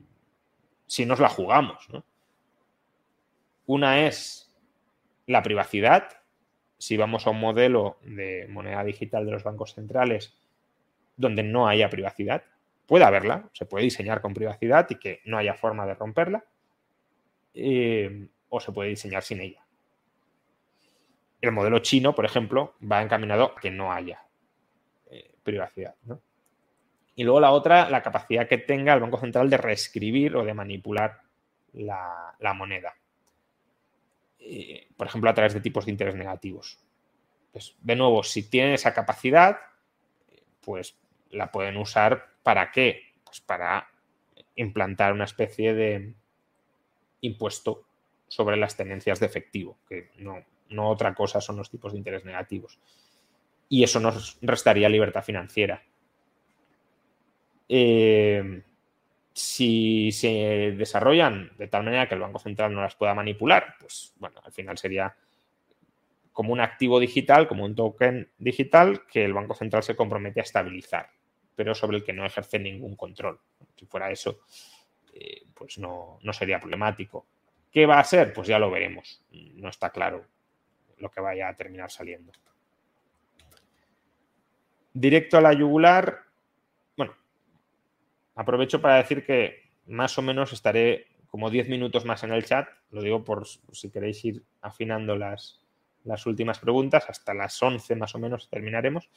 [0.86, 2.04] si nos la jugamos, ¿no?
[3.66, 4.54] Una es
[5.26, 6.08] la privacidad.
[6.78, 10.34] Si vamos a un modelo de moneda digital de los bancos centrales
[11.16, 12.44] donde no haya privacidad,
[12.86, 16.44] puede haberla, se puede diseñar con privacidad y que no haya forma de romperla,
[17.54, 19.64] eh, o se puede diseñar sin ella.
[21.40, 24.22] El modelo chino, por ejemplo, va encaminado a que no haya
[25.10, 25.94] eh, privacidad.
[27.14, 30.54] Y luego la otra, la capacidad que tenga el Banco Central de reescribir o de
[30.54, 31.20] manipular
[31.72, 32.94] la moneda.
[34.46, 36.78] Eh, por ejemplo, a través de tipos de interés negativos.
[37.50, 39.56] Pues, de nuevo, si tienen esa capacidad,
[40.60, 40.98] pues
[41.30, 43.14] la pueden usar para qué?
[43.24, 43.88] Pues para
[44.56, 46.14] implantar una especie de
[47.22, 47.86] impuesto
[48.28, 52.24] sobre las tenencias de efectivo, que no, no otra cosa son los tipos de interés
[52.24, 52.78] negativos.
[53.68, 55.82] Y eso nos restaría libertad financiera.
[57.68, 58.62] Eh,
[59.34, 64.14] si se desarrollan de tal manera que el Banco Central no las pueda manipular, pues
[64.16, 65.14] bueno, al final sería
[66.32, 70.44] como un activo digital, como un token digital que el Banco Central se compromete a
[70.44, 71.10] estabilizar,
[71.56, 73.40] pero sobre el que no ejerce ningún control.
[73.74, 74.40] Si fuera eso,
[75.12, 77.26] eh, pues no, no sería problemático.
[77.72, 78.32] ¿Qué va a ser?
[78.32, 79.24] Pues ya lo veremos.
[79.32, 80.26] No está claro
[80.98, 82.32] lo que vaya a terminar saliendo.
[84.92, 86.23] directo a la yugular,
[88.34, 92.68] aprovecho para decir que más o menos estaré como 10 minutos más en el chat,
[92.90, 95.60] lo digo por si queréis ir afinando las,
[96.04, 99.10] las últimas preguntas, hasta las 11 más o menos terminaremos.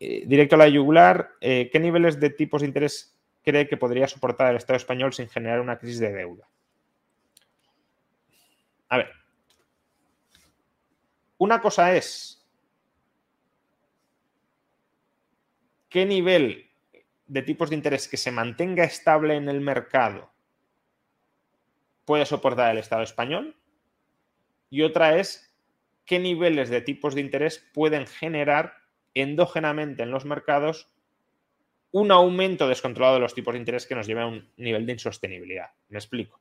[0.00, 4.06] Eh, directo a la yugular, eh, ¿qué niveles de tipos de interés cree que podría
[4.06, 6.48] soportar el Estado español sin generar una crisis de deuda?
[8.88, 9.10] A ver,
[11.38, 12.46] una cosa es
[15.88, 16.67] qué nivel
[17.28, 20.30] de tipos de interés que se mantenga estable en el mercado
[22.04, 23.54] puede soportar el Estado español
[24.70, 25.54] y otra es
[26.06, 28.74] qué niveles de tipos de interés pueden generar
[29.14, 30.88] endógenamente en los mercados
[31.90, 34.92] un aumento descontrolado de los tipos de interés que nos lleve a un nivel de
[34.92, 35.70] insostenibilidad.
[35.88, 36.40] Me explico.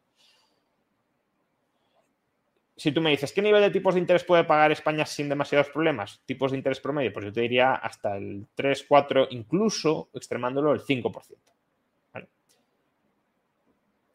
[2.77, 5.69] Si tú me dices, ¿qué nivel de tipos de interés puede pagar España sin demasiados
[5.69, 6.21] problemas?
[6.25, 10.81] Tipos de interés promedio, pues yo te diría hasta el 3, 4, incluso extremándolo el
[10.81, 11.37] 5%.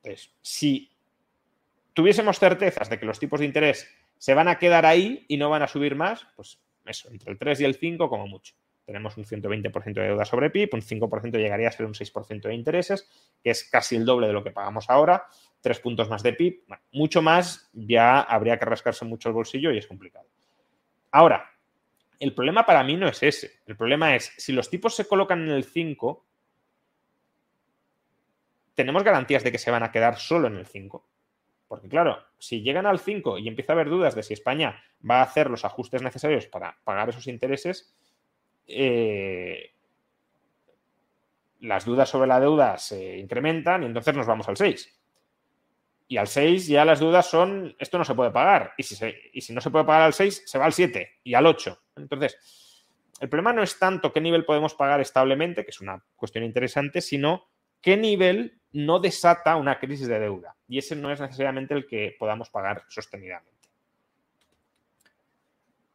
[0.04, 0.90] Entonces, si
[1.92, 5.50] tuviésemos certezas de que los tipos de interés se van a quedar ahí y no
[5.50, 8.54] van a subir más, pues eso, entre el 3 y el 5 como mucho.
[8.84, 12.54] Tenemos un 120% de deuda sobre PIB, un 5% llegaría a ser un 6% de
[12.54, 13.08] intereses,
[13.42, 15.26] que es casi el doble de lo que pagamos ahora,
[15.62, 19.78] tres puntos más de PIB, mucho más, ya habría que rascarse mucho el bolsillo y
[19.78, 20.26] es complicado.
[21.12, 21.50] Ahora,
[22.18, 23.60] el problema para mí no es ese.
[23.66, 26.26] El problema es, si los tipos se colocan en el 5,
[28.74, 31.08] tenemos garantías de que se van a quedar solo en el 5.
[31.68, 35.20] Porque claro, si llegan al 5 y empieza a haber dudas de si España va
[35.20, 37.94] a hacer los ajustes necesarios para pagar esos intereses,
[38.66, 39.72] eh,
[41.60, 45.01] las dudas sobre la deuda se incrementan y entonces nos vamos al 6.
[46.12, 48.74] Y al 6 ya las dudas son, esto no se puede pagar.
[48.76, 49.02] Y si,
[49.32, 51.78] y si no se puede pagar al 6, se va al 7 y al 8.
[51.96, 52.84] Entonces,
[53.18, 57.00] el problema no es tanto qué nivel podemos pagar establemente, que es una cuestión interesante,
[57.00, 57.46] sino
[57.80, 60.54] qué nivel no desata una crisis de deuda.
[60.68, 63.70] Y ese no es necesariamente el que podamos pagar sostenidamente.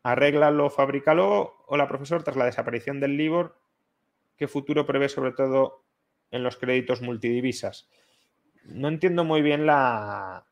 [0.02, 1.64] Arréglalo, fabrícalo.
[1.68, 2.24] Hola, profesor.
[2.24, 3.56] Tras la desaparición del LIBOR,
[4.36, 5.84] ¿qué futuro prevé sobre todo
[6.32, 7.88] en los créditos multidivisas?
[8.68, 10.44] No entiendo muy bien la,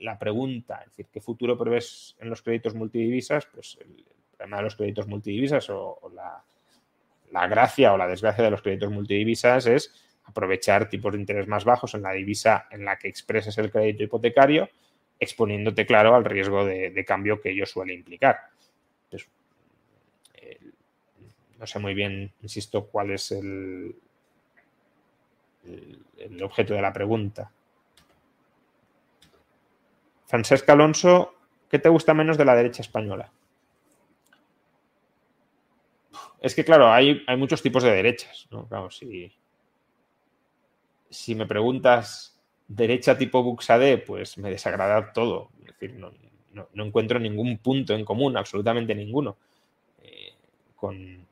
[0.00, 0.80] la pregunta.
[0.82, 3.46] Es decir, ¿qué futuro prevés en los créditos multidivisas?
[3.46, 4.04] Pues el,
[4.36, 6.42] problema de los créditos multidivisas o, la,
[7.32, 9.92] la gracia o la desgracia de los créditos multidivisas es
[10.24, 14.04] aprovechar tipos de interés más bajos en la divisa en la que expreses el crédito
[14.04, 14.68] hipotecario,
[15.18, 18.38] exponiéndote, claro, al riesgo de, cambio que ello suele implicar.
[21.58, 23.96] no sé muy bien, insisto, cuál es el,
[26.16, 27.50] el, objeto de la pregunta.
[30.26, 31.34] Francesca Alonso,
[31.70, 33.32] ¿qué te gusta menos de la derecha española?
[36.40, 38.66] Es que, claro, hay, muchos tipos de derechas, ¿no?
[38.68, 39.32] Claro, si,
[41.10, 42.38] si me preguntas
[42.68, 45.50] derecha tipo Buxade, pues me desagrada todo.
[45.60, 46.12] Es decir, no,
[46.84, 49.36] encuentro ningún punto en común, absolutamente ninguno,
[50.02, 50.34] eh,
[50.76, 51.26] con,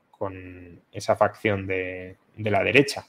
[0.91, 3.07] esa facción de, la derecha.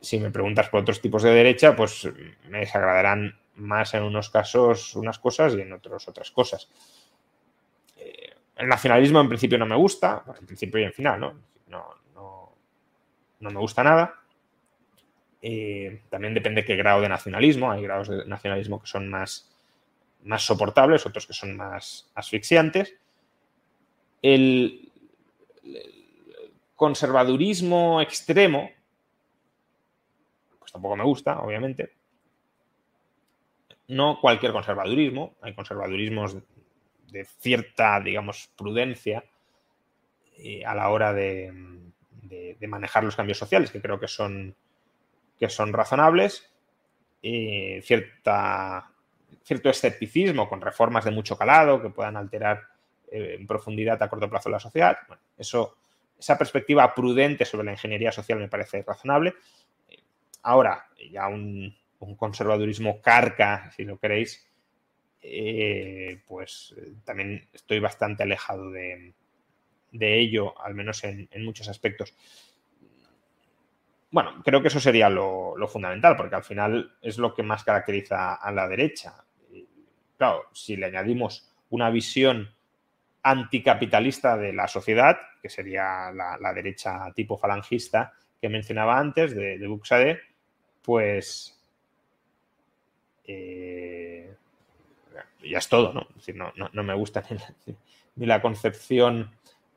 [0.00, 2.08] Si me preguntas por otros tipos de derecha, pues
[2.48, 6.68] me desagradarán más en unos casos unas cosas y en otros otras cosas.
[7.96, 11.34] Eh, el nacionalismo en principio no me gusta, en principio y en final, ¿no?
[11.68, 14.20] No, me gusta nada.
[15.40, 17.70] Eh, también depende qué grado de nacionalismo.
[17.70, 19.50] Hay grados de nacionalismo que son más,
[20.24, 22.94] más soportables, otros que son más asfixiantes.
[24.20, 24.90] El,
[26.80, 28.70] conservadurismo extremo,
[30.72, 31.92] tampoco me gusta, obviamente.
[33.88, 36.36] No cualquier conservadurismo, hay conservadurismos
[37.10, 39.24] de cierta, digamos, prudencia
[40.36, 41.52] eh, a la hora de,
[42.68, 44.54] manejar los cambios sociales, que creo que son
[45.38, 46.52] que son razonables,
[47.22, 48.92] y cierta,
[49.42, 52.62] cierto escepticismo con reformas de mucho calado que puedan alterar
[53.10, 54.98] eh, en profundidad a corto plazo la sociedad.
[55.38, 55.76] eso,
[56.18, 59.34] esa perspectiva prudente sobre la ingeniería social me parece razonable.
[60.42, 61.76] Ahora, ya un,
[62.16, 64.46] conservadurismo carca, si lo queréis,
[65.20, 69.14] eh, pues eh, también estoy bastante alejado de,
[69.92, 72.14] ello, al menos en muchos aspectos.
[74.12, 78.34] Bueno, creo que eso sería lo, fundamental, porque al final es lo que más caracteriza
[78.34, 79.24] a la derecha.
[80.16, 82.52] claro, si le añadimos una visión
[83.22, 89.66] anticapitalista de la sociedad, que sería la, derecha tipo falangista que mencionaba antes, de, de
[89.68, 90.20] Buxade,
[90.82, 91.56] pues
[93.26, 94.34] eh,
[95.42, 96.06] ya es todo, ¿no?
[96.10, 97.22] Es decir, no, me gusta
[98.16, 99.30] ni la, concepción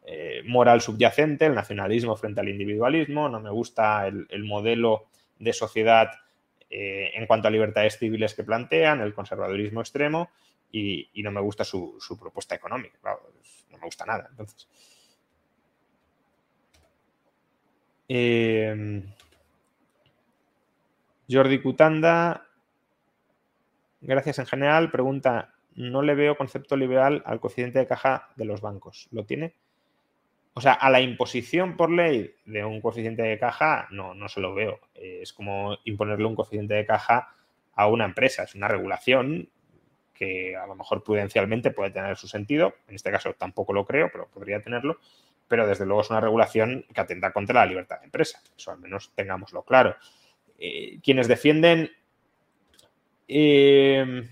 [0.06, 5.06] eh, moral subyacente, el nacionalismo frente al individualismo, no me gusta el, modelo
[5.40, 6.12] de sociedad
[6.70, 10.30] eh, en cuanto a libertades civiles que plantean, el conservadurismo extremo
[10.72, 12.98] y, no me gusta su, propuesta económica.
[13.04, 14.28] no me gusta nada.
[14.32, 14.68] Entonces.
[18.10, 19.04] Eh,
[21.30, 22.48] Jordi Cutanda,
[24.02, 28.62] gracias en general, pregunta, no le veo concepto liberal al coeficiente de caja de los
[28.62, 29.08] bancos.
[29.12, 29.56] ¿Lo tiene?
[30.56, 34.40] O sea, a la imposición por ley de un coeficiente de caja, no, no se
[34.40, 34.80] lo veo.
[34.94, 37.36] Es como imponerle un coeficiente de caja
[37.74, 38.44] a una empresa.
[38.44, 39.50] Es una regulación
[40.14, 42.76] que a lo mejor prudencialmente puede tener su sentido.
[42.88, 45.00] En este caso tampoco lo creo, pero podría tenerlo.
[45.48, 48.40] Pero desde luego es una regulación que atenta contra la libertad de empresa.
[48.56, 49.96] Eso al menos tengámoslo claro.
[50.66, 51.92] Eh, quienes defienden
[53.28, 54.30] eh,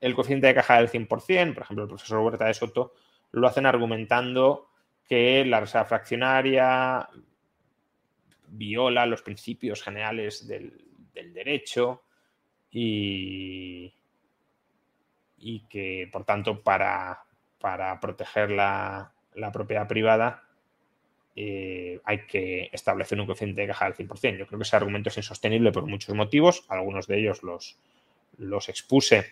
[0.00, 2.92] el coeficiente de caja del 100%, por ejemplo, el profesor Huerta de Soto,
[3.30, 4.68] lo hacen argumentando
[5.08, 7.08] que la reserva fraccionaria
[8.48, 10.72] viola los principios generales del,
[11.14, 12.02] derecho
[12.68, 13.94] y,
[15.70, 17.22] que, por tanto, para,
[18.00, 19.12] proteger la,
[19.52, 20.45] propiedad privada
[21.38, 24.38] eh, hay que establecer un coeficiente de caja del 100%.
[24.38, 26.64] Yo creo que ese argumento es insostenible por muchos motivos.
[26.68, 27.78] Algunos de ellos los,
[28.38, 29.26] los expuse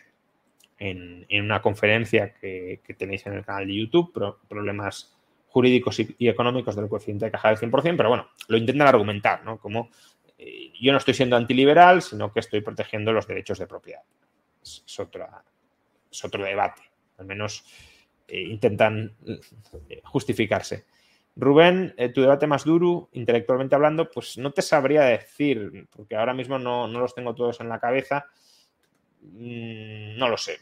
[0.78, 5.16] en, una conferencia que, tenéis en el canal de YouTube, problemas
[5.48, 9.58] jurídicos y, económicos del coeficiente de caja del 100%, pero bueno, lo intentan argumentar, ¿no?
[9.58, 9.88] Como
[10.36, 14.02] eh, yo no estoy siendo antiliberal, sino que estoy protegiendo los derechos de propiedad.
[14.62, 16.82] Es, otro debate,
[17.16, 17.64] al menos
[18.28, 19.14] eh, intentan
[20.02, 20.84] justificarse.
[21.36, 26.58] Rubén, tu debate más duro, intelectualmente hablando, pues no te sabría decir, porque ahora mismo
[26.58, 28.26] no, no los tengo todos en la cabeza.
[29.20, 30.58] Mm, no lo sé.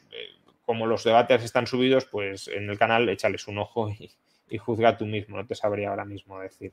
[0.65, 4.11] Como los debates están subidos, pues en el canal échales un ojo y,
[4.49, 6.73] y juzga tú mismo, no te sabría ahora mismo decir.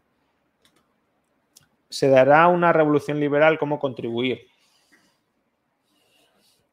[1.90, 3.58] ¿Se dará una revolución liberal?
[3.58, 4.48] ¿Cómo contribuir?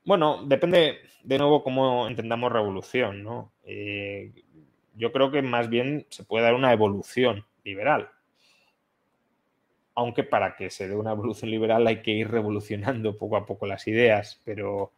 [0.05, 3.53] Bueno, depende de nuevo cómo entendamos revolución, ¿no?
[3.65, 4.31] Eh,
[4.97, 8.10] yo creo que más bien se puede dar una evolución liberal.
[9.94, 13.66] Aunque para que se dé una evolución liberal hay que ir revolucionando poco a poco
[13.66, 14.93] las ideas, pero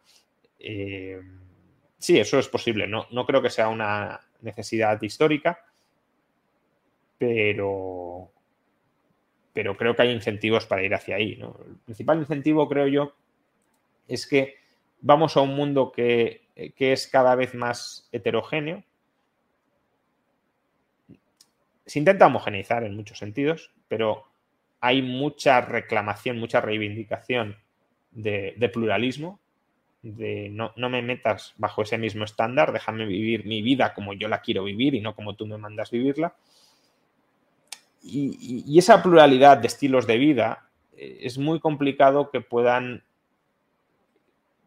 [0.58, 1.20] eh,
[1.98, 2.86] sí, eso es posible.
[2.86, 5.60] No, no creo que sea una necesidad histórica,
[7.18, 8.30] pero,
[9.52, 11.32] pero creo que hay incentivos para ir hacia ahí.
[11.40, 13.14] El principal incentivo, creo yo,
[14.06, 14.56] es que
[15.00, 18.82] vamos a un mundo que, es cada vez más heterogéneo.
[21.88, 24.24] Se intenta homogeneizar en muchos sentidos, pero
[24.80, 27.56] hay mucha reclamación, mucha reivindicación
[28.10, 29.40] de, pluralismo,
[30.02, 34.28] de no, no, me metas bajo ese mismo estándar, déjame vivir mi vida como yo
[34.28, 36.34] la quiero vivir y no como tú me mandas vivirla.
[38.02, 43.02] Y, esa pluralidad de estilos de vida eh, es muy complicado que puedan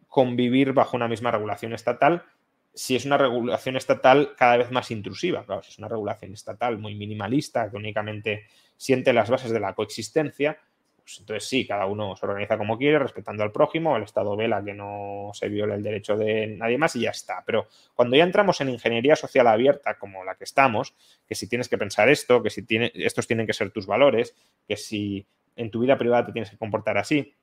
[0.09, 2.25] convivir bajo una misma regulación estatal
[2.73, 5.43] si es una regulación estatal cada vez más intrusiva.
[5.45, 8.45] Claro, si es una regulación estatal muy minimalista, que únicamente
[8.77, 10.57] siente las bases de la coexistencia,
[11.03, 14.63] pues entonces sí, cada uno se organiza como quiere, respetando al prójimo, el Estado vela
[14.63, 17.43] que no se viole el derecho de nadie más y ya está.
[17.45, 20.95] Pero cuando ya entramos en ingeniería social abierta como la que estamos,
[21.27, 24.35] que si tienes que pensar esto, que si tiene, estos tienen que ser tus valores,
[24.67, 25.25] que si
[25.55, 27.33] en tu vida privada te tienes que comportar así,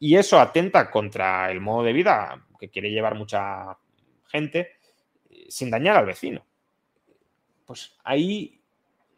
[0.00, 3.76] y eso atenta contra el modo de vida que quiere llevar mucha
[4.28, 4.72] gente
[5.30, 6.46] eh, sin dañar al vecino.
[7.66, 8.60] Pues ahí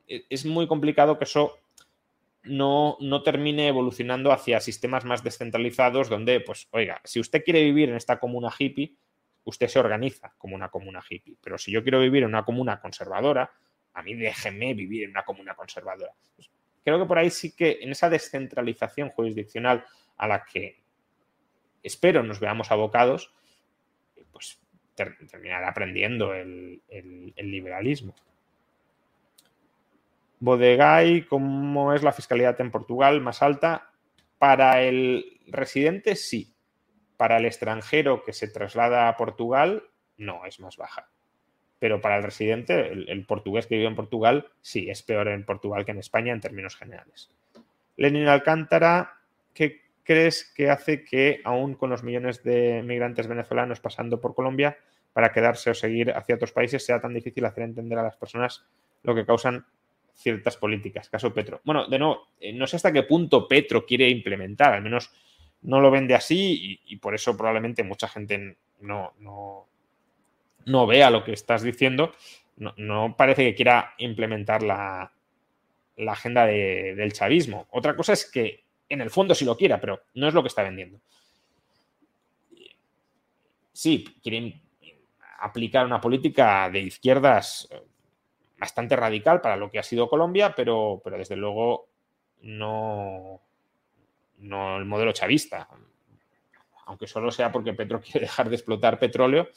[0.08, 1.58] eh, es muy complicado que eso
[2.42, 7.90] no, no, termine evolucionando hacia sistemas más descentralizados donde, pues, oiga, si usted quiere vivir
[7.90, 8.96] en esta comuna hippie,
[9.44, 11.36] usted se organiza como una comuna hippie.
[11.42, 13.52] Pero si yo quiero vivir en una comuna conservadora,
[13.92, 16.12] a mí déjeme vivir en una comuna conservadora.
[16.36, 16.50] Pues,
[16.82, 19.84] creo que por ahí sí que en esa descentralización jurisdiccional
[20.16, 20.82] a la que
[21.82, 23.32] espero nos veamos abocados,
[24.32, 24.60] pues
[25.28, 26.80] terminará aprendiendo el
[27.36, 28.14] liberalismo.
[30.40, 33.20] Bodegay, ¿cómo es la fiscalidad en Portugal?
[33.20, 33.90] ¿Más alta?
[34.38, 36.54] Para el residente, sí.
[37.18, 39.84] Para el extranjero que se traslada a Portugal,
[40.16, 41.10] no, es más baja.
[41.78, 45.84] Pero para el residente, el, portugués que vive en Portugal, sí, es peor en Portugal
[45.84, 47.30] que en España en términos generales.
[47.96, 49.18] Lenin Alcántara,
[49.52, 54.78] ¿qué crees que hace que, aún con los millones de migrantes venezolanos pasando por Colombia,
[55.12, 58.64] para quedarse o seguir hacia otros países, sea tan difícil hacer entender a las personas
[59.02, 59.64] lo que causan
[60.14, 61.60] ciertas políticas, caso Petro.
[61.64, 65.10] Bueno, de nuevo, eh, no sé hasta qué punto Petro quiere implementar, al menos
[65.62, 69.66] no lo vende así y, por eso probablemente mucha gente no, no,
[70.66, 72.12] no, vea lo que estás diciendo.
[72.56, 75.12] no, parece que quiera implementar la,
[75.96, 77.66] la agenda del chavismo.
[77.70, 80.48] Otra cosa es que en el fondo sí lo quiera, pero no es lo que
[80.48, 81.00] está vendiendo.
[83.72, 84.60] Sí, quieren
[85.40, 87.82] aplicar una política de izquierdas eh,
[88.58, 91.88] bastante radical para lo que ha sido Colombia, pero, pero desde luego
[92.42, 93.40] no,
[94.38, 95.68] no el modelo chavista.
[96.86, 99.48] Aunque solo sea porque Petro quiere dejar de explotar petróleo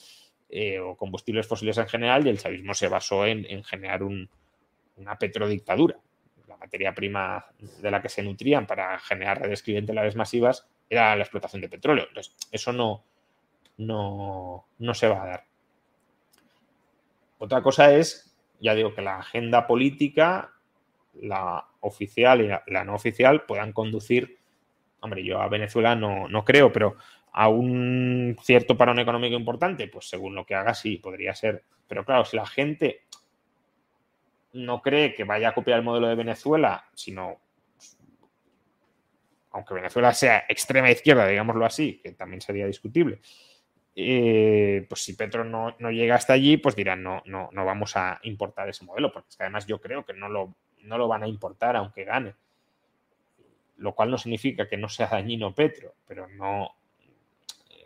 [0.49, 5.99] eh, o combustibles fósiles en general, y el chavismo se basó en, generar una petrodictadura.
[6.47, 7.45] La materia prima
[7.81, 12.05] de la que se nutrían para generar redes clientelares masivas era la explotación de petróleo.
[12.07, 13.03] Entonces, eso no,
[13.77, 15.52] no, no se va a dar.
[17.43, 20.53] Otra cosa es, ya digo, que la agenda política,
[21.15, 24.39] la oficial y la, no oficial, puedan conducir,
[25.01, 26.95] hombre, yo a Venezuela no, no creo, pero
[27.33, 31.65] a un cierto parón económico importante, pues según lo que haga, sí, podría ser.
[31.85, 33.01] Pero claro, si la gente
[34.53, 37.41] no cree que vaya a copiar el modelo de Venezuela, sino,
[39.51, 43.19] aunque Venezuela sea extrema izquierda, digámoslo así, que también sería discutible,
[43.95, 48.19] eh, pues si Petro no, llega hasta allí, pues dirán, no, no, no vamos a
[48.23, 51.23] importar ese modelo, porque es que además yo creo que no lo, no lo van
[51.23, 52.35] a importar aunque gane.
[53.77, 56.75] Lo cual no significa que no sea dañino Petro, pero no.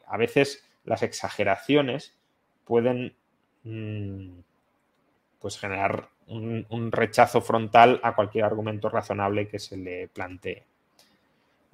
[0.05, 2.17] A veces las exageraciones
[2.63, 3.15] pueden
[3.63, 4.39] mm,
[5.39, 10.65] pues generar un rechazo frontal a cualquier argumento razonable que se le plantee.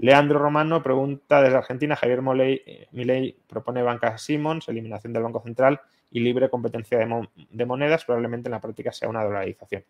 [0.04, 5.80] Leandro Romano pregunta desde Argentina, Javier eh, Milei propone banca Simmons, eliminación del Banco Central
[6.12, 9.86] y libre competencia de, monedas, probablemente en la práctica sea una dolarización.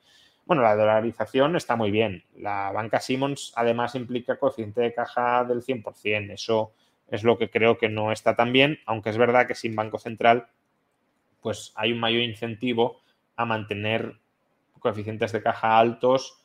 [0.46, 2.24] Bueno, la dolarización está muy bien.
[2.36, 6.32] La banca Simmons además implica coeficiente de caja del 100%.
[6.32, 6.74] Eso
[7.10, 9.98] es lo que creo que no está tan bien, aunque es verdad que sin Banco
[9.98, 10.46] Central
[11.42, 13.02] pues hay un mayor incentivo
[13.36, 14.20] a mantener
[14.78, 16.38] coeficientes de caja altos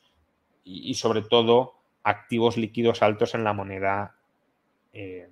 [0.64, 1.77] y sobre todo
[2.08, 4.16] activos líquidos altos en la moneda
[4.92, 5.28] eh,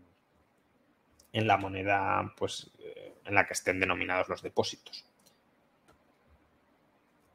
[1.32, 5.06] en la moneda pues eh, en la que estén denominados los depósitos.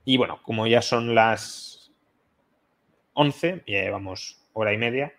[0.06, 1.92] Y bueno, como ya son las
[3.14, 5.14] 11, ya llevamos hora y media,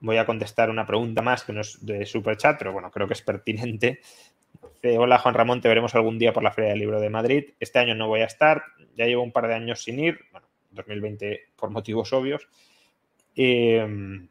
[0.00, 3.14] voy a contestar una pregunta más que no es de Superchat, pero bueno, creo que
[3.14, 4.00] es pertinente.
[4.82, 7.44] Hola Juan Ramón, te veremos algún día por la Feria del Libro de Madrid.
[7.60, 8.62] Este año no voy a estar,
[8.96, 12.48] ya llevo un par de años sin ir, bueno, 2020 por motivos obvios,
[13.40, 14.26] Em,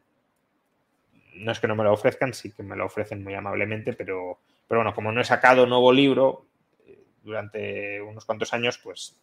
[1.36, 4.40] no es que no me lo ofrezcan, sí que me lo ofrecen muy amablemente, pero,
[4.68, 6.46] pero bueno, como no he sacado nuevo libro
[6.86, 9.16] eh, durante unos cuantos años, pues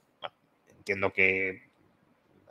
[0.75, 1.65] entiendo que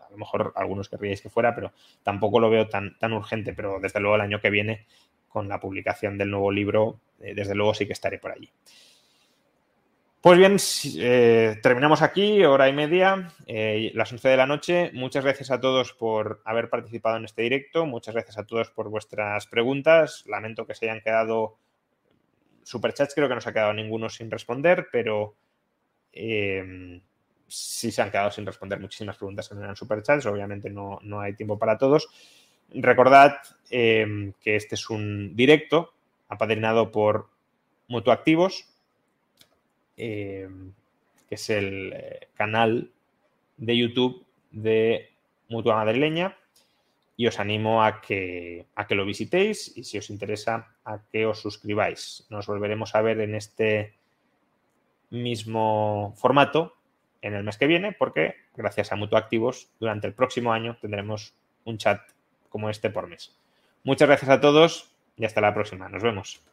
[0.05, 1.71] a lo mejor algunos querríais que fuera, pero
[2.03, 4.85] tampoco lo veo tan, tan urgente, pero desde luego el año que viene,
[5.27, 8.51] con la publicación del nuevo libro, eh, desde luego sí que estaré por allí.
[10.23, 10.55] Pues bien,
[11.01, 14.89] eh, terminamos aquí, hora y media, eh, las 11 de la noche.
[14.93, 17.85] Muchas gracias a todos por haber participado en este directo.
[17.85, 20.23] Muchas gracias a todos por vuestras preguntas.
[20.25, 21.57] Lamento que se hayan quedado
[22.63, 25.35] superchats, creo que no se ha quedado ninguno sin responder, pero
[26.13, 27.01] eh,
[27.45, 30.25] sí se han quedado sin responder muchísimas preguntas en eran superchats.
[30.25, 32.07] Obviamente no, no, hay tiempo para todos.
[32.69, 33.39] Recordad
[33.69, 35.93] que este es un directo
[36.29, 37.27] apadrinado por
[37.89, 38.72] Mutuactivos
[39.97, 40.49] eh,
[41.29, 42.91] que es el eh, canal
[43.57, 45.09] de YouTube de
[45.49, 46.37] Mutua Madrileña.
[47.15, 51.27] Y os animo a que, a que lo visitéis y si os interesa a que
[51.27, 52.25] os suscribáis.
[52.29, 53.93] Nos volveremos a ver en este
[55.11, 56.75] mismo formato
[57.21, 61.33] en el mes que viene porque gracias a Mutuactivos durante el próximo año tendremos
[61.65, 62.01] un chat
[62.49, 63.35] como este por mes.
[63.83, 65.89] Muchas gracias a todos y hasta la próxima.
[65.89, 66.52] Nos vemos.